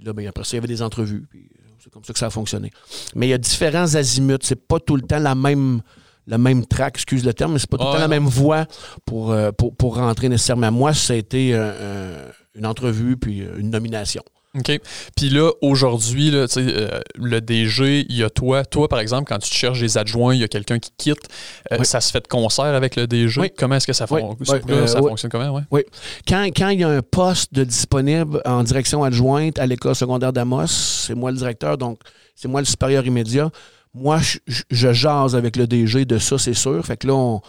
Puis 0.00 0.06
là, 0.06 0.14
ben, 0.14 0.26
après 0.26 0.44
ça, 0.44 0.52
il 0.52 0.54
y 0.54 0.58
avait 0.58 0.66
des 0.66 0.80
entrevues. 0.80 1.26
Puis, 1.28 1.50
euh, 1.58 1.62
C'est 1.78 1.92
comme 1.92 2.02
ça 2.04 2.14
que 2.14 2.18
ça 2.18 2.26
a 2.26 2.30
fonctionné. 2.30 2.70
Mais 3.14 3.26
il 3.26 3.30
y 3.30 3.34
a 3.34 3.38
différents 3.38 3.94
azimuts. 3.94 4.38
C'est 4.40 4.66
pas 4.66 4.80
tout 4.80 4.96
le 4.96 5.02
temps 5.02 5.18
la 5.18 5.34
même 5.34 5.82
le 6.26 6.38
même 6.38 6.64
track, 6.64 6.94
excuse 6.94 7.24
le 7.24 7.34
terme, 7.34 7.54
mais 7.54 7.58
c'est 7.58 7.68
pas 7.68 7.76
tout 7.76 7.84
le 7.84 7.92
temps 7.92 7.98
la 7.98 8.06
même 8.06 8.26
voie 8.26 8.64
pour, 9.04 9.32
euh, 9.32 9.50
pour, 9.52 9.74
pour, 9.74 9.96
rentrer 9.96 10.28
nécessairement. 10.28 10.70
Moi, 10.70 10.94
ça 10.94 11.12
a 11.14 11.16
été 11.16 11.52
une 12.54 12.66
entrevue 12.66 13.16
puis 13.16 13.40
une 13.58 13.70
nomination. 13.70 14.22
OK. 14.58 14.80
Puis 15.16 15.30
là, 15.30 15.52
aujourd'hui, 15.62 16.32
là, 16.32 16.46
euh, 16.56 17.00
le 17.14 17.40
DG, 17.40 18.04
il 18.08 18.16
y 18.16 18.24
a 18.24 18.30
toi. 18.30 18.64
Toi, 18.64 18.88
par 18.88 18.98
exemple, 18.98 19.28
quand 19.28 19.38
tu 19.38 19.48
te 19.48 19.54
cherches 19.54 19.78
des 19.78 19.96
adjoints, 19.96 20.34
il 20.34 20.40
y 20.40 20.44
a 20.44 20.48
quelqu'un 20.48 20.80
qui 20.80 20.90
quitte. 20.96 21.28
Euh, 21.70 21.84
ça 21.84 22.00
se 22.00 22.10
fait 22.10 22.20
de 22.20 22.26
concert 22.26 22.64
avec 22.64 22.96
le 22.96 23.06
DG. 23.06 23.52
Comment 23.56 23.76
est-ce 23.76 23.86
que 23.86 23.92
ça, 23.92 24.06
euh, 24.10 24.86
ça 24.86 24.98
fonctionne? 24.98 25.30
Comment? 25.30 25.62
Oui. 25.70 25.82
Quand, 26.26 26.44
quand 26.56 26.70
il 26.70 26.80
y 26.80 26.84
a 26.84 26.88
un 26.88 27.02
poste 27.02 27.54
de 27.54 27.62
disponible 27.62 28.42
en 28.44 28.64
direction 28.64 29.04
adjointe 29.04 29.58
à 29.60 29.66
l'école 29.66 29.94
secondaire 29.94 30.32
d'Amos, 30.32 30.66
c'est 30.66 31.14
moi 31.14 31.30
le 31.30 31.36
directeur, 31.36 31.78
donc 31.78 32.00
c'est 32.34 32.48
moi 32.48 32.60
le 32.60 32.66
supérieur 32.66 33.06
immédiat. 33.06 33.50
Moi, 33.94 34.18
je, 34.18 34.38
je 34.68 34.92
jase 34.92 35.36
avec 35.36 35.56
le 35.56 35.68
DG 35.68 36.04
de 36.06 36.18
ça, 36.18 36.38
c'est 36.38 36.54
sûr. 36.54 36.84
Fait 36.84 36.96
que 36.96 37.06
là, 37.06 37.14
on 37.14 37.40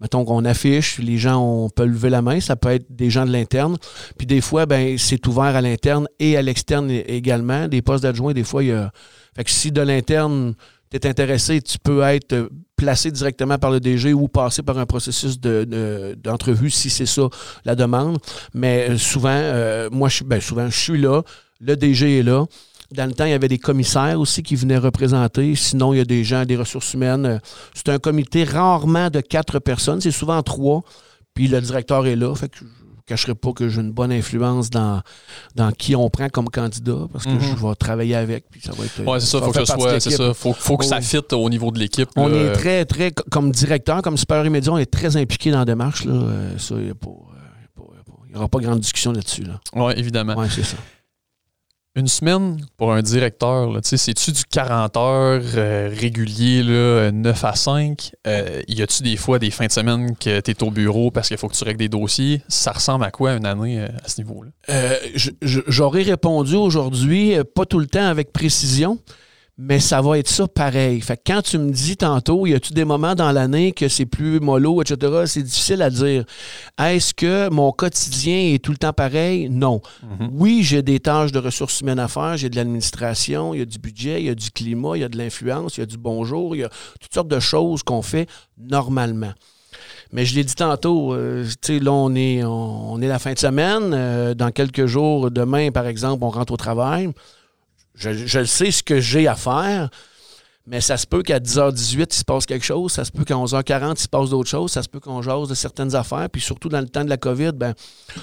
mettons 0.00 0.24
qu'on 0.24 0.44
affiche, 0.44 0.98
les 0.98 1.18
gens 1.18 1.40
on 1.40 1.70
peut 1.70 1.84
lever 1.84 2.10
la 2.10 2.22
main, 2.22 2.40
ça 2.40 2.56
peut 2.56 2.70
être 2.70 2.86
des 2.90 3.10
gens 3.10 3.26
de 3.26 3.32
l'interne. 3.32 3.76
Puis 4.18 4.26
des 4.26 4.40
fois, 4.40 4.66
ben 4.66 4.98
c'est 4.98 5.26
ouvert 5.26 5.56
à 5.56 5.60
l'interne 5.60 6.08
et 6.18 6.36
à 6.36 6.42
l'externe 6.42 6.90
également. 6.90 7.68
Des 7.68 7.82
postes 7.82 8.02
d'adjoint, 8.02 8.32
des 8.32 8.44
fois, 8.44 8.62
il 8.62 8.68
y 8.68 8.72
a. 8.72 8.92
Fait 9.36 9.44
que 9.44 9.50
si 9.50 9.72
de 9.72 9.80
l'interne, 9.80 10.54
tu 10.90 10.96
es 10.96 11.06
intéressé, 11.06 11.60
tu 11.60 11.78
peux 11.78 12.02
être 12.02 12.48
placé 12.76 13.10
directement 13.10 13.58
par 13.58 13.70
le 13.70 13.80
DG 13.80 14.12
ou 14.12 14.28
passer 14.28 14.62
par 14.62 14.78
un 14.78 14.86
processus 14.86 15.40
d'entrevue 15.40 16.70
si 16.70 16.90
c'est 16.90 17.06
ça 17.06 17.28
la 17.64 17.74
demande. 17.74 18.18
Mais 18.52 18.90
euh, 18.90 18.98
souvent, 18.98 19.30
euh, 19.30 19.88
moi, 19.90 20.08
je, 20.08 20.24
ben, 20.24 20.40
souvent, 20.40 20.68
je 20.68 20.78
suis 20.78 21.00
là, 21.00 21.22
le 21.60 21.76
DG 21.76 22.18
est 22.18 22.22
là. 22.22 22.44
Dans 22.92 23.06
le 23.06 23.12
temps, 23.12 23.24
il 23.24 23.30
y 23.30 23.34
avait 23.34 23.48
des 23.48 23.58
commissaires 23.58 24.20
aussi 24.20 24.42
qui 24.42 24.56
venaient 24.56 24.78
représenter. 24.78 25.54
Sinon, 25.54 25.94
il 25.94 25.98
y 25.98 26.00
a 26.00 26.04
des 26.04 26.22
gens, 26.22 26.44
des 26.44 26.56
ressources 26.56 26.92
humaines. 26.94 27.40
C'est 27.74 27.88
un 27.88 27.98
comité 27.98 28.44
rarement 28.44 29.10
de 29.10 29.20
quatre 29.20 29.58
personnes. 29.58 30.00
C'est 30.00 30.10
souvent 30.10 30.42
trois. 30.42 30.82
Puis 31.34 31.48
le 31.48 31.60
directeur 31.60 32.06
est 32.06 32.16
là. 32.16 32.34
Fait 32.34 32.48
que 32.48 32.58
je 32.58 32.64
ne 32.64 32.70
cacherai 33.06 33.34
pas 33.34 33.52
que 33.52 33.68
j'ai 33.68 33.80
une 33.80 33.90
bonne 33.90 34.12
influence 34.12 34.70
dans, 34.70 35.02
dans 35.56 35.72
qui 35.72 35.96
on 35.96 36.08
prend 36.08 36.28
comme 36.28 36.48
candidat 36.48 37.06
parce 37.12 37.24
que 37.24 37.30
mhm. 37.30 37.40
je 37.40 37.66
vais 37.66 37.74
travailler 37.74 38.14
avec. 38.14 38.44
Puis 38.50 38.60
ça 38.60 38.72
va 38.72 38.84
être. 38.84 39.00
Oui, 39.04 39.20
c'est 39.20 39.26
ça. 39.26 39.40
Faut 39.40 39.50
que, 39.50 39.64
soit, 39.64 40.00
ça. 40.00 40.34
Faut, 40.34 40.52
faut 40.52 40.76
que 40.76 40.84
ça 40.84 41.00
fitte 41.00 41.32
au 41.32 41.48
niveau 41.50 41.70
de 41.70 41.78
l'équipe. 41.78 42.08
On 42.16 42.32
est 42.32 42.52
très, 42.52 42.84
très, 42.84 43.12
comme 43.30 43.50
directeur, 43.50 44.02
comme 44.02 44.16
supérieur 44.16 44.46
immédiat, 44.46 44.72
on 44.72 44.78
est 44.78 44.90
très 44.90 45.16
impliqué 45.16 45.50
dans 45.50 45.58
la 45.58 45.64
démarche. 45.64 46.04
Là. 46.04 46.14
Euh, 46.14 46.58
ça, 46.58 46.76
il 46.78 46.92
n'y 48.30 48.36
aura 48.36 48.48
pas 48.48 48.58
grande 48.58 48.80
discussion 48.80 49.12
là-dessus. 49.12 49.42
Là. 49.42 49.60
Oui, 49.74 49.92
évidemment. 49.96 50.34
Oui, 50.36 50.46
c'est 50.50 50.64
ça. 50.64 50.76
Une 51.96 52.08
semaine 52.08 52.56
pour 52.76 52.92
un 52.92 53.02
directeur, 53.02 53.70
c'est-tu 53.84 54.32
du 54.32 54.42
40 54.50 54.96
heures 54.96 55.42
euh, 55.54 55.94
régulier, 55.94 56.64
là, 56.64 57.12
9 57.12 57.44
à 57.44 57.54
5? 57.54 58.10
Euh, 58.26 58.62
y 58.66 58.82
a-tu 58.82 59.04
des 59.04 59.16
fois 59.16 59.38
des 59.38 59.52
fins 59.52 59.66
de 59.66 59.70
semaine 59.70 60.16
que 60.16 60.40
tu 60.40 60.50
es 60.50 60.62
au 60.64 60.72
bureau 60.72 61.12
parce 61.12 61.28
qu'il 61.28 61.36
faut 61.36 61.46
que 61.46 61.54
tu 61.54 61.62
règles 61.62 61.78
des 61.78 61.88
dossiers? 61.88 62.42
Ça 62.48 62.72
ressemble 62.72 63.04
à 63.04 63.12
quoi 63.12 63.34
une 63.34 63.46
année 63.46 63.78
euh, 63.78 63.86
à 64.04 64.08
ce 64.08 64.20
niveau-là? 64.20 64.50
J'aurais 65.40 66.02
répondu 66.02 66.56
aujourd'hui, 66.56 67.36
pas 67.54 67.64
tout 67.64 67.78
le 67.78 67.86
temps 67.86 68.08
avec 68.08 68.32
précision, 68.32 68.98
mais 69.56 69.78
ça 69.78 70.00
va 70.00 70.18
être 70.18 70.28
ça 70.28 70.48
pareil. 70.48 71.00
Fait 71.00 71.16
que 71.16 71.22
quand 71.26 71.42
tu 71.42 71.58
me 71.58 71.70
dis 71.70 71.96
tantôt, 71.96 72.46
y 72.46 72.54
a-tu 72.54 72.72
des 72.72 72.84
moments 72.84 73.14
dans 73.14 73.30
l'année 73.30 73.72
que 73.72 73.88
c'est 73.88 74.06
plus 74.06 74.40
mollo, 74.40 74.82
etc., 74.82 75.24
c'est 75.26 75.42
difficile 75.42 75.80
à 75.82 75.90
dire. 75.90 76.24
Est-ce 76.78 77.14
que 77.14 77.48
mon 77.50 77.70
quotidien 77.70 78.52
est 78.54 78.62
tout 78.62 78.72
le 78.72 78.78
temps 78.78 78.92
pareil? 78.92 79.48
Non. 79.48 79.80
Mhm. 80.02 80.30
Oui, 80.32 80.62
j'ai 80.64 80.82
des 80.82 80.98
tâches 80.98 81.30
de 81.30 81.38
ressources 81.38 81.80
humaines 81.80 82.00
à 82.00 82.08
faire, 82.08 82.36
j'ai 82.36 82.50
de 82.50 82.56
l'administration, 82.56 83.54
il 83.54 83.58
y 83.58 83.62
a 83.62 83.66
du 83.66 83.78
budget, 83.78 84.20
il 84.20 84.26
y 84.26 84.30
a 84.30 84.34
du 84.34 84.50
climat, 84.50 84.96
il 84.96 85.00
y 85.00 85.04
a 85.04 85.08
de 85.08 85.16
l'influence, 85.16 85.76
il 85.76 85.80
y 85.80 85.82
a 85.84 85.86
du 85.86 85.98
bonjour, 85.98 86.56
il 86.56 86.60
y 86.60 86.64
a 86.64 86.70
toutes 87.00 87.14
sortes 87.14 87.28
de 87.28 87.40
choses 87.40 87.84
qu'on 87.84 88.02
fait 88.02 88.28
normalement. 88.58 89.32
Mais 90.12 90.24
je 90.24 90.34
l'ai 90.34 90.44
dit 90.44 90.54
tantôt, 90.54 91.12
euh, 91.12 91.44
sais, 91.60 91.78
là, 91.78 91.92
on 91.92 92.14
est, 92.14 92.44
on, 92.44 93.00
est 93.00 93.08
la 93.08 93.18
fin 93.18 93.32
de 93.32 93.38
semaine. 93.38 93.92
Euh, 93.92 94.34
dans 94.34 94.50
quelques 94.52 94.86
jours, 94.86 95.30
demain, 95.30 95.70
par 95.72 95.86
exemple, 95.86 96.22
on 96.24 96.30
rentre 96.30 96.52
au 96.52 96.56
travail. 96.56 97.10
Je, 97.94 98.44
sais 98.44 98.70
ce 98.70 98.82
que 98.82 99.00
j'ai 99.00 99.28
à 99.28 99.36
faire, 99.36 99.88
mais 100.66 100.80
ça 100.80 100.96
se 100.96 101.06
peut 101.06 101.22
qu'à 101.22 101.38
10h18, 101.38 102.06
il 102.10 102.12
se 102.12 102.24
passe 102.24 102.46
quelque 102.46 102.64
chose. 102.64 102.90
Ça 102.92 103.04
se 103.04 103.12
peut 103.12 103.24
qu'à 103.24 103.34
11h40, 103.34 103.96
il 103.96 104.00
se 104.00 104.08
passe 104.08 104.30
d'autres 104.30 104.48
choses. 104.48 104.72
Ça 104.72 104.82
se 104.82 104.88
peut 104.88 104.98
qu'on 104.98 105.20
jase 105.20 105.48
de 105.48 105.54
certaines 105.54 105.94
affaires. 105.94 106.28
Puis 106.30 106.40
surtout 106.40 106.70
dans 106.70 106.80
le 106.80 106.88
temps 106.88 107.04
de 107.04 107.10
la 107.10 107.18
COVID, 107.18 107.52
ben, 107.52 107.74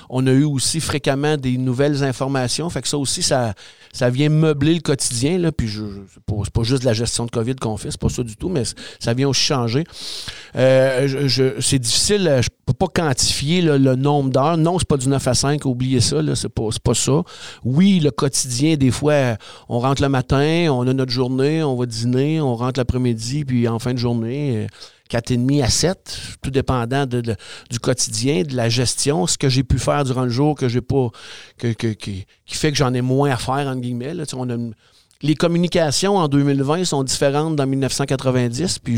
on 0.10 0.26
a 0.26 0.32
eu 0.32 0.44
aussi 0.44 0.80
fréquemment 0.80 1.38
des 1.38 1.58
nouvelles 1.58 2.04
informations. 2.04 2.70
Fait 2.72 2.82
que 2.82 2.88
ça 2.88 2.98
aussi, 2.98 3.22
ça, 3.22 3.54
ça 3.94 4.10
vient 4.10 4.30
meubler 4.30 4.74
le 4.74 4.82
quotidien. 4.82 5.38
Là. 5.38 5.52
Puis 5.52 5.68
je, 5.68 5.84
c'est, 6.12 6.24
pas, 6.24 6.42
pas 6.52 6.64
juste 6.64 6.84
la 6.84 6.94
gestion 6.94 7.26
de 7.28 7.32
COVID 7.32 7.56
qu'on 7.58 7.78
fait, 7.78 7.92
c'est 7.92 8.02
pas 8.02 8.10
ça 8.10 8.24
du 8.24 8.36
tout, 8.36 8.50
mais 8.50 8.64
ça 9.00 9.14
vient 9.14 9.30
aussi 9.30 9.44
changer. 9.44 9.84
Euh, 10.56 11.28
je, 11.28 11.62
c'est 11.62 11.80
difficile, 11.80 12.40
je 12.42 12.50
pas 12.74 12.88
quantifier 12.88 13.62
le 13.62 13.96
nombre 13.96 14.30
d'heures. 14.30 14.58
Non, 14.58 14.80
c'est 14.80 14.88
pas 14.88 14.98
du 14.98 15.08
9 15.08 15.28
à 15.28 15.34
5, 15.34 15.66
oubliez 15.66 16.02
ça, 16.02 16.22
là, 16.22 16.36
c'est, 16.36 16.50
pas, 16.50 16.94
ça. 16.94 17.24
Oui, 17.64 18.00
le 18.00 18.12
quotidien, 18.12 18.76
des 18.76 18.92
fois, 18.92 19.38
on 19.70 19.80
rentre 19.80 20.02
le 20.02 20.10
matin, 20.10 20.68
on 20.72 20.88
a 20.88 20.94
notre 20.94 21.12
journée, 21.12 21.64
on 21.64 21.76
va 21.76 21.86
dîner 21.86 22.42
on 22.42 22.56
rentre 22.56 22.80
l'après-midi, 22.80 23.46
puis 23.46 23.68
en 23.68 23.80
fin 23.80 23.94
de 23.94 23.98
journée, 23.98 24.68
4,5 25.10 25.60
euh, 25.60 25.64
à 25.64 25.70
7, 25.70 26.22
tout 26.42 26.52
dépendant 26.52 27.06
du 27.06 27.80
quotidien, 27.82 28.44
de 28.44 28.56
la 28.56 28.70
gestion, 28.70 29.28
ce 29.28 29.38
que 29.38 29.50
j'ai 29.50 29.64
pu 29.64 29.80
faire 29.80 30.04
durant 30.04 30.24
le 30.24 30.30
jour, 30.30 30.56
que 30.56 30.68
j'ai 30.70 30.82
pas. 30.82 31.10
qui 31.60 32.26
fait 32.48 32.72
que 32.72 32.78
j'en 32.78 32.94
ai 32.94 33.02
moins 33.02 33.32
à 33.32 33.38
faire, 33.38 33.68
entre 33.68 33.82
guillemets. 33.82 34.14
Les 35.22 35.36
communications 35.36 36.18
en 36.18 36.28
2020 36.28 36.86
sont 36.86 37.04
différentes 37.04 37.56
d'en 37.56 37.68
1990, 37.68 38.80
puis 38.80 38.98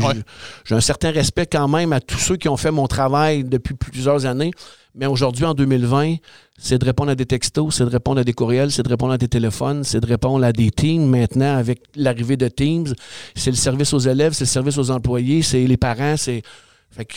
j'ai 0.64 0.74
un 0.74 0.80
certain 0.80 1.10
respect 1.10 1.46
quand 1.46 1.68
même 1.68 1.92
à 1.92 2.00
tous 2.00 2.18
ceux 2.18 2.36
qui 2.36 2.48
ont 2.48 2.56
fait 2.56 2.70
mon 2.70 2.86
travail 2.86 3.44
depuis 3.44 3.74
plusieurs 3.74 4.26
années. 4.26 4.52
Mais 4.96 5.06
aujourd'hui, 5.06 5.44
en 5.44 5.54
2020, 5.54 6.16
c'est 6.56 6.78
de 6.78 6.84
répondre 6.84 7.10
à 7.10 7.14
des 7.16 7.26
textos, 7.26 7.74
c'est 7.74 7.84
de 7.84 7.90
répondre 7.90 8.20
à 8.20 8.24
des 8.24 8.32
courriels, 8.32 8.70
c'est 8.70 8.84
de 8.84 8.88
répondre 8.88 9.12
à 9.12 9.18
des 9.18 9.26
téléphones, 9.26 9.82
c'est 9.82 9.98
de 9.98 10.06
répondre 10.06 10.44
à 10.44 10.52
des 10.52 10.70
Teams 10.70 11.04
maintenant 11.04 11.56
avec 11.56 11.82
l'arrivée 11.96 12.36
de 12.36 12.46
Teams. 12.46 12.94
C'est 13.34 13.50
le 13.50 13.56
service 13.56 13.92
aux 13.92 13.98
élèves, 13.98 14.34
c'est 14.34 14.44
le 14.44 14.48
service 14.48 14.78
aux 14.78 14.90
employés, 14.90 15.42
c'est 15.42 15.66
les 15.66 15.76
parents, 15.76 16.16
c'est. 16.16 16.42
Fait 16.90 17.04
que 17.04 17.16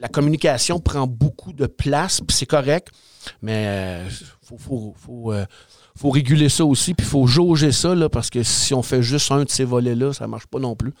la 0.00 0.06
communication 0.06 0.78
prend 0.78 1.08
beaucoup 1.08 1.52
de 1.52 1.66
place, 1.66 2.20
puis 2.20 2.36
c'est 2.36 2.46
correct, 2.46 2.92
mais 3.42 4.04
il 4.04 4.06
euh, 4.06 4.56
faut, 4.56 4.94
faut, 4.96 5.32
euh, 5.32 5.44
faut 5.98 6.10
réguler 6.10 6.48
ça 6.48 6.64
aussi, 6.64 6.94
puis 6.94 7.04
il 7.04 7.10
faut 7.10 7.26
jauger 7.26 7.72
ça, 7.72 7.94
là, 7.94 8.08
parce 8.08 8.30
que 8.30 8.42
si 8.42 8.72
on 8.72 8.82
fait 8.82 9.02
juste 9.02 9.32
un 9.32 9.44
de 9.44 9.50
ces 9.50 9.64
volets-là, 9.64 10.12
ça 10.12 10.26
marche 10.26 10.46
pas 10.46 10.58
non 10.58 10.76
plus. 10.76 10.92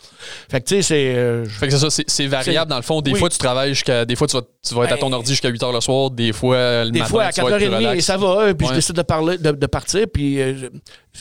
Fait 0.50 0.60
que, 0.60 0.66
tu 0.66 0.74
sais, 0.76 0.82
c'est. 0.82 1.14
Euh, 1.14 1.44
fait 1.46 1.68
que 1.68 1.76
c'est 1.76 1.90
ça, 1.90 2.02
c'est 2.06 2.26
variable 2.26 2.68
dans 2.70 2.76
le 2.76 2.82
fond. 2.82 3.00
Des 3.00 3.14
fois, 3.14 3.28
tu 3.28 3.38
travailles 3.38 3.74
jusqu'à. 3.74 4.04
Des 4.04 4.16
fois, 4.16 4.26
tu 4.26 4.36
vas, 4.36 4.42
tu 4.66 4.74
vas 4.74 4.84
être 4.84 4.92
à 4.92 4.96
ton 4.96 5.10
ben, 5.10 5.16
ordi 5.16 5.30
jusqu'à 5.30 5.48
8 5.48 5.62
h 5.62 5.72
le 5.72 5.80
soir, 5.80 6.10
des 6.10 6.32
fois, 6.32 6.84
le 6.84 6.90
des 6.90 6.98
matin, 6.98 7.10
fois, 7.10 7.24
à 7.24 7.30
4h30, 7.30 7.96
et 7.96 8.00
ça 8.00 8.16
va, 8.16 8.52
puis 8.54 8.66
je 8.66 8.74
décide 8.74 8.96
de, 8.96 9.02
parler, 9.02 9.38
de, 9.38 9.66
partir, 9.66 10.06
puis 10.12 10.40
euh, 10.40 10.68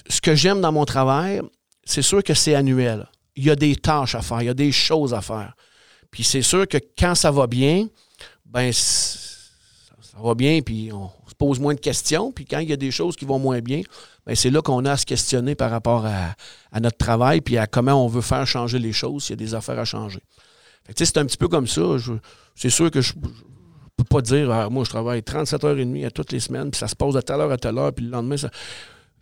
ce 0.10 0.22
que 0.22 0.34
j'aime 0.34 0.60
dans 0.62 0.72
mon 0.72 0.86
travail, 0.86 1.42
c'est 1.84 2.02
sûr 2.02 2.24
que 2.24 2.34
c'est 2.34 2.56
annuel. 2.56 3.08
Il 3.36 3.46
y 3.46 3.52
a 3.52 3.56
des 3.56 3.76
tâches 3.76 4.16
à 4.16 4.22
faire, 4.22 4.42
il 4.42 4.46
y 4.46 4.50
a 4.50 4.56
des 4.56 4.72
choses 4.72 5.14
à 5.14 5.22
faire. 5.22 5.54
Puis 6.10 6.24
c'est 6.24 6.42
sûr 6.42 6.68
que 6.68 6.78
quand 6.98 7.14
ça 7.14 7.30
va 7.30 7.46
bien, 7.46 7.88
ben, 8.46 8.72
ça 10.18 10.24
va 10.24 10.34
bien, 10.34 10.62
puis 10.62 10.90
on 10.92 11.12
pose 11.38 11.60
moins 11.60 11.76
de 11.76 11.80
questions. 11.80 12.32
Puis 12.32 12.46
quand 12.46 12.60
il 12.60 12.70
y 12.70 12.74
a 12.74 12.78
des 12.78 12.92
choses 12.92 13.16
qui 13.16 13.26
vont 13.26 13.38
moins 13.38 13.60
bien, 13.60 13.82
bien 14.26 14.36
c'est 14.36 14.50
là 14.50 14.62
qu'on 14.62 14.84
a 14.86 14.94
à 14.94 14.98
se 14.98 15.06
questionner 15.06 15.54
par 15.54 15.70
rapport 15.70 16.06
à, 16.06 16.80
notre 16.80 16.98
travail 16.98 17.42
puis 17.42 17.58
à 17.58 17.68
comment 17.68 18.04
on 18.04 18.08
veut 18.08 18.22
faire 18.22 18.46
changer 18.46 18.80
les 18.80 18.94
choses 18.94 19.26
s'il 19.26 19.40
y 19.40 19.44
a 19.44 19.46
des 19.46 19.54
affaires 19.54 19.80
à 19.80 19.86
changer. 19.86 20.20
c'est 20.96 21.18
un 21.18 21.26
petit 21.26 21.38
peu 21.38 21.48
comme 21.48 21.68
ça. 21.68 21.82
C'est 22.56 22.70
sûr 22.70 22.90
que 22.90 23.02
je 23.02 23.14
ne 23.14 23.22
peux 23.98 24.04
pas 24.04 24.22
dire 24.22 24.52
ah, 24.52 24.70
moi, 24.70 24.84
je 24.84 24.90
travaille 24.90 25.22
37 25.22 25.64
heures 25.64 25.78
et 25.78 25.86
demie 25.86 26.06
à 26.06 26.12
toutes 26.12 26.32
les 26.32 26.40
semaines, 26.40 26.72
puis 26.72 26.80
ça 26.80 26.88
se 26.88 26.96
pose 26.96 27.14
de 27.14 27.22
telle 27.22 27.40
heure 27.40 27.52
à 27.52 27.58
telle 27.58 27.78
heure, 27.78 27.94
puis 27.94 28.06
le 28.06 28.12
lendemain, 28.12 28.38
ça. 28.38 28.50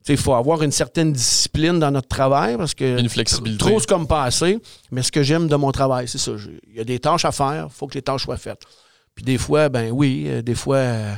Il 0.07 0.17
faut 0.17 0.35
avoir 0.35 0.61
une 0.61 0.71
certaine 0.71 1.11
discipline 1.11 1.79
dans 1.79 1.89
notre 1.89 2.07
travail 2.07 2.57
parce 2.57 2.75
que. 2.75 2.99
Une 2.99 3.09
flexibilité. 3.09 3.57
Trop, 3.57 3.79
comme 3.89 4.05
pas 4.05 4.23
assez. 4.23 4.59
Mais 4.91 5.01
ce 5.01 5.11
que 5.11 5.23
j'aime 5.23 5.47
de 5.47 5.55
mon 5.55 5.71
travail, 5.71 6.07
c'est 6.07 6.19
ça. 6.19 6.33
Il 6.69 6.77
y 6.77 6.79
a 6.79 6.83
des 6.83 6.99
tâches 6.99 7.25
à 7.25 7.31
faire, 7.31 7.69
il 7.71 7.73
faut 7.73 7.87
que 7.87 7.95
les 7.95 8.03
tâches 8.03 8.23
soient 8.23 8.37
faites. 8.37 8.61
Puis 9.15 9.23
des 9.23 9.37
fois, 9.37 9.69
ben 9.69 9.91
oui, 9.91 10.25
euh, 10.27 10.41
des 10.41 10.55
fois, 10.55 10.77
euh, 10.77 11.13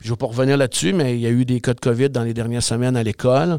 je 0.00 0.06
ne 0.06 0.12
vais 0.12 0.16
pas 0.16 0.26
revenir 0.26 0.56
là-dessus, 0.56 0.92
mais 0.94 1.14
il 1.14 1.20
y 1.20 1.26
a 1.26 1.30
eu 1.30 1.44
des 1.44 1.60
cas 1.60 1.74
de 1.74 1.80
COVID 1.80 2.08
dans 2.08 2.24
les 2.24 2.32
dernières 2.32 2.62
semaines 2.62 2.96
à 2.96 3.02
l'école. 3.02 3.58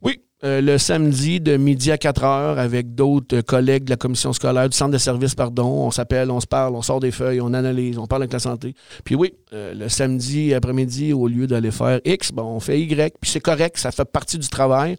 Oui, 0.00 0.20
euh, 0.42 0.62
le 0.62 0.78
samedi 0.78 1.38
de 1.38 1.58
midi 1.58 1.92
à 1.92 1.98
4 1.98 2.24
heures 2.24 2.58
avec 2.58 2.94
d'autres 2.94 3.42
collègues 3.42 3.84
de 3.84 3.90
la 3.90 3.96
commission 3.96 4.32
scolaire, 4.32 4.70
du 4.70 4.76
centre 4.76 4.90
de 4.90 4.98
service, 4.98 5.34
pardon. 5.34 5.66
On 5.66 5.90
s'appelle, 5.90 6.30
on 6.30 6.40
se 6.40 6.46
parle, 6.46 6.74
on 6.74 6.82
sort 6.82 7.00
des 7.00 7.10
feuilles, 7.10 7.42
on 7.42 7.52
analyse, 7.52 7.98
on 7.98 8.06
parle 8.06 8.22
avec 8.22 8.32
la 8.32 8.38
santé. 8.38 8.74
Puis 9.04 9.14
oui, 9.14 9.34
le 9.52 9.88
samedi 9.88 10.54
après-midi, 10.54 11.12
au 11.12 11.28
lieu 11.28 11.46
d'aller 11.46 11.70
faire 11.70 12.00
X, 12.06 12.32
bon, 12.32 12.44
on 12.44 12.60
fait 12.60 12.80
Y. 12.80 13.14
Puis 13.20 13.30
c'est 13.30 13.40
correct, 13.40 13.76
ça 13.76 13.92
fait 13.92 14.04
partie 14.06 14.38
du 14.38 14.48
travail. 14.48 14.96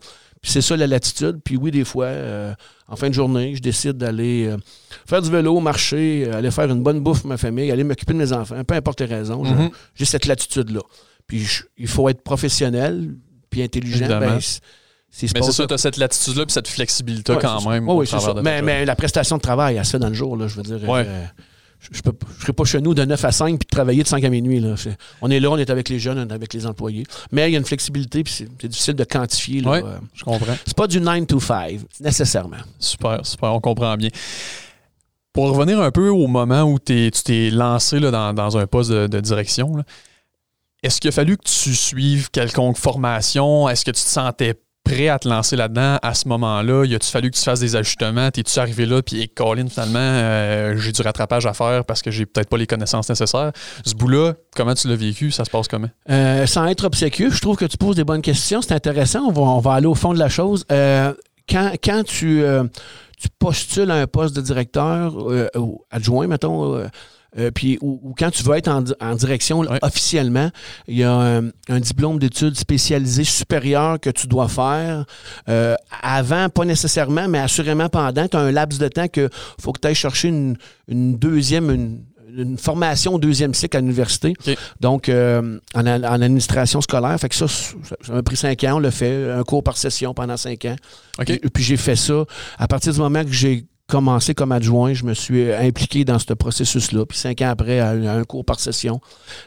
Puis 0.48 0.54
c'est 0.54 0.62
ça 0.62 0.78
la 0.78 0.88
latitude. 0.88 1.42
Puis 1.44 1.58
oui, 1.58 1.72
des 1.72 1.84
fois, 1.84 2.06
euh, 2.06 2.54
en 2.88 2.96
fin 2.96 3.10
de 3.10 3.14
journée, 3.14 3.54
je 3.54 3.62
décide 3.62 3.98
d'aller 3.98 4.46
euh, 4.48 4.56
faire 5.06 5.22
du 5.22 5.30
vélo, 5.30 5.60
marcher, 5.60 6.24
euh, 6.26 6.38
aller 6.38 6.52
faire 6.52 6.72
une 6.72 6.84
bonne 6.84 7.02
bouffe 7.02 7.20
pour 7.20 7.28
ma 7.28 7.36
famille, 7.36 7.70
aller 7.70 7.84
m'occuper 7.84 8.14
de 8.14 8.18
mes 8.18 8.32
enfants, 8.32 8.64
peu 8.64 8.76
importe 8.76 9.02
les 9.02 9.08
raisons. 9.08 9.44
Mhm. 9.44 9.70
J'ai 9.96 10.06
cette 10.06 10.26
latitude-là. 10.26 10.80
Puis 11.28 11.46
il 11.78 11.88
faut 11.90 12.08
être 12.08 12.22
professionnel, 12.22 13.14
puis 13.50 13.62
intelligent. 13.62 14.08
Ben, 14.08 14.36
mais 14.36 14.40
c'est 15.10 15.28
ça, 15.28 15.68
tu 15.68 15.74
as 15.74 15.78
cette 15.78 15.98
latitude-là 15.98 16.44
et 16.48 16.52
cette 16.52 16.70
flexibilité 16.70 17.34
quand 17.42 17.70
même. 17.70 17.90
Oui, 17.90 18.08
c'est 18.08 18.18
ça. 18.18 18.34
Mais, 18.42 18.62
mais, 18.62 18.86
la 18.86 18.96
prestation 18.96 19.36
de 19.36 19.42
travail, 19.42 19.76
elle 19.76 19.84
se 19.84 19.92
fait 19.92 20.00
dans 20.00 20.08
le 20.08 20.14
jour, 20.14 20.38
là, 20.38 20.48
je 20.48 20.56
veux 20.56 20.64
dire. 20.64 20.80
Euh, 20.82 21.26
je 21.92 22.02
ne 22.06 22.12
serai 22.42 22.54
pas 22.54 22.64
chez 22.66 22.82
nous 22.82 22.94
de 22.94 23.06
9 23.06 23.26
à 23.26 23.32
5 23.32 23.60
puis 23.60 23.66
de 23.66 23.70
travailler 23.70 24.04
de 24.04 24.08
5 24.08 24.24
à 24.24 24.30
minuit. 24.30 24.60
Là. 24.60 24.76
on 25.22 25.30
est 25.30 25.40
là, 25.40 25.50
on 25.52 25.58
est 25.58 25.70
avec 25.70 25.90
les 25.90 26.00
jeunes, 26.00 26.20
on 26.20 26.28
est 26.28 26.34
avec 26.34 26.54
les 26.54 26.66
employés. 26.66 27.06
Mais 27.32 27.50
il 27.50 27.54
y 27.54 27.56
a 27.56 27.60
une 27.60 27.66
flexibilité 27.66 28.24
puis 28.24 28.34
c'est 28.34 28.68
difficile 28.68 28.96
de 28.96 29.04
quantifier. 29.04 29.62
Oui, 29.66 29.80
je 30.14 30.24
comprends. 30.24 30.56
C'est 30.66 30.76
pas 30.76 30.88
du 30.88 31.00
9 31.00 31.28
to 31.28 31.40
5, 31.40 31.80
nécessairement. 32.02 32.58
Super, 32.80 33.26
super, 33.26 33.54
on 33.54 33.60
comprend 33.60 33.96
bien. 33.96 34.10
Pour 35.34 35.50
revenir 35.50 35.80
un 35.80 35.92
peu 35.92 36.10
au 36.10 36.28
moment 36.28 36.64
où 36.64 36.80
tu 36.80 37.12
t'es 37.12 37.50
lancé 37.52 38.00
là, 38.00 38.34
dans, 38.34 38.58
un 38.58 38.66
poste 38.68 38.92
de, 38.92 39.20
direction, 39.20 39.84
est-ce 40.82 41.00
qu'il 41.00 41.10
a 41.10 41.12
fallu 41.12 41.38
que 41.38 41.44
tu 41.44 41.76
suives 41.76 42.32
quelconque 42.32 42.78
formation? 42.78 43.70
Est-ce 43.70 43.86
que 43.86 43.92
tu 43.92 44.02
te 44.02 44.10
sentais 44.10 44.56
prêt 44.88 45.10
à 45.10 45.20
te 45.20 45.28
lancer 45.28 45.56
là-dedans 45.56 45.98
à 46.02 46.14
ce 46.14 46.28
moment-là? 46.28 46.86
Il 46.86 46.96
a-tu 46.96 47.10
fallu 47.10 47.30
que 47.30 47.36
tu 47.36 47.44
fasses 47.44 47.60
des 47.60 47.76
ajustements? 47.76 48.32
T'es-tu 48.32 48.58
arrivé 48.60 48.86
là, 48.86 49.02
puis 49.02 49.28
Colin, 49.30 49.68
finalement, 49.68 50.00
euh, 50.00 50.78
j'ai 50.78 50.92
du 50.92 51.02
rattrapage 51.02 51.46
à 51.46 51.54
faire 51.54 51.84
parce 51.86 52.02
que 52.02 52.10
j'ai 52.10 52.26
peut-être 52.26 52.50
pas 52.50 52.58
les 52.58 52.68
connaissances 52.68 53.10
nécessaires. 53.10 53.52
Ce 53.86 53.94
bout-là, 53.94 54.34
comment 54.56 54.74
tu 54.74 54.88
l'as 54.88 54.96
vécu? 54.96 55.32
Ça 55.32 55.46
se 55.46 55.50
passe 55.50 55.68
comment? 55.68 55.90
Euh, 56.10 56.46
sans 56.46 56.66
être 56.68 56.86
obséquieux, 56.86 57.30
je 57.32 57.42
trouve 57.42 57.58
que 57.58 57.66
tu 57.66 57.78
poses 57.78 57.98
des 57.98 58.06
bonnes 58.06 58.22
questions. 58.22 58.62
C'est 58.62 58.74
intéressant. 58.74 59.32
On 59.36 59.60
va, 59.60 59.74
aller 59.74 59.88
au 59.88 59.96
fond 59.96 60.14
de 60.14 60.20
la 60.20 60.30
chose. 60.30 60.64
Euh, 60.72 61.14
quand, 61.50 62.04
tu, 62.06 62.44
tu 63.18 63.28
postules 63.40 63.92
à 63.92 63.96
un 63.96 64.08
poste 64.08 64.36
de 64.36 64.42
directeur 64.42 65.16
ou 65.56 65.86
adjoint, 65.92 66.28
mettons, 66.28 66.82
euh, 67.38 67.52
puis 67.52 67.78
ou, 67.82 68.14
quand 68.18 68.32
tu 68.32 68.44
veux 68.44 68.56
être 68.56 68.68
en, 68.68 69.16
direction 69.16 69.64
officiellement, 69.82 70.50
il 70.88 70.98
y 70.98 71.04
a 71.04 71.42
un, 71.70 71.80
diplôme 71.80 72.20
d'études 72.20 72.58
spécialisées 72.58 73.24
supérieures 73.24 74.00
que 74.00 74.10
tu 74.10 74.28
dois 74.28 74.48
faire. 74.48 75.06
Euh, 75.50 75.76
avant, 76.02 76.50
pas 76.50 76.66
nécessairement, 76.66 77.28
mais 77.28 77.40
assurément 77.40 77.90
pendant, 77.90 78.28
tu 78.28 78.38
as 78.38 78.40
un 78.40 78.52
laps 78.52 78.80
de 78.80 78.88
temps 78.88 79.08
que 79.08 79.30
faut 79.60 79.72
que 79.72 79.80
tu 79.80 79.88
ailles 79.88 79.96
chercher 79.96 80.30
une, 80.30 80.58
deuxième, 81.18 81.70
une, 81.72 82.58
formation 82.58 83.16
au 83.16 83.20
deuxième 83.20 83.54
cycle 83.54 83.78
à 83.78 83.80
l'université. 83.80 84.34
Donc, 84.80 85.10
euh, 85.10 85.60
en, 85.74 85.86
administration 85.86 86.82
scolaire. 86.82 87.20
Fait 87.20 87.30
que 87.30 87.36
ça, 87.36 87.48
ça 87.48 88.14
m'a 88.14 88.24
pris 88.24 88.36
cinq 88.36 88.64
ans. 88.64 88.76
On 88.76 88.80
l'a 88.80 88.92
fait, 88.92 89.32
un 89.32 89.44
cours 89.44 89.64
par 89.64 89.78
session 89.78 90.14
pendant 90.14 90.38
cinq 90.38 90.66
ans. 90.66 90.76
Et, 91.28 91.40
puis 91.50 91.64
j'ai 91.64 91.78
fait 91.78 91.96
ça. 91.96 92.26
À 92.58 92.68
partir 92.68 92.94
du 92.94 93.00
moment 93.00 93.24
que 93.24 93.32
j'ai 93.32 93.66
commencé 93.88 94.34
comme 94.34 94.52
adjoint, 94.52 94.94
je 94.94 95.06
me 95.06 95.14
suis 95.14 95.52
impliqué 95.54 96.04
dans 96.04 96.20
ce 96.20 96.34
processus-là. 96.34 97.06
Puis 97.06 97.18
cinq 97.18 97.42
ans 97.42 97.50
après, 97.50 97.80
à 97.80 97.92
un 97.92 98.24
cours 98.24 98.46
par 98.46 98.60
session, 98.60 99.00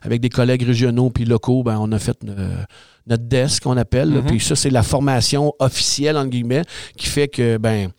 avec 0.03 0.21
des 0.21 0.31
collègues 0.31 0.63
régionaux 0.63 1.11
puis 1.11 1.25
locaux, 1.25 1.63
ben, 1.63 1.79
on 1.79 1.93
a 1.93 1.99
fait 1.99 2.19
euh, 2.27 2.63
notre 3.07 3.25
desk, 3.25 3.63
qu'on 3.63 3.77
appelle. 3.77 4.11
Mm-hmm. 4.11 4.27
Puis 4.27 4.41
ça, 4.41 4.57
c'est 4.57 4.71
la 4.71 4.83
formation 4.83 5.53
officielle, 5.59 6.17
entre 6.17 6.31
guillemets, 6.31 6.63
qui 6.97 7.07
fait 7.07 7.29
que, 7.29 7.59
ben, 7.59 7.91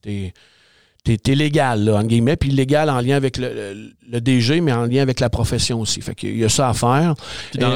t'es 0.00 0.32
t'es 1.02 1.34
légal, 1.34 1.84
là, 1.84 1.96
en 1.96 2.04
guillemets, 2.04 2.36
puis 2.36 2.50
légal 2.50 2.90
en 2.90 3.00
lien 3.00 3.16
avec 3.16 3.38
le, 3.38 4.20
DG, 4.20 4.60
mais 4.60 4.72
en 4.72 4.84
lien 4.84 5.02
avec 5.02 5.20
la 5.20 5.30
profession 5.30 5.80
aussi. 5.80 6.00
Fait 6.00 6.14
qu'il 6.14 6.36
y 6.36 6.44
a 6.44 6.48
ça 6.48 6.68
à 6.68 6.74
faire. 6.74 7.14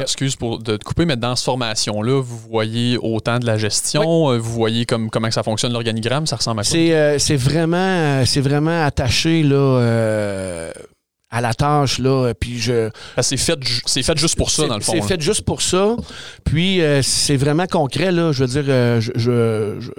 excuse 0.01 0.35
pour 0.35 0.59
de 0.59 0.77
te 0.77 0.83
couper, 0.83 1.05
mais 1.05 1.17
dans 1.17 1.35
cette 1.35 1.45
formation-là, 1.45 2.21
vous 2.21 2.37
voyez 2.37 2.97
autant 2.97 3.39
de 3.39 3.45
la 3.45 3.57
gestion, 3.57 4.31
euh, 4.31 4.37
vous 4.37 4.51
voyez 4.51 4.85
comme, 4.85 5.09
comment 5.09 5.31
ça 5.31 5.43
fonctionne 5.43 5.73
l'organigramme, 5.73 6.27
ça 6.27 6.35
ressemble 6.35 6.61
à 6.61 6.63
quoi? 6.63 6.71
C'est 6.71 6.93
euh, 6.93 7.37
vraiment, 7.37 7.77
euh, 7.77 8.23
vraiment 8.37 8.85
attaché 8.85 9.43
là, 9.43 10.71
à 11.31 11.41
la 11.41 11.53
tâche, 11.53 11.99
là. 11.99 12.33
Puis 12.39 12.59
je. 12.59 12.89
C'est 13.21 13.37
fait, 13.37 13.59
c'est 13.85 14.03
fait 14.03 14.17
juste 14.17 14.37
pour 14.37 14.51
ça, 14.51 14.67
dans 14.67 14.75
le 14.75 14.81
fond. 14.81 14.93
C'est 14.93 15.01
fait 15.01 15.21
juste 15.21 15.41
pour 15.41 15.61
ça. 15.61 15.95
Puis 16.43 16.81
euh, 16.81 17.01
c'est 17.01 17.35
vraiment 17.35 17.65
concret, 17.65 18.11
là. 18.11 18.31
Je 18.31 18.43
veux 18.43 18.61
dire, 18.61 18.65
euh, 18.67 19.01
je, 19.01 19.11
je, 19.15 19.91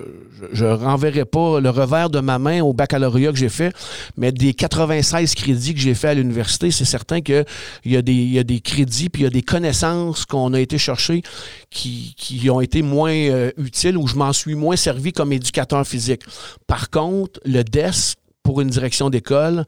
je, 0.53 0.65
renverrai 0.65 1.25
pas 1.25 1.61
le 1.61 1.69
revers 1.69 2.11
de 2.11 2.21
ma 2.21 2.39
main 2.39 2.63
au 2.63 2.73
baccalauréat 2.73 3.33
que 3.33 3.39
j'ai 3.39 3.49
fait, 3.49 3.75
mais 4.17 4.31
des 4.33 4.55
96 4.55 5.35
crédits 5.35 5.75
que 5.75 5.81
j'ai 5.81 5.95
fait 5.95 6.09
à 6.09 6.15
l'université, 6.15 6.71
c'est 6.71 6.85
certain 6.85 7.21
qu'il 7.21 7.45
y, 7.85 7.97
a 7.97 8.03
des, 8.03 8.15
y 8.15 8.39
a 8.39 8.45
des 8.45 8.61
crédits, 8.61 9.09
puis 9.09 9.23
il 9.23 9.25
y 9.25 9.29
a 9.29 9.31
des 9.31 9.43
connaissances 9.43 10.25
qu'on 10.25 10.55
a 10.55 10.61
été 10.61 10.79
chercher 10.79 11.23
qui, 11.71 12.15
qui 12.17 12.49
ont 12.51 12.61
été 12.61 12.83
moins 12.83 13.13
euh, 13.13 13.51
utiles 13.59 13.97
ou 13.97 14.07
je 14.07 14.15
m'en 14.15 14.33
suis 14.33 14.55
moins 14.55 14.77
servi 14.77 15.13
comme 15.13 15.33
éducateur 15.33 15.87
physique. 15.87 16.23
Par 16.67 16.91
contre, 16.91 17.41
le 17.45 17.63
DES, 17.63 18.15
pour 18.43 18.61
une 18.61 18.71
direction 18.71 19.11
d'école, 19.11 19.65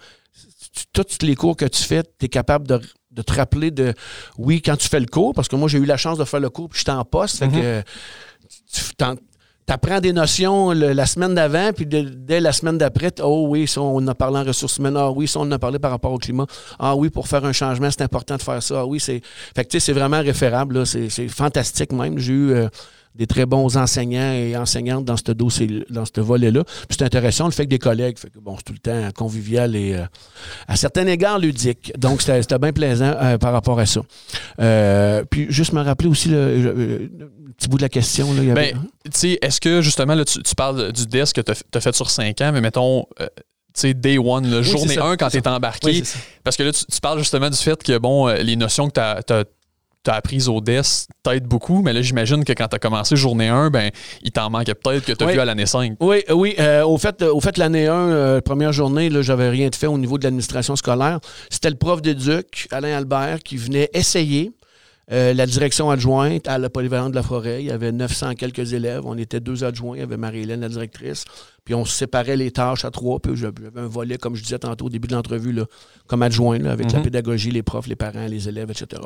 tous 0.93 1.19
les 1.23 1.35
cours 1.35 1.57
que 1.57 1.65
tu 1.65 1.83
fais, 1.83 2.03
tu 2.03 2.27
es 2.27 2.29
capable 2.29 2.67
de, 2.67 2.81
te 3.23 3.33
rappeler 3.33 3.71
de 3.71 3.95
oui, 4.37 4.63
quand 4.63 4.77
tu 4.77 4.89
fais 4.89 5.01
le 5.01 5.07
cours, 5.07 5.35
parce 5.35 5.49
que 5.49 5.57
moi, 5.57 5.69
j'ai 5.69 5.79
eu 5.79 5.85
la 5.85 5.97
chance 5.97 6.19
de 6.19 6.25
faire 6.25 6.41
le 6.41 6.51
cours, 6.51 6.69
puis 6.69 6.79
j'étais 6.79 6.93
en 6.93 7.05
poste, 7.05 7.39
fait 7.39 7.49
que 7.49 7.83
tu 9.69 9.75
apprends 9.75 10.01
des 10.01 10.13
notions 10.13 10.71
la 10.71 11.07
semaine 11.07 11.35
d'avant, 11.35 11.73
puis 11.75 11.87
dès 11.87 12.41
la 12.41 12.53
semaine 12.53 12.79
d'après, 12.79 13.13
oh 13.21 13.47
oui, 13.49 13.67
ça, 13.67 13.83
on 13.83 14.07
a 14.07 14.15
parlé 14.15 14.39
en 14.39 14.45
ressources 14.45 14.79
humaines, 14.79 14.97
ah 14.97 15.11
oui, 15.11 15.29
ça, 15.29 15.41
on 15.41 15.51
a 15.51 15.59
parlé 15.59 15.79
par 15.79 15.91
rapport 15.91 16.13
au 16.13 16.19
climat, 16.19 16.47
ah 16.79 16.97
oui, 16.97 17.11
pour 17.11 17.29
faire 17.29 17.45
un 17.45 17.53
changement, 17.53 17.91
c'est 17.91 18.03
important 18.03 18.37
de 18.37 18.43
faire 18.43 18.63
ça, 18.63 18.81
ah 18.81 18.87
oui, 18.87 18.99
c'est. 18.99 19.21
Fait 19.55 19.65
que 19.65 19.71
tu 19.71 19.79
sais, 19.79 19.87
c'est 19.87 19.93
vraiment 19.93 20.21
référable, 20.21 20.87
c'est 20.87 21.29
fantastique 21.29 21.93
même. 21.93 22.19
J'ai 22.19 22.33
eu. 22.33 22.53
Euh, 22.53 22.69
des 23.19 23.27
très 23.27 23.47
bons 23.47 23.77
enseignants 23.77 24.33
et 24.33 24.57
enseignantes 24.57 25.05
dans 25.05 25.17
ce 25.17 25.33
dossier, 25.33 25.85
dans 25.91 26.05
ce 26.05 26.21
volet-là. 26.21 26.63
c'est 26.89 27.03
intéressant 27.03 27.47
le 27.47 27.51
fait 27.51 27.65
que 27.65 27.71
des 27.71 27.81
collègues, 27.81 28.17
fait 28.17 28.31
que 28.31 28.39
bon, 28.39 28.57
c'est 28.57 28.63
tout 28.63 28.73
le 28.73 28.79
temps 28.79 29.11
convivial 29.13 29.75
et 29.75 29.95
euh, 29.95 30.05
à 30.69 30.77
certains 30.77 31.07
égards 31.09 31.41
ludique. 31.41 31.93
Donc 31.99 32.23
c'était 32.23 32.59
bien 32.59 32.73
plaisant 32.73 33.13
euh, 33.21 33.37
par 33.37 33.53
rapport 33.53 33.81
à 33.81 33.87
ça. 33.87 34.03
Euh, 34.61 35.25
puis 35.29 35.47
juste 35.51 35.73
me 35.73 35.83
rappeler 35.83 36.09
aussi 36.09 36.29
le, 36.29 37.11
petit 37.57 37.69
bout 37.69 37.79
de 37.79 37.83
la 37.83 37.89
question. 37.89 38.33
Là, 38.35 38.55
ben, 38.55 38.77
est-ce 39.05 39.61
que 39.61 39.83
justement, 39.83 40.15
là, 40.15 40.25
tu, 40.25 40.41
parles 40.57 40.93
du 40.93 41.07
desk 41.07 41.35
que 41.35 41.41
tu 41.41 41.53
as, 41.75 41.81
fait 41.81 41.95
sur 41.97 42.09
cinq 42.09 42.41
ans, 42.41 42.53
mais 42.53 42.61
mettons, 42.61 43.05
tu 43.19 43.27
sais, 43.75 43.95
day 43.95 44.19
one, 44.19 44.49
le 44.49 44.63
journée 44.63 44.97
1 44.97 45.17
quand 45.17 45.29
tu 45.29 45.39
es 45.39 45.49
embarqué. 45.49 46.05
parce 46.45 46.57
que 46.57 46.63
là, 46.63 46.73
tu, 46.73 47.01
parles 47.03 47.19
justement 47.19 47.51
du 47.51 47.57
fait 47.57 47.83
que, 47.83 47.99
bon, 47.99 48.29
les 48.29 48.55
notions 48.55 48.89
que 48.89 49.21
tu 49.23 49.33
as, 49.33 49.45
tu 50.05 50.11
as 50.11 50.15
appris 50.15 50.49
au 50.49 50.61
DES 50.61 50.83
t'aident 51.23 51.47
beaucoup, 51.47 51.83
mais 51.83 51.93
là, 51.93 52.03
j'imagine 52.03 52.45
que 52.45 52.53
quand 52.53 52.69
tu 52.69 52.77
as 52.77 52.79
commencé 52.79 53.17
journée 53.17 53.49
1, 53.49 53.71
ben, 53.71 53.91
il 54.23 54.31
t'en 54.31 54.51
manquait 54.51 54.75
peut-être 54.75 55.05
que 55.05 55.13
tu 55.13 55.25
as 55.25 55.27
vu 55.27 55.41
à 55.41 55.45
l'année 55.45 55.67
5. 55.67 55.97
Oui, 56.01 56.23
oui. 56.31 56.55
Euh, 56.59 56.85
au 56.85 56.99
fait, 56.99 57.23
au 57.23 57.41
fait 57.41 57.59
l'année 57.59 57.87
1, 57.87 57.93
euh, 57.93 58.41
première 58.41 58.73
journée, 58.73 59.11
là, 59.11 59.23
j'avais 59.23 59.49
rien 59.49 59.69
de 59.69 59.75
fait 59.75 59.87
au 59.87 59.99
niveau 59.99 60.19
de 60.19 60.25
l'administration 60.25 60.77
scolaire. 60.77 61.21
C'était 61.51 61.71
le 61.71 61.77
prof 61.77 62.01
d'éduc, 62.03 62.69
Alain 62.71 62.97
Albert, 62.97 63.41
qui 63.41 63.57
venait 63.57 63.91
essayer. 63.95 64.53
Euh, 65.11 65.33
la 65.33 65.47
direction 65.47 65.91
adjointe 65.91 66.47
à 66.49 66.59
la 66.59 66.69
polyvalente 66.69 67.13
de 67.13 67.17
la 67.17 67.23
forêt, 67.23 67.63
il 67.63 67.67
y 67.67 67.71
avait 67.71 67.93
900 67.93 68.35
quelques 68.35 68.75
élèves. 68.75 69.03
On 69.07 69.17
était 69.17 69.41
deux 69.41 69.65
adjoints. 69.65 69.97
Il 69.97 70.01
y 70.01 70.03
avait 70.03 70.19
Marie-Hélène, 70.19 70.61
la 70.61 70.69
directrice. 70.69 71.25
Puis 71.69 71.75
on 71.75 71.85
se 71.85 71.93
séparait 71.93 72.39
les 72.39 72.51
tâches 72.51 72.87
à 72.87 72.91
trois. 72.91 73.21
Puis 73.21 73.37
j'avais 73.37 73.53
un 73.77 73.87
volet, 73.87 74.17
comme 74.17 74.35
je 74.35 74.43
disais 74.43 74.59
tantôt 74.59 74.87
au 74.87 74.89
début 74.89 75.07
de 75.07 75.13
l'entrevue, 75.13 75.55
comme 76.07 76.23
adjoint, 76.23 76.65
avec 76.65 76.91
la 76.91 77.01
mhm. 77.01 77.05
pédagogie, 77.05 77.51
les 77.51 77.63
profs, 77.63 77.89
les 77.89 77.95
parents, 77.95 78.25
les 78.27 78.49
élèves, 78.49 78.71
etc. 78.71 79.03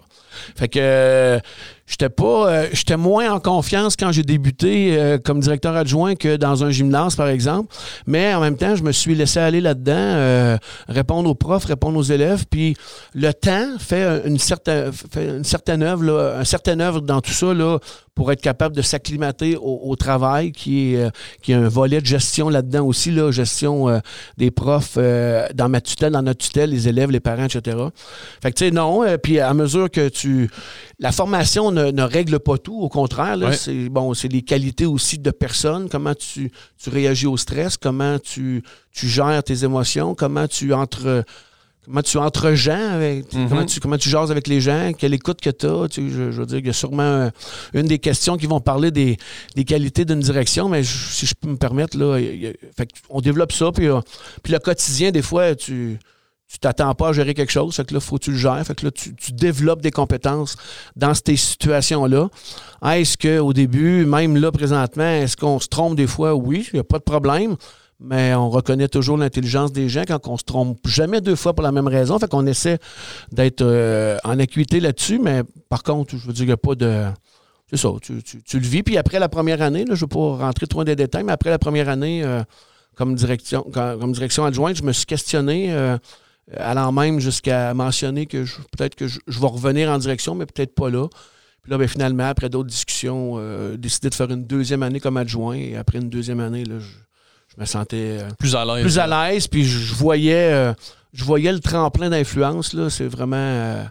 Fait 0.54 0.68
que 0.68 0.78
euh, 0.80 1.40
j'étais 1.88 2.08
pas. 2.08 2.52
Euh, 2.52 2.68
j'étais 2.72 2.96
moins 2.96 3.32
en 3.32 3.40
confiance 3.40 3.96
quand 3.96 4.12
j'ai 4.12 4.22
débuté 4.22 4.96
euh, 4.96 5.18
comme 5.18 5.40
directeur 5.40 5.74
adjoint 5.74 6.14
que 6.14 6.36
dans 6.36 6.62
un 6.62 6.70
gymnase, 6.70 7.16
par 7.16 7.26
exemple. 7.26 7.74
Mais 8.06 8.32
en 8.32 8.40
même 8.40 8.56
temps, 8.56 8.76
je 8.76 8.84
me 8.84 8.92
suis 8.92 9.16
laissé 9.16 9.40
aller 9.40 9.60
là-dedans, 9.60 10.56
répondre 10.86 11.28
aux 11.28 11.34
profs, 11.34 11.64
répondre 11.64 11.98
aux 11.98 12.04
élèves. 12.04 12.44
Puis 12.48 12.76
le 13.12 13.32
temps 13.34 13.76
fait 13.80 14.22
une 14.24 14.38
certaine, 14.38 14.92
fait 14.92 15.30
une 15.30 15.42
certaine 15.42 15.82
œuvre, 15.82 16.04
là, 16.04 16.36
un 16.38 16.44
certain 16.44 16.78
œuvre 16.78 17.00
dans 17.00 17.20
tout 17.20 17.32
ça, 17.32 17.52
là, 17.52 17.80
pour 18.14 18.30
être 18.30 18.42
capable 18.42 18.76
de 18.76 18.82
s'acclimater 18.82 19.56
au, 19.60 19.96
travail, 19.96 20.52
qui 20.52 20.94
est, 20.94 21.10
qui 21.40 21.52
est 21.52 21.56
un 21.56 21.68
volet 21.68 22.00
de 22.00 22.06
gestion 22.06 22.51
là-dedans 22.52 22.86
aussi, 22.86 23.10
là, 23.10 23.30
gestion 23.30 23.88
euh, 23.88 23.98
des 24.36 24.50
profs 24.50 24.94
euh, 24.96 25.46
dans 25.54 25.68
ma 25.68 25.80
tutelle, 25.80 26.12
dans 26.12 26.22
notre 26.22 26.44
tutelle, 26.44 26.70
les 26.70 26.88
élèves, 26.88 27.10
les 27.10 27.20
parents, 27.20 27.44
etc. 27.44 27.76
Fait 28.42 28.52
que, 28.52 28.58
tu 28.58 28.64
sais, 28.66 28.70
non. 28.70 29.02
Euh, 29.02 29.16
puis 29.16 29.40
à 29.40 29.52
mesure 29.54 29.90
que 29.90 30.08
tu. 30.08 30.50
La 30.98 31.10
formation 31.10 31.72
ne, 31.72 32.02
règle 32.02 32.38
pas 32.38 32.58
tout, 32.58 32.78
au 32.78 32.88
contraire. 32.88 33.36
C'est 33.54 33.88
bon, 33.88 34.14
c'est 34.14 34.28
les 34.28 34.42
qualités 34.42 34.86
aussi 34.86 35.18
de 35.18 35.30
personne, 35.30 35.88
comment 35.88 36.14
tu, 36.14 36.52
tu 36.78 36.90
réagis 36.90 37.26
au 37.26 37.36
stress, 37.36 37.76
comment 37.76 38.18
tu, 38.18 38.62
tu 38.92 39.08
gères 39.08 39.42
tes 39.42 39.64
émotions, 39.64 40.14
comment 40.14 40.46
tu 40.46 40.72
entre 40.72 41.24
comment 41.84 42.02
tu 42.02 42.18
entre 42.18 42.52
gens, 42.54 42.90
avec, 42.92 43.32
mhm. 43.32 43.48
comment, 43.48 43.66
tu, 43.66 43.80
comment 43.80 43.98
tu 43.98 44.08
jases 44.08 44.30
avec 44.30 44.46
les 44.46 44.60
gens, 44.60 44.92
quelle 44.96 45.14
écoute 45.14 45.40
que 45.40 45.50
tu 45.50 45.66
as. 45.66 45.88
je, 45.90 46.00
veux 46.00 46.46
dire, 46.46 46.58
il 46.58 46.66
y 46.66 46.70
a 46.70 46.72
sûrement 46.72 47.30
une 47.74 47.86
des 47.86 47.98
questions 47.98 48.36
qui 48.36 48.46
vont 48.46 48.60
parler 48.60 48.90
des, 48.90 49.16
qualités 49.64 50.04
d'une 50.04 50.20
direction, 50.20 50.68
mais 50.68 50.84
si 50.84 51.26
je 51.26 51.34
peux 51.34 51.48
me 51.48 51.56
permettre, 51.56 51.98
là, 51.98 52.20
on 53.10 53.20
développe 53.20 53.52
ça, 53.52 53.72
puis, 53.72 53.88
euh, 53.88 54.00
puis 54.42 54.52
le 54.52 54.58
quotidien, 54.58 55.10
des 55.10 55.22
fois, 55.22 55.54
tu 55.54 55.98
tu 56.52 56.58
t'attends 56.58 56.94
pas 56.94 57.08
à 57.08 57.12
gérer 57.14 57.32
quelque 57.32 57.50
chose, 57.50 57.74
fait 57.74 57.84
que 57.86 57.94
là, 57.94 58.00
faut 58.00 58.18
que 58.18 58.24
tu 58.24 58.32
le 58.32 58.36
gères. 58.36 58.62
Fait 58.66 58.74
que 58.74 58.84
là, 58.84 58.90
tu, 58.90 59.14
tu 59.14 59.32
développes 59.32 59.80
des 59.80 59.90
compétences 59.90 60.56
dans 60.96 61.14
ces 61.14 61.36
situations-là. 61.36 62.28
Est-ce 62.84 63.16
qu'au 63.16 63.54
début, 63.54 64.04
même 64.04 64.36
là, 64.36 64.52
présentement, 64.52 65.02
est-ce 65.02 65.34
qu'on 65.34 65.58
se 65.60 65.68
trompe 65.68 65.96
des 65.96 66.06
fois? 66.06 66.34
Oui, 66.34 66.68
il 66.70 66.76
n'y 66.76 66.80
a 66.80 66.84
pas 66.84 66.98
de 66.98 67.04
problème 67.04 67.56
mais 68.04 68.34
on 68.34 68.50
reconnaît 68.50 68.88
toujours 68.88 69.16
l'intelligence 69.16 69.72
des 69.72 69.88
gens 69.88 70.02
quand 70.06 70.26
on 70.28 70.36
se 70.36 70.44
trompe 70.44 70.86
jamais 70.86 71.20
deux 71.20 71.36
fois 71.36 71.54
pour 71.54 71.62
la 71.62 71.72
même 71.72 71.86
raison. 71.86 72.18
Fait 72.18 72.28
qu'on 72.28 72.46
essaie 72.46 72.78
d'être 73.30 73.62
euh, 73.62 74.18
en 74.24 74.38
acuité 74.38 74.80
là-dessus, 74.80 75.18
mais 75.18 75.42
par 75.68 75.82
contre, 75.82 76.16
je 76.16 76.26
veux 76.26 76.32
dire, 76.32 76.44
il 76.44 76.48
n'y 76.48 76.52
a 76.52 76.56
pas 76.56 76.74
de. 76.74 77.04
c'est 77.70 77.76
ça, 77.76 77.90
tu, 78.00 78.22
tu- 78.22 78.58
le 78.58 78.66
vis. 78.66 78.82
Puis 78.82 78.96
après 78.96 79.18
la 79.18 79.28
première 79.28 79.62
année, 79.62 79.84
là, 79.84 79.94
je 79.94 80.04
ne 80.04 80.08
vais 80.08 80.14
pas 80.14 80.44
rentrer 80.44 80.66
trop 80.66 80.84
dans 80.84 80.90
les 80.90 80.96
détails, 80.96 81.24
mais 81.24 81.32
après 81.32 81.50
la 81.50 81.58
première 81.58 81.88
année, 81.88 82.24
euh, 82.24 82.42
comme, 82.96 83.14
direction, 83.14 83.62
comme, 83.72 84.12
direction 84.12 84.44
adjointe, 84.44 84.76
je 84.76 84.82
me 84.82 84.92
suis 84.92 85.06
questionné, 85.06 85.72
euh, 85.72 85.96
allant 86.56 86.90
même 86.90 87.20
jusqu'à 87.20 87.72
mentionner 87.72 88.26
que 88.26 88.44
peut-être 88.76 88.96
que 88.96 89.06
je, 89.06 89.20
vais 89.28 89.46
revenir 89.46 89.88
en 89.90 89.98
direction, 89.98 90.34
mais 90.34 90.46
peut-être 90.46 90.74
pas 90.74 90.90
là. 90.90 91.06
Puis 91.62 91.70
là, 91.70 91.78
ben, 91.78 91.86
finalement, 91.86 92.24
après 92.24 92.48
d'autres 92.48 92.68
discussions, 92.68 93.38
décidé 93.76 94.10
de 94.10 94.14
faire 94.16 94.28
une 94.28 94.44
deuxième 94.44 94.82
année 94.82 94.98
comme 94.98 95.16
adjoint. 95.16 95.54
Et 95.54 95.76
après 95.76 95.98
une 95.98 96.10
deuxième 96.10 96.40
année, 96.40 96.64
là, 96.64 96.80
je, 96.80 96.88
je 97.56 97.60
me 97.60 97.66
sentais 97.66 98.18
euh, 98.20 98.28
Plus 98.38 98.54
à 98.56 98.64
l'aise. 98.64 98.82
plus 98.82 98.98
à 98.98 99.06
l'aise, 99.06 99.46
puis 99.48 99.64
je 99.64 99.94
voyais, 99.94 100.52
euh, 100.52 100.72
je 101.12 101.24
voyais 101.24 101.52
le 101.52 101.60
tremplin 101.60 102.10
d'influence. 102.10 102.72
là. 102.72 102.88
C'est 102.90 103.06
vraiment, 103.06 103.36
euh, 103.36 103.84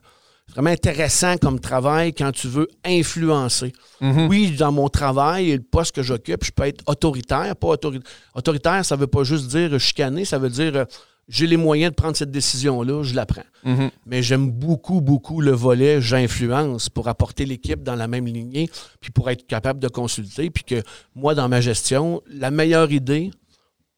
vraiment 0.49 0.69
intéressant 0.71 1.37
comme 1.37 1.59
travail 1.59 2.13
quand 2.13 2.31
tu 2.31 2.47
veux 2.47 2.67
influencer. 2.83 3.73
Mhm. 4.01 4.27
Oui, 4.27 4.51
dans 4.51 4.71
mon 4.71 4.89
travail 4.89 5.51
et 5.51 5.57
le 5.57 5.63
poste 5.63 5.95
que 5.95 6.03
j'occupe, 6.03 6.43
je 6.43 6.51
peux 6.51 6.63
être 6.63 6.83
autoritaire. 6.87 7.55
Pas 7.55 7.67
autori- 7.75 8.01
autoritaire, 8.35 8.83
ça 8.85 8.95
veut 8.95 9.07
pas 9.07 9.23
juste 9.23 9.47
dire 9.47 9.79
chicaner, 9.79 10.25
ça 10.25 10.37
veut 10.37 10.49
dire 10.49 10.85
j'ai 11.29 11.47
les 11.47 11.55
moyens 11.55 11.91
de 11.91 11.95
prendre 11.95 12.17
cette 12.17 12.31
décision-là, 12.31 13.03
je 13.03 13.15
la 13.15 13.25
prends. 13.25 13.43
Mhm. 13.63 13.91
Mais 14.05 14.21
j'aime 14.23 14.51
beaucoup, 14.51 14.99
beaucoup 14.99 15.39
le 15.39 15.51
volet 15.51 16.01
j'influence 16.01 16.89
pour 16.89 17.07
apporter 17.07 17.45
l'équipe 17.45 17.83
dans 17.83 17.95
la 17.95 18.07
même 18.09 18.25
lignée, 18.25 18.69
puis 18.99 19.11
pour 19.11 19.29
être 19.29 19.45
capable 19.47 19.79
de 19.79 19.87
consulter, 19.87 20.49
puis 20.49 20.63
que 20.65 20.83
moi, 21.15 21.33
dans 21.35 21.47
ma 21.47 21.61
gestion, 21.61 22.21
la 22.27 22.51
meilleure 22.51 22.91
idée 22.91 23.31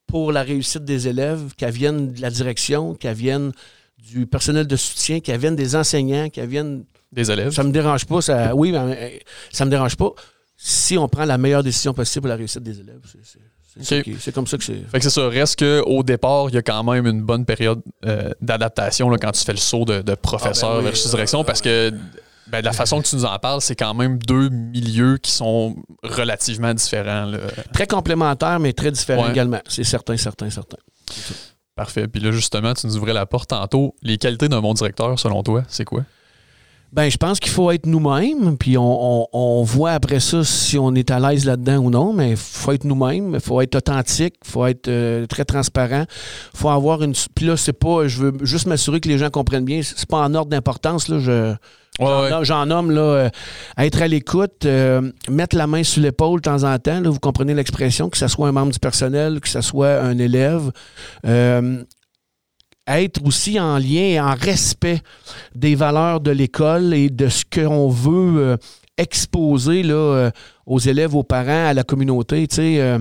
pour 0.06 0.32
la 0.32 0.42
réussite 0.42 0.84
des 0.84 1.08
élèves, 1.08 1.54
qu'elle 1.56 1.72
vienne 1.72 2.12
de 2.12 2.20
la 2.20 2.30
direction, 2.30 2.94
qu'elle 2.94 3.16
vienne 3.16 3.52
du 3.98 4.26
personnel 4.26 4.66
de 4.66 4.76
soutien, 4.76 5.20
qu'elle 5.20 5.40
vienne 5.40 5.56
des 5.56 5.74
enseignants, 5.76 6.28
qu'elle 6.28 6.48
vienne... 6.48 6.84
Des 7.12 7.30
élèves. 7.30 7.52
Ça 7.52 7.62
me 7.62 7.70
dérange 7.72 8.04
pas, 8.06 8.20
ça, 8.20 8.54
oui, 8.54 8.72
mais 8.72 8.78
euh, 8.78 9.18
ça 9.52 9.64
me 9.64 9.70
dérange 9.70 9.96
pas 9.96 10.10
si 10.56 10.98
on 10.98 11.08
prend 11.08 11.24
la 11.24 11.38
meilleure 11.38 11.62
décision 11.62 11.94
possible 11.94 12.22
pour 12.22 12.28
la 12.28 12.36
réussite 12.36 12.62
des 12.62 12.80
élèves. 12.80 13.00
C'est- 13.10 13.18
c'est- 13.22 13.38
c'est 13.76 13.84
ça 13.84 13.96
Ok. 13.98 14.02
qui- 14.04 14.16
C'est 14.20 14.32
comme 14.34 14.46
ça 14.46 14.56
que 14.58 14.62
c'est... 14.64 14.82
Fait 14.88 14.98
que 14.98 15.04
c'est 15.04 15.10
ça. 15.10 15.28
Reste 15.28 15.58
qu'au 15.58 16.02
départ, 16.02 16.48
il 16.48 16.54
y 16.54 16.58
a 16.58 16.62
quand 16.62 16.84
même 16.84 17.06
une 17.06 17.22
bonne 17.22 17.44
période 17.44 17.80
euh, 18.04 18.30
d'adaptation 18.40 19.08
quand 19.16 19.32
tu 19.32 19.44
fais 19.44 19.52
le 19.52 19.58
saut 19.58 19.84
de, 19.84 20.00
de 20.02 20.14
professeur 20.14 20.70
Ah 20.70 20.72
ben 20.74 20.78
oui, 20.80 20.84
versus 20.86 21.06
euh, 21.06 21.10
direction 21.10 21.42
parce 21.44 21.60
que 21.60 21.92
ben, 22.48 22.60
de 22.60 22.64
la 22.66 22.72
façon 22.72 23.00
que 23.00 23.06
tu 23.06 23.16
nous 23.16 23.24
en 23.24 23.38
parles, 23.38 23.60
c'est 23.60 23.76
quand 23.76 23.94
même 23.94 24.18
deux 24.18 24.48
milieux 24.48 25.16
qui 25.18 25.30
sont 25.30 25.76
relativement 26.02 26.74
différents. 26.74 27.24
là. 27.26 27.38
Très 27.72 27.86
complémentaire, 27.86 28.60
mais 28.60 28.72
très 28.72 28.90
différent 28.90 29.24
Ouais. 29.24 29.30
également. 29.30 29.60
C'est 29.68 29.84
certain, 29.84 30.16
certain, 30.16 30.50
certain. 30.50 30.76
Parfait. 31.76 32.06
Puis 32.06 32.20
là, 32.20 32.30
justement, 32.30 32.72
tu 32.74 32.86
nous 32.86 32.96
ouvrais 32.96 33.12
la 33.12 33.26
porte 33.26 33.50
tantôt. 33.50 33.94
Les 34.02 34.16
qualités 34.18 34.48
d'un 34.48 34.60
bon 34.60 34.74
directeur, 34.74 35.18
selon 35.18 35.42
toi, 35.42 35.62
c'est 35.68 35.84
quoi? 35.84 36.02
Ben, 36.94 37.10
je 37.10 37.16
pense 37.16 37.40
qu'il 37.40 37.50
faut 37.50 37.72
être 37.72 37.86
nous-mêmes, 37.86 38.56
puis 38.56 38.78
on, 38.78 39.22
on- 39.22 39.26
on 39.32 39.62
voit 39.64 39.90
après 39.90 40.20
ça 40.20 40.44
si 40.44 40.78
on 40.78 40.94
est 40.94 41.10
à 41.10 41.18
l'aise 41.18 41.44
là-dedans 41.44 41.78
ou 41.78 41.90
non, 41.90 42.12
mais 42.12 42.30
il 42.30 42.36
faut 42.36 42.70
être 42.70 42.84
nous-mêmes, 42.84 43.32
il 43.34 43.40
faut 43.40 43.60
être 43.60 43.74
authentique, 43.74 44.34
il 44.44 44.50
faut 44.52 44.64
être 44.64 44.86
euh, 44.86 45.26
très 45.26 45.44
transparent, 45.44 46.04
il 46.54 46.56
faut 46.56 46.68
avoir 46.68 47.02
une... 47.02 47.14
Puis 47.34 47.46
là, 47.46 47.56
c'est 47.56 47.72
pas... 47.72 48.06
Je 48.06 48.18
veux 48.22 48.32
juste 48.42 48.66
m'assurer 48.68 49.00
que 49.00 49.08
les 49.08 49.18
gens 49.18 49.28
comprennent 49.28 49.64
bien, 49.64 49.80
c'est 49.82 50.08
pas 50.08 50.18
en 50.20 50.32
ordre 50.34 50.50
d'importance, 50.52 51.08
là, 51.08 51.18
je... 51.18 51.54
Ouais, 52.00 52.06
J'en 52.06 52.22
ouais. 52.22 52.30
nomme- 52.30 52.44
J'en 52.44 52.66
nomme 52.66 52.90
là, 52.92 53.00
euh, 53.00 53.28
être 53.78 54.00
à 54.02 54.06
l'écoute, 54.08 54.64
euh, 54.64 55.10
mettre 55.28 55.56
la 55.56 55.66
main 55.66 55.82
sur 55.82 56.00
l'épaule 56.02 56.40
de 56.40 56.42
temps 56.48 56.62
en 56.64 56.76
temps. 56.78 56.98
Là, 57.00 57.08
vous 57.10 57.20
comprenez 57.20 57.54
l'expression, 57.54 58.08
que 58.08 58.16
ce 58.18 58.26
soit 58.28 58.48
un 58.48 58.52
membre 58.52 58.72
du 58.72 58.78
personnel, 58.80 59.40
que 59.40 59.48
ce 59.48 59.60
soit 59.60 60.00
un 60.00 60.18
élève. 60.18 60.70
Euh, 61.26 61.82
être 62.86 63.24
aussi 63.24 63.58
en 63.58 63.78
lien 63.78 64.02
et 64.02 64.20
en 64.20 64.34
respect 64.34 65.00
des 65.54 65.74
valeurs 65.74 66.20
de 66.20 66.30
l'école 66.30 66.92
et 66.92 67.08
de 67.08 67.28
ce 67.28 67.44
qu'on 67.44 67.88
veut 67.88 68.42
euh, 68.42 68.56
exposer 68.96 69.82
là, 69.82 69.94
euh, 69.94 70.30
aux 70.66 70.78
élèves, 70.78 71.14
aux 71.14 71.22
parents, 71.22 71.66
à 71.66 71.74
la 71.74 71.82
communauté. 71.82 72.46
Sais, 72.50 72.80
euh, 72.80 72.98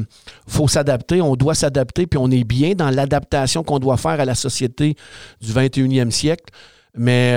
faut 0.48 0.68
s'adapter, 0.68 1.22
on 1.22 1.36
doit 1.36 1.56
s'adapter, 1.56 2.08
puis 2.08 2.20
on 2.22 2.32
est 2.32 2.44
bien 2.44 2.74
dans 2.74 2.90
l'adaptation 2.90 3.64
qu'on 3.64 3.80
doit 3.80 3.98
faire 3.98 4.20
à 4.20 4.26
la 4.26 4.36
société 4.36 4.96
du 5.42 5.52
21e 5.52 6.12
siècle. 6.12 6.54
Mais 6.96 7.34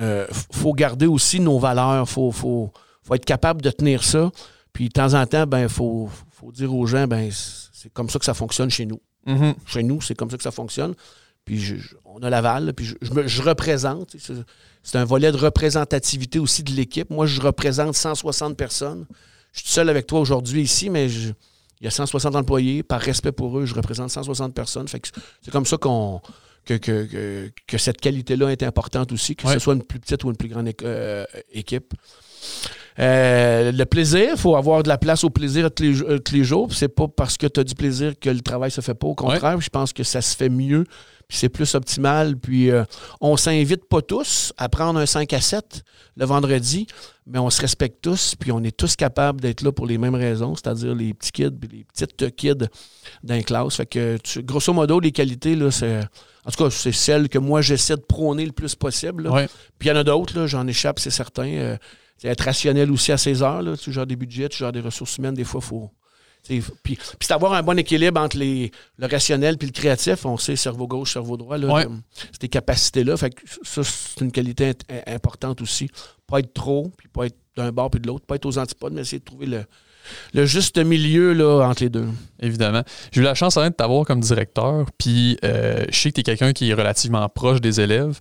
euh, 0.00 0.26
faut 0.52 0.72
garder 0.72 1.06
aussi 1.06 1.38
nos 1.40 1.58
valeurs. 1.58 2.08
Faut, 2.08 2.32
faut, 2.32 2.72
faut 3.02 3.14
être 3.14 3.24
capable 3.24 3.62
de 3.62 3.70
tenir 3.70 4.02
ça. 4.02 4.30
Puis 4.72 4.88
de 4.88 4.92
temps 4.92 5.14
en 5.14 5.24
temps, 5.26 5.46
ben 5.46 5.68
faut, 5.68 6.08
faut 6.32 6.50
dire 6.50 6.74
aux 6.74 6.86
gens, 6.86 7.06
ben 7.06 7.30
c'est 7.30 7.92
comme 7.92 8.10
ça 8.10 8.18
que 8.18 8.24
ça 8.24 8.34
fonctionne 8.34 8.70
chez 8.70 8.86
nous. 8.86 9.00
Mhm. 9.26 9.54
Chez 9.66 9.82
nous, 9.82 10.00
c'est 10.00 10.16
comme 10.16 10.30
ça 10.30 10.36
que 10.36 10.42
ça 10.42 10.50
fonctionne. 10.50 10.94
Puis 11.44 11.60
je- 11.60 11.76
je- 11.76 11.94
on 12.04 12.22
a 12.22 12.30
l'aval, 12.30 12.72
puis 12.74 12.86
je, 12.86 12.94
je 13.02 13.12
me- 13.12 13.26
je 13.26 13.42
représente. 13.42 14.16
C'est 14.82 14.98
un 14.98 15.04
volet 15.04 15.30
de 15.32 15.36
représentativité 15.36 16.38
aussi 16.38 16.62
de 16.62 16.72
l'équipe. 16.72 17.10
Moi, 17.10 17.26
je 17.26 17.40
représente 17.40 17.94
160 17.94 18.56
personnes. 18.56 19.06
Je 19.52 19.60
suis 19.60 19.68
seul 19.70 19.88
avec 19.88 20.06
toi 20.06 20.20
aujourd'hui 20.20 20.62
ici, 20.62 20.90
mais 20.90 21.10
il 21.10 21.34
y 21.82 21.86
a 21.86 21.90
160 21.90 22.34
employés. 22.36 22.82
Par 22.82 23.00
respect 23.00 23.32
pour 23.32 23.58
eux, 23.58 23.66
je 23.66 23.74
représente 23.74 24.10
160 24.10 24.54
personnes. 24.54 24.88
Fait 24.88 25.00
que 25.00 25.08
c'est 25.42 25.50
comme 25.50 25.66
ça 25.66 25.76
qu'on 25.76 26.20
que, 26.64 26.74
que, 26.74 27.04
que, 27.04 27.50
que 27.66 27.76
cette 27.78 28.00
qualité-là 28.00 28.48
est 28.50 28.62
importante 28.62 29.12
aussi, 29.12 29.36
que 29.36 29.46
Ouais. 29.46 29.52
ce 29.52 29.58
soit 29.58 29.74
une 29.74 29.82
plus 29.82 30.00
petite 30.00 30.24
ou 30.24 30.30
une 30.30 30.36
plus 30.36 30.48
grande 30.48 30.70
euh, 30.82 31.24
équipe. 31.52 31.92
Euh, 32.98 33.72
le 33.72 33.84
plaisir, 33.84 34.30
il 34.32 34.38
faut 34.38 34.56
avoir 34.56 34.82
de 34.82 34.88
la 34.88 34.98
place 34.98 35.24
au 35.24 35.30
plaisir 35.30 35.70
tous 35.70 35.82
les, 35.82 36.02
euh, 36.02 36.18
tous 36.18 36.34
les 36.34 36.44
jours. 36.44 36.72
C'est 36.72 36.88
pas 36.88 37.08
parce 37.08 37.36
que 37.36 37.46
tu 37.46 37.60
as 37.60 37.64
du 37.64 37.74
plaisir 37.74 38.14
que 38.18 38.30
le 38.30 38.40
travail 38.40 38.70
se 38.70 38.80
fait 38.80 38.94
pas. 38.94 39.06
Au 39.06 39.14
contraire, 39.14 39.60
je 39.60 39.68
pense 39.68 39.92
que 39.92 40.04
ça 40.04 40.20
se 40.22 40.36
fait 40.36 40.48
mieux, 40.48 40.84
puis 41.28 41.38
c'est 41.38 41.48
plus 41.48 41.74
optimal. 41.74 42.36
Puis 42.36 42.70
euh, 42.70 42.84
on 43.20 43.36
s'invite 43.36 43.86
pas 43.88 44.02
tous 44.02 44.52
à 44.56 44.68
prendre 44.68 44.98
un 45.00 45.06
5 45.06 45.32
à 45.32 45.40
7 45.40 45.82
le 46.16 46.26
vendredi, 46.26 46.86
mais 47.26 47.38
on 47.38 47.50
se 47.50 47.60
respecte 47.60 48.02
tous, 48.02 48.34
puis 48.38 48.52
on 48.52 48.62
est 48.62 48.76
tous 48.76 48.94
capables 48.96 49.40
d'être 49.40 49.62
là 49.62 49.72
pour 49.72 49.86
les 49.86 49.98
mêmes 49.98 50.14
raisons, 50.14 50.54
c'est-à-dire 50.54 50.94
les 50.94 51.12
petits 51.14 51.32
kids 51.32 51.50
puis 51.50 51.78
les 51.78 51.84
petites 51.84 52.36
kids 52.36 52.68
d'un 53.22 53.42
classe. 53.42 53.76
Fait 53.76 53.86
que 53.86 54.16
tu- 54.22 54.42
grosso 54.42 54.72
modo, 54.72 55.00
les 55.00 55.12
qualités, 55.12 55.56
là, 55.56 55.70
c'est. 55.70 56.00
En 56.46 56.50
tout 56.50 56.62
cas, 56.64 56.70
c'est 56.70 56.92
celles 56.92 57.28
que 57.30 57.38
moi 57.38 57.62
j'essaie 57.62 57.96
de 57.96 58.02
prôner 58.02 58.44
le 58.44 58.52
plus 58.52 58.74
possible. 58.74 59.28
Ouais. 59.28 59.48
Puis 59.78 59.88
il 59.88 59.92
y 59.92 59.92
en 59.92 59.96
a 59.96 60.04
d'autres, 60.04 60.46
j'en 60.46 60.66
échappe, 60.66 60.98
c'est 61.00 61.10
certain. 61.10 61.48
Euh, 61.48 61.76
c'est 62.18 62.28
être 62.28 62.42
rationnel 62.42 62.92
aussi 62.92 63.10
à 63.12 63.16
ses 63.18 63.42
heures. 63.42 63.62
Là, 63.62 63.76
tu 63.76 63.92
gères 63.92 64.06
des 64.06 64.14
budgets, 64.14 64.48
tu 64.48 64.58
gères 64.58 64.70
des 64.70 64.80
ressources 64.80 65.16
humaines, 65.16 65.34
des 65.34 65.42
fois, 65.44 65.60
il 65.64 65.66
faut. 65.66 65.90
Puis, 66.46 66.62
puis 66.82 66.98
c'est 67.20 67.28
d'avoir 67.30 67.54
un 67.54 67.62
bon 67.62 67.78
équilibre 67.78 68.20
entre 68.20 68.36
les, 68.36 68.70
le 68.98 69.06
rationnel 69.06 69.56
puis 69.58 69.66
le 69.68 69.72
créatif. 69.72 70.26
On 70.26 70.36
sait 70.36 70.56
cerveau 70.56 70.86
gauche, 70.86 71.12
cerveau 71.14 71.36
droit. 71.36 71.56
Là, 71.58 71.66
Ouais. 71.72 71.86
ces 72.40 72.48
capacités-là. 72.48 73.16
Fait 73.16 73.30
que 73.30 73.40
ça, 73.62 73.82
c'est 73.82 74.20
une 74.20 74.30
qualité 74.32 74.72
importante 75.06 75.62
aussi. 75.62 75.88
Pas 76.26 76.40
être 76.40 76.52
trop, 76.52 76.90
puis 76.96 77.08
pas 77.08 77.26
être 77.26 77.36
d'un 77.56 77.72
bord 77.72 77.90
puis 77.90 78.00
de 78.00 78.06
l'autre. 78.06 78.26
Pas 78.26 78.36
être 78.36 78.46
aux 78.46 78.58
antipodes, 78.58 78.92
mais 78.92 79.02
essayer 79.02 79.20
de 79.20 79.24
trouver 79.24 79.46
le, 79.46 79.64
le 80.34 80.44
juste 80.46 80.76
milieu 80.78 81.32
là, 81.32 81.66
entre 81.68 81.82
les 81.82 81.88
deux. 81.88 82.08
Évidemment. 82.40 82.82
J'ai 83.12 83.20
eu 83.20 83.24
la 83.24 83.34
chance 83.34 83.54
de 83.56 83.68
t'avoir 83.68 84.04
comme 84.04 84.20
directeur, 84.20 84.86
puis 84.98 85.38
euh, 85.44 85.84
je 85.90 85.98
sais 85.98 86.10
que 86.10 86.14
tu 86.16 86.20
es 86.20 86.24
quelqu'un 86.24 86.52
qui 86.52 86.70
est 86.70 86.74
relativement 86.74 87.26
proche 87.28 87.60
des 87.60 87.80
élèves. 87.80 88.18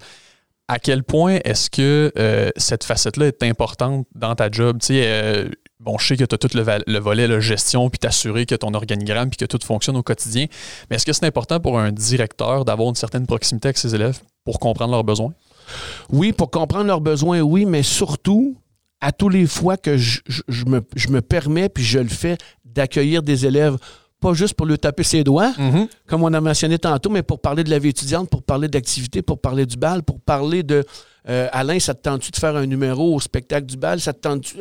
À 0.69 0.79
quel 0.79 1.03
point 1.03 1.39
est-ce 1.43 1.69
que 1.69 2.11
euh, 2.17 2.49
cette 2.55 2.85
facette-là 2.85 3.27
est 3.27 3.43
importante 3.43 4.07
dans 4.15 4.33
ta 4.33 4.49
job? 4.49 4.77
Tu 4.79 4.87
sais, 4.87 5.03
euh, 5.05 5.49
bon, 5.83 5.97
je 5.97 6.07
sais 6.07 6.17
que 6.17 6.23
tu 6.23 6.35
as 6.35 6.37
tout 6.37 6.49
le, 6.55 6.99
volet 6.99 7.27
la 7.27 7.39
gestion, 7.39 7.89
puis 7.89 7.99
t'assurer 7.99 8.45
que 8.45 8.55
ton 8.55 8.73
organigramme, 8.73 9.29
puis 9.29 9.37
que 9.37 9.45
tout 9.45 9.59
fonctionne 9.63 9.97
au 9.97 10.03
quotidien. 10.03 10.45
Mais 10.89 10.95
est-ce 10.95 11.05
que 11.05 11.13
c'est 11.13 11.25
important 11.25 11.59
pour 11.59 11.77
un 11.79 11.91
directeur 11.91 12.65
d'avoir 12.65 12.89
une 12.89 12.95
certaine 12.95 13.25
proximité 13.27 13.67
avec 13.67 13.77
ses 13.77 13.93
élèves 13.93 14.19
pour 14.45 14.59
comprendre 14.59 14.91
leurs 14.91 15.03
besoins? 15.03 15.33
Oui, 16.09 16.33
pour 16.33 16.49
comprendre 16.51 16.85
leurs 16.85 17.01
besoins, 17.01 17.41
oui, 17.41 17.65
mais 17.65 17.83
surtout, 17.83 18.55
à 19.01 19.11
tous 19.11 19.29
les 19.29 19.45
fois 19.47 19.77
que 19.77 19.97
je, 19.97 20.21
je- 20.27 20.41
je 20.47 20.65
me, 20.65 20.81
je 20.95 21.07
me 21.09 21.21
permets, 21.21 21.69
puis 21.69 21.83
je 21.83 21.99
le 21.99 22.07
fais, 22.09 22.37
d'accueillir 22.65 23.21
des 23.23 23.45
élèves, 23.45 23.77
pas 24.19 24.33
juste 24.33 24.53
pour 24.53 24.65
lui 24.65 24.77
taper 24.79 25.03
ses 25.03 25.23
doigts, 25.23 25.53
comme 26.07 26.23
on 26.23 26.33
a 26.33 26.39
mentionné 26.41 26.79
tantôt, 26.79 27.09
mais 27.09 27.23
pour 27.23 27.39
parler 27.41 27.63
de 27.65 27.69
la 27.69 27.77
vie 27.79 27.89
étudiante, 27.89 28.29
pour 28.29 28.41
parler 28.41 28.67
d'activité, 28.69 29.21
pour 29.21 29.39
parler 29.39 29.65
du 29.65 29.75
bal, 29.77 30.01
pour 30.03 30.19
parler 30.21 30.63
de 30.63 30.83
euh, 31.29 31.47
Alain, 31.51 31.77
ça 31.79 31.93
te 31.93 32.01
tente-tu 32.01 32.31
de 32.31 32.37
faire 32.37 32.55
un 32.55 32.65
numéro 32.65 33.13
au 33.15 33.19
spectacle 33.19 33.65
du 33.65 33.75
bal? 33.77 33.99
Ça 33.99 34.13
te 34.13 34.19
tente 34.19 34.53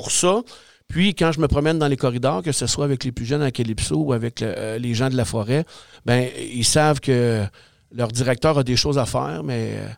pour 0.00 0.10
ça? 0.10 0.40
Puis, 0.88 1.14
quand 1.14 1.30
je 1.30 1.40
me 1.40 1.46
promène 1.46 1.78
dans 1.78 1.86
les 1.86 1.98
corridors, 1.98 2.42
que 2.42 2.52
ce 2.52 2.66
soit 2.66 2.86
avec 2.86 3.04
les 3.04 3.12
plus 3.12 3.26
jeunes 3.26 3.42
à 3.42 3.50
Calypso 3.50 3.96
ou 3.96 4.14
avec 4.14 4.40
euh, 4.40 4.78
les 4.78 4.94
gens 4.94 5.10
de 5.10 5.16
la 5.16 5.26
forêt, 5.26 5.66
ben 6.06 6.26
ils 6.38 6.64
savent 6.64 7.00
que 7.00 7.44
leur 7.92 8.08
directeur 8.08 8.56
a 8.56 8.64
des 8.64 8.76
choses 8.76 8.96
à 8.96 9.04
faire, 9.04 9.42
mais 9.44 9.74
euh, 9.74 9.88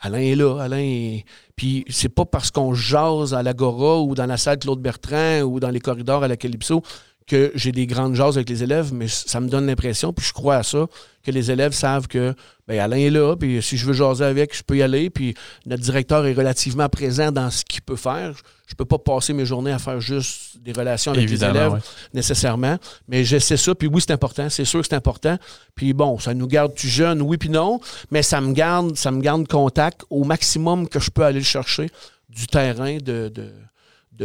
Alain 0.00 0.20
est 0.20 0.34
là. 0.34 0.60
Alain 0.60 0.76
est... 0.78 1.24
Puis, 1.56 1.86
c'est 1.88 2.10
pas 2.10 2.26
parce 2.26 2.50
qu'on 2.50 2.74
jase 2.74 3.32
à 3.32 3.42
l'Agora 3.42 4.02
ou 4.02 4.14
dans 4.14 4.26
la 4.26 4.36
salle 4.36 4.58
Claude 4.58 4.82
Bertrand 4.82 5.40
ou 5.40 5.58
dans 5.58 5.70
les 5.70 5.80
corridors 5.80 6.22
à 6.22 6.28
la 6.28 6.36
Calypso 6.36 6.82
que 7.30 7.52
j'ai 7.54 7.70
des 7.70 7.86
grandes 7.86 8.16
jases 8.16 8.36
avec 8.36 8.48
les 8.48 8.64
élèves, 8.64 8.92
mais 8.92 9.06
ça 9.06 9.38
me 9.38 9.48
donne 9.48 9.64
l'impression, 9.64 10.12
puis 10.12 10.26
je 10.26 10.32
crois 10.32 10.56
à 10.56 10.62
ça, 10.64 10.88
que 11.22 11.30
les 11.30 11.52
élèves 11.52 11.70
savent 11.70 12.08
que 12.08 12.34
ben, 12.66 12.80
Alain 12.80 12.96
est 12.96 13.10
là, 13.10 13.36
puis 13.36 13.62
si 13.62 13.76
je 13.76 13.86
veux 13.86 13.92
jaser 13.92 14.24
avec, 14.24 14.56
je 14.56 14.64
peux 14.64 14.76
y 14.76 14.82
aller, 14.82 15.10
puis 15.10 15.34
notre 15.64 15.80
directeur 15.80 16.26
est 16.26 16.32
relativement 16.32 16.88
présent 16.88 17.30
dans 17.30 17.48
ce 17.48 17.64
qu'il 17.64 17.82
peut 17.82 17.94
faire. 17.94 18.32
Je 18.66 18.74
peux 18.74 18.84
pas 18.84 18.98
passer 18.98 19.32
mes 19.32 19.46
journées 19.46 19.70
à 19.70 19.78
faire 19.78 20.00
juste 20.00 20.58
des 20.60 20.72
relations 20.72 21.12
avec 21.12 21.22
Évidemment, 21.22 21.52
les 21.52 21.58
élèves 21.60 21.72
ouais. 21.74 21.80
nécessairement, 22.14 22.78
mais 23.06 23.22
je 23.22 23.38
sais 23.38 23.56
ça, 23.56 23.76
puis 23.76 23.86
oui, 23.86 24.00
c'est 24.04 24.12
important, 24.12 24.50
c'est 24.50 24.64
sûr 24.64 24.80
que 24.80 24.88
c'est 24.88 24.96
important. 24.96 25.38
Puis 25.76 25.92
bon, 25.92 26.18
ça 26.18 26.34
nous 26.34 26.48
garde 26.48 26.74
plus 26.74 26.88
jeunes, 26.88 27.22
oui 27.22 27.36
puis 27.36 27.48
non, 27.48 27.78
mais 28.10 28.24
ça 28.24 28.40
me 28.40 28.52
garde, 28.52 28.96
ça 28.96 29.12
me 29.12 29.20
garde 29.20 29.46
contact 29.46 30.02
au 30.10 30.24
maximum 30.24 30.88
que 30.88 30.98
je 30.98 31.12
peux 31.12 31.22
aller 31.22 31.38
le 31.38 31.44
chercher 31.44 31.90
du 32.28 32.48
terrain 32.48 32.96
de, 32.96 33.28
de, 33.28 33.52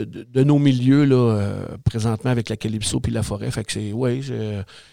de, 0.03 0.43
nos 0.43 0.59
milieux 0.59 1.05
là, 1.05 1.15
euh, 1.15 1.65
présentement 1.83 2.31
avec 2.31 2.49
la 2.49 2.57
Calypso 2.57 2.99
puis 2.99 3.11
la 3.11 3.23
forêt. 3.23 3.49
Fait 3.51 3.63
que 3.63 3.71
c'est. 3.71 3.93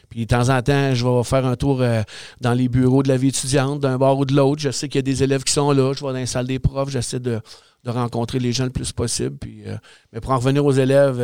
Puis 0.08 0.20
de 0.20 0.24
temps 0.26 0.48
en 0.48 0.62
temps, 0.62 0.94
je 0.94 1.06
vais 1.06 1.24
faire 1.24 1.46
un 1.46 1.56
tour 1.56 1.80
euh, 1.80 2.02
dans 2.40 2.52
les 2.52 2.68
bureaux 2.68 3.02
de 3.02 3.08
la 3.08 3.16
vie 3.16 3.28
étudiante, 3.28 3.80
d'un 3.80 3.98
bord 3.98 4.18
ou 4.18 4.24
de 4.24 4.34
l'autre. 4.34 4.60
Je 4.60 4.70
sais 4.70 4.88
qu'il 4.88 4.98
y 4.98 5.00
a 5.00 5.02
des 5.02 5.22
élèves 5.22 5.42
qui 5.42 5.52
sont 5.52 5.72
là. 5.72 5.92
Je 5.94 6.04
vais 6.04 6.12
dans 6.12 6.18
les 6.18 6.26
salles 6.26 6.46
des 6.46 6.58
profs. 6.58 6.90
J'essaie 6.90 7.20
de, 7.20 7.40
rencontrer 7.84 8.38
les 8.38 8.52
gens 8.52 8.64
le 8.64 8.70
plus 8.70 8.92
possible. 8.92 9.38
Euh, 9.66 9.76
mais 10.12 10.20
pour 10.20 10.30
en 10.30 10.36
revenir 10.36 10.64
aux 10.64 10.72
élèves, 10.72 11.20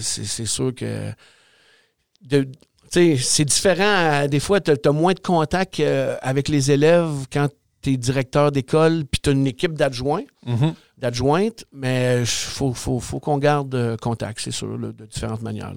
c'est 0.00 0.46
sûr 0.46 0.74
que 0.74 1.12
c'est 2.88 3.44
différent. 3.44 4.26
Des 4.26 4.40
fois, 4.40 4.60
tu 4.60 4.72
as, 4.72 4.92
moins 4.92 5.12
de 5.12 5.20
contact 5.20 5.80
avec 6.22 6.48
les 6.48 6.70
élèves 6.72 7.26
quand 7.32 7.48
tu 7.82 7.92
es 7.92 7.96
directeur 7.96 8.52
d'école 8.52 9.04
puis 9.10 9.20
tu 9.22 9.30
as 9.30 9.32
une 9.32 9.46
équipe 9.46 9.74
d'adjoints. 9.74 10.24
Mm-hmm 10.46 10.74
d'adjointe, 11.00 11.64
mais 11.72 12.20
il 12.20 12.26
faut, 12.26 12.72
qu'on 13.20 13.38
garde 13.38 13.74
euh, 13.74 13.96
contact, 13.96 14.40
c'est 14.40 14.50
sûr, 14.50 14.78
de 14.78 15.06
différentes 15.06 15.42
manières. 15.42 15.72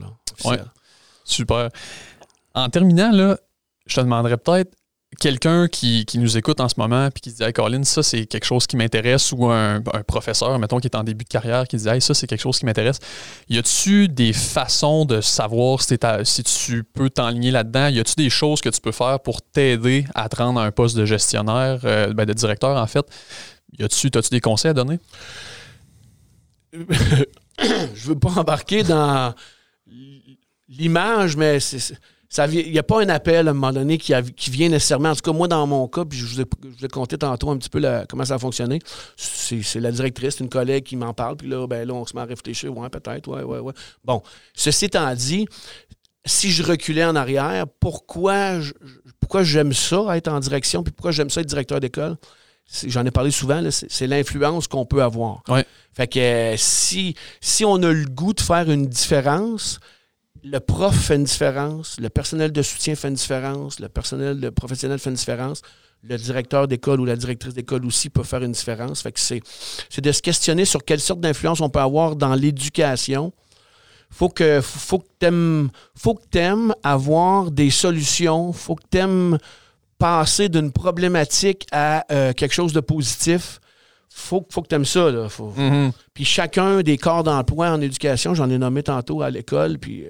Super. 1.23 1.69
En 2.53 2.69
terminant, 2.69 3.11
je 3.85 3.95
te 3.95 4.01
demanderais 4.01 4.37
peut-être 4.37 4.75
quelqu'un 5.19 5.67
qui, 5.67 6.05
nous 6.15 6.37
écoute 6.37 6.59
en 6.59 6.69
ce 6.69 6.75
moment 6.77 7.09
puis 7.11 7.21
qui 7.21 7.31
dit 7.31 7.43
Hey 7.43 7.53
Colin, 7.53 7.83
ça 7.83 8.03
c'est 8.03 8.25
quelque 8.25 8.45
chose 8.45 8.67
qui 8.67 8.77
m'intéresse 8.77 9.31
ou 9.31 9.45
un, 9.49 9.81
professeur, 10.07 10.57
mettons, 10.59 10.79
qui 10.79 10.87
est 10.87 10.95
en 10.95 11.03
début 11.03 11.23
de 11.23 11.29
carrière 11.29 11.67
qui 11.67 11.77
dit 11.77 11.87
Hey, 11.87 12.01
ça 12.01 12.13
c'est 12.13 12.27
quelque 12.27 12.41
chose 12.41 12.59
qui 12.59 12.65
m'intéresse. 12.65 12.99
Y 13.49 13.57
a-tu 13.57 14.07
des 14.07 14.33
façons 14.33 15.05
de 15.05 15.21
savoir 15.21 15.81
si, 15.81 15.97
si 16.23 16.43
tu 16.43 16.83
peux 16.83 17.09
t'enligner 17.09 17.51
là-dedans? 17.51 17.87
Y 17.87 17.99
a-tu 17.99 18.15
des 18.15 18.29
choses 18.29 18.61
que 18.61 18.69
tu 18.69 18.81
peux 18.81 18.91
faire 18.91 19.19
pour 19.19 19.41
t'aider 19.41 20.05
à 20.15 20.29
te 20.29 20.37
rendre 20.37 20.59
à 20.59 20.65
un 20.65 20.71
poste 20.71 20.95
de 20.95 21.05
gestionnaire, 21.05 21.79
euh, 21.83 22.13
ben, 22.13 22.25
de 22.25 22.33
directeur 22.33 22.77
en 22.77 22.87
fait 22.87 23.05
y 23.79 23.83
a-tu, 23.83 24.07
as-tu 24.13 24.29
des 24.29 24.41
conseils 24.41 24.71
à 24.71 24.73
donner? 24.73 24.99
je 26.73 28.07
veux 28.07 28.17
pas 28.17 28.31
embarquer 28.31 28.83
dans 28.83 29.33
l'image, 30.67 31.37
mais 31.37 31.59
il 31.59 32.71
n'y 32.71 32.79
a 32.79 32.83
pas 32.83 33.01
un 33.01 33.09
appel 33.09 33.47
à 33.47 33.51
un 33.51 33.53
moment 33.53 33.71
donné 33.71 33.97
qui, 33.97 34.13
vient 34.49 34.69
nécessairement. 34.69 35.09
En 35.09 35.15
tout 35.15 35.21
cas, 35.21 35.33
moi, 35.33 35.47
dans 35.47 35.67
mon 35.67 35.87
cas, 35.87 36.03
puis 36.05 36.17
je 36.17 36.25
vous 36.25 36.41
ai, 36.41 36.45
je 36.79 36.87
compté 36.87 37.17
tantôt 37.17 37.51
un 37.51 37.57
petit 37.57 37.69
peu 37.69 37.81
comment 38.09 38.25
ça 38.25 38.35
a 38.35 38.39
fonctionné. 38.39 38.79
C'est 39.15 39.79
la 39.79 39.91
directrice, 39.91 40.39
une 40.39 40.49
collègue 40.49 40.83
qui 40.83 40.95
m'en 40.95 41.13
parle, 41.13 41.37
puis 41.37 41.47
là, 41.47 41.67
ben, 41.67 41.87
là, 41.87 41.93
on 41.93 42.05
se 42.05 42.15
met 42.15 42.21
à 42.21 42.25
réfléchir. 42.25 42.75
Ouais, 42.75 42.89
peut-être, 42.89 43.27
ouais, 43.27 43.43
ouais, 43.43 43.59
ouais. 43.59 43.73
Bon, 44.03 44.23
ceci 44.55 44.85
étant 44.85 45.13
dit, 45.13 45.47
si 46.25 46.51
je 46.51 46.63
reculais 46.63 47.05
en 47.05 47.15
arrière, 47.15 47.65
pourquoi, 47.79 48.59
pourquoi 49.19 49.43
j'aime 49.43 49.73
ça, 49.73 50.17
être 50.17 50.29
en 50.29 50.39
direction, 50.39 50.83
puis 50.83 50.91
pourquoi 50.91 51.11
j'aime 51.11 51.29
ça 51.29 51.41
être 51.41 51.47
directeur 51.47 51.79
d'école? 51.79 52.17
J'en 52.87 53.05
ai 53.05 53.11
parlé 53.11 53.31
souvent, 53.31 53.61
c'est 53.69 54.07
l'influence 54.07 54.67
qu'on 54.67 54.85
peut 54.85 55.03
avoir. 55.03 55.43
Fait 55.93 56.07
que 56.07 56.19
euh, 56.19 56.55
si, 56.57 57.15
si 57.39 57.65
on 57.65 57.75
a 57.83 57.91
le 57.91 58.05
goût 58.05 58.33
de 58.33 58.41
faire 58.41 58.69
une 58.69 58.87
différence, 58.87 59.79
le 60.43 60.59
prof 60.59 60.95
fait 60.95 61.15
une 61.15 61.23
différence, 61.23 61.99
le 61.99 62.09
personnel 62.09 62.51
de 62.51 62.61
soutien 62.61 62.95
fait 62.95 63.07
une 63.09 63.13
différence, 63.13 63.79
le 63.79 63.89
personnel 63.89 64.39
de 64.39 64.49
professionnel 64.49 64.99
fait 64.99 65.09
une 65.09 65.15
différence, 65.15 65.61
le 66.03 66.17
directeur 66.17 66.67
d'école 66.67 66.99
ou 66.99 67.05
la 67.05 67.15
directrice 67.15 67.53
d'école 67.53 67.85
aussi 67.85 68.09
peut 68.09 68.23
faire 68.23 68.43
une 68.43 68.51
différence. 68.51 69.01
Fait 69.01 69.11
que 69.11 69.19
c'est, 69.19 69.41
de 70.01 70.11
se 70.11 70.21
questionner 70.21 70.65
sur 70.65 70.83
quelle 70.83 70.99
sorte 70.99 71.21
d'influence 71.21 71.61
on 71.61 71.69
peut 71.69 71.79
avoir 71.79 72.15
dans 72.15 72.35
l'éducation. 72.35 73.31
Faut 74.09 74.29
que 74.29 74.61
faut 74.61 74.99
que 74.99 75.07
t'aimes 75.17 75.69
faut 75.95 76.13
que 76.13 76.23
t'aimes 76.29 76.75
avoir 76.83 77.49
des 77.49 77.71
solutions, 77.71 78.53
faut 78.53 78.75
que 78.75 78.83
t'aimes 78.89 79.39
passer 80.03 80.49
d'une 80.49 80.73
problématique 80.73 81.65
à 81.71 82.03
euh, 82.11 82.33
quelque 82.33 82.51
chose 82.51 82.73
de 82.73 82.81
positif, 82.81 83.61
faut, 84.09 84.45
faut 84.51 84.61
que 84.61 84.67
tu 84.67 84.75
aimes 84.75 84.83
ça. 84.83 85.09
Là. 85.09 85.27
Mm-hmm. 85.27 85.91
Puis 86.13 86.25
chacun 86.25 86.81
des 86.81 86.97
corps 86.97 87.23
d'emploi 87.23 87.69
en 87.69 87.79
éducation, 87.79 88.33
j'en 88.33 88.49
ai 88.49 88.57
nommé 88.57 88.83
tantôt 88.83 89.21
à 89.21 89.29
l'école, 89.29 89.79
puis 89.79 90.03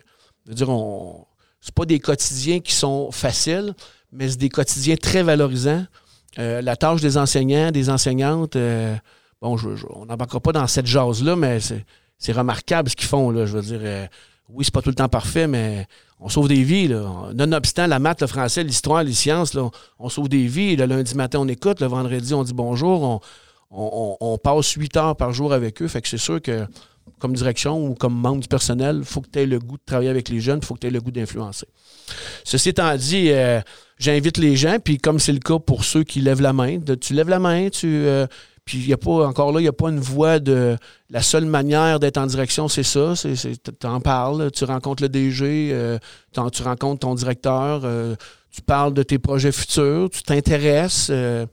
je 0.46 0.50
veux 0.50 0.56
dire, 0.56 0.70
on, 0.70 1.28
c'est 1.62 1.76
pas 1.76 1.86
des 1.86 2.00
quotidiens 2.00 2.60
qui 2.60 2.74
sont 2.74 3.12
faciles, 3.12 3.76
mais 4.12 4.30
c'est 4.30 4.40
des 4.40 4.50
quotidiens 4.50 4.96
très 4.96 5.22
valorisants. 5.22 5.86
Euh, 6.40 6.64
la 6.64 6.76
tâche 6.76 7.02
des 7.02 7.16
enseignants, 7.20 7.70
des 7.70 7.92
enseignantes, 7.92 8.56
euh, 8.56 8.96
bon, 9.44 9.56
on 9.92 10.08
n'embarquera 10.08 10.40
pas 10.40 10.54
dans 10.54 10.66
cette 10.66 10.88
jase-là, 10.88 11.36
mais 11.36 11.60
c'est, 11.60 12.32
remarquable 12.32 12.90
ce 12.90 12.96
qu'ils 12.96 13.08
font. 13.08 13.30
Là, 13.30 13.46
je 13.46 13.58
veux 13.60 13.62
dire, 13.62 14.10
oui, 14.50 14.66
c'est 14.66 14.74
pas 14.74 14.82
tout 14.82 14.90
le 14.90 14.96
temps 14.96 15.10
parfait, 15.10 15.48
mais 15.48 15.88
on 16.20 16.30
sauve 16.30 16.48
des 16.48 16.64
vies. 16.64 16.90
Nonobstant 17.34 17.88
la 17.88 18.00
maths, 18.00 18.22
le 18.22 18.28
français, 18.28 18.64
l'histoire, 18.64 19.04
les 19.04 19.14
sciences, 19.14 19.54
là, 19.54 19.70
on 20.00 20.10
sauve 20.10 20.30
des 20.30 20.48
vies. 20.48 20.76
Le 20.76 20.86
lundi 20.86 21.16
matin, 21.16 21.40
on 21.40 21.48
écoute. 21.48 21.80
Le 21.80 21.88
vendredi, 21.88 22.34
on 22.34 22.44
dit 22.44 22.54
bonjour. 22.54 23.22
On, 23.72 24.38
passe 24.38 24.72
huit 24.74 24.96
heures 24.98 25.16
par 25.16 25.34
jour 25.34 25.54
avec 25.54 25.82
eux. 25.82 25.88
Fait 25.88 26.02
que 26.02 26.08
c'est 26.08 26.18
sûr 26.18 26.42
que, 26.42 26.68
comme 27.20 27.34
direction 27.34 27.88
ou 27.88 27.96
comme 27.96 28.14
membre 28.14 28.42
du 28.42 28.48
personnel, 28.48 28.98
il 29.00 29.06
faut 29.06 29.22
que 29.22 29.30
tu 29.32 29.40
aies 29.40 29.46
le 29.46 29.60
goût 29.60 29.78
de 29.78 29.84
travailler 29.86 30.10
avec 30.10 30.30
les 30.30 30.40
jeunes, 30.40 30.60
il 30.62 30.66
faut 30.66 30.76
que 30.76 30.82
tu 30.82 30.88
aies 30.88 30.92
le 30.92 31.02
goût 31.02 31.12
d'influencer. 31.12 31.68
Ceci 32.44 32.70
étant 32.70 32.96
dit, 32.96 33.32
euh, 33.32 33.62
j'invite 33.98 34.38
les 34.38 34.56
gens, 34.56 34.78
puis 34.84 35.00
comme 35.00 35.18
c'est 35.18 35.32
le 35.32 35.40
cas 35.40 35.58
pour 35.58 35.86
ceux 35.86 36.04
qui 36.04 36.22
lèvent 36.22 36.42
la 36.42 36.54
main, 36.54 36.80
tu 37.02 37.14
lèves 37.14 37.30
la 37.30 37.40
main, 37.40 37.70
tu. 37.70 37.88
Euh, 37.88 38.28
puis 38.66 38.78
il 38.78 38.88
y 38.88 38.94
a 38.94 38.98
pas, 38.98 39.28
encore 39.28 39.52
là, 39.52 39.60
il 39.60 39.64
n'y 39.64 39.70
a 39.70 39.74
pas 39.74 39.90
une 39.90 40.00
voie 40.00 40.40
de. 40.40 40.78
La 41.10 41.22
seule 41.22 41.46
manière 41.46 42.00
d'être 42.00 42.18
en 42.18 42.26
direction, 42.26 42.68
c'est 42.68 42.84
ça. 42.84 43.14
Tu 43.16 43.88
en 43.88 44.00
parles, 44.00 44.52
tu 44.52 44.64
rencontres 44.64 45.04
le 45.04 45.10
DG, 45.10 45.70
euh, 45.72 45.98
tu 46.34 46.64
rencontres 46.64 47.02
ton 47.02 47.14
directeur, 47.14 47.82
euh, 47.84 48.16
tu 48.52 48.62
parles 48.62 48.94
de 48.94 49.04
tes 49.04 49.20
projets 49.20 49.52
futurs, 49.52 50.10
tu 50.10 50.24
t'intéresses. 50.24 51.10
Euh, 51.12 51.46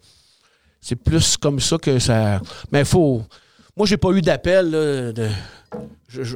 c'est 0.81 0.97
plus 0.97 1.37
comme 1.37 1.61
ça 1.61 1.79
que 1.79 1.99
ça. 1.99 2.41
Mais 2.71 2.81
il 2.81 2.87
faut. 2.87 3.23
Moi, 3.77 3.87
j'ai 3.87 3.97
pas 3.97 4.11
eu 4.11 4.23
d'appel 4.23 4.71
de. 4.71 5.29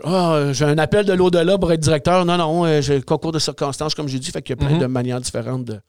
Ah, 0.05 0.53
j'ai 0.53 0.65
un 0.65 0.79
appel 0.79 1.07
de 1.07 1.13
l'au-delà 1.13 1.57
pour 1.57 1.73
être 1.73 1.81
directeur. 1.81 2.25
Non, 2.25 2.37
non, 2.37 2.81
j'ai 2.81 2.97
le 2.97 3.03
concours 3.03 3.33
de 3.33 3.39
circonstances, 3.39 3.95
comme 3.95 4.09
j'ai 4.09 4.19
dit, 4.19 4.31
fait 4.31 4.43
qu'il 4.43 4.57
y 4.57 4.61
a 4.61 4.67
plein 4.67 4.77
mm-hmm. 4.77 4.81
de 4.81 4.87
manières 4.87 5.21
différentes 5.21 5.65
de, 5.65 5.81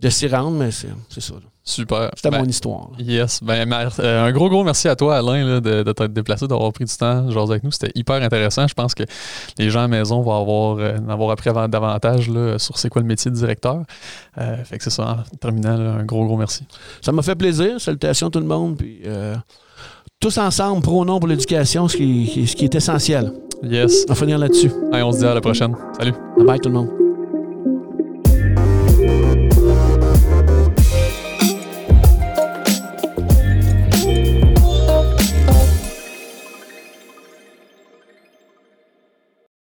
de 0.00 0.08
s'y 0.08 0.28
rendre, 0.28 0.52
mais 0.52 0.70
c'est 0.70 1.20
ça. 1.20 1.34
Super. 1.62 2.10
C'était 2.16 2.30
ben, 2.30 2.38
mon 2.38 2.46
histoire. 2.46 2.88
Yes. 2.98 3.40
Ben, 3.42 3.70
euh, 4.00 4.26
un 4.26 4.32
gros, 4.32 4.48
gros 4.48 4.64
merci 4.64 4.88
à 4.88 4.96
toi, 4.96 5.18
Alain, 5.18 5.60
de, 5.60 5.82
de 5.82 5.92
t'être 5.92 6.12
déplacé, 6.12 6.48
d'avoir 6.48 6.72
pris 6.72 6.84
du 6.84 6.96
temps 6.96 7.30
genre 7.30 7.48
avec 7.50 7.62
nous. 7.62 7.70
C'était 7.70 7.92
hyper 7.94 8.16
intéressant. 8.22 8.66
Je 8.66 8.74
pense 8.74 8.94
que 8.94 9.04
les 9.58 9.70
gens 9.70 9.80
à 9.80 9.82
la 9.82 9.88
maison 9.88 10.22
vont 10.22 10.40
avoir, 10.40 10.78
euh, 10.78 10.96
avoir 11.08 11.30
appris 11.30 11.50
davantage 11.68 12.28
là, 12.28 12.58
sur 12.58 12.78
c'est 12.78 12.88
quoi 12.88 13.02
le 13.02 13.08
métier 13.08 13.30
de 13.30 13.36
directeur. 13.36 13.82
Euh, 14.38 14.64
fait 14.64 14.78
que 14.78 14.84
c'est 14.84 14.90
ça. 14.90 15.24
En 15.32 15.36
terminant, 15.36 15.78
un 15.78 16.04
gros, 16.04 16.24
gros 16.24 16.36
merci. 16.36 16.64
Ça 17.02 17.12
m'a 17.12 17.22
fait 17.22 17.36
plaisir. 17.36 17.80
Salutations 17.80 18.28
à 18.28 18.30
tout 18.30 18.40
le 18.40 18.46
monde. 18.46 18.78
Puis, 18.78 19.02
tous 20.18 20.38
ensemble, 20.38 20.82
prônons 20.82 21.18
pour 21.18 21.28
l'éducation, 21.28 21.88
ce 21.88 21.96
qui, 21.96 22.46
ce 22.46 22.56
qui 22.56 22.64
est 22.64 22.74
essentiel. 22.74 23.32
Yes. 23.62 24.04
On 24.08 24.12
va 24.12 24.18
finir 24.18 24.38
là-dessus. 24.38 24.72
Allez, 24.92 25.02
on 25.02 25.12
se 25.12 25.18
dit 25.18 25.26
à 25.26 25.34
la 25.34 25.40
prochaine. 25.40 25.74
Salut. 25.98 26.12
Bye 26.36 26.46
bye 26.46 26.58
tout 26.58 26.68
le 26.68 26.74
monde. 26.74 26.99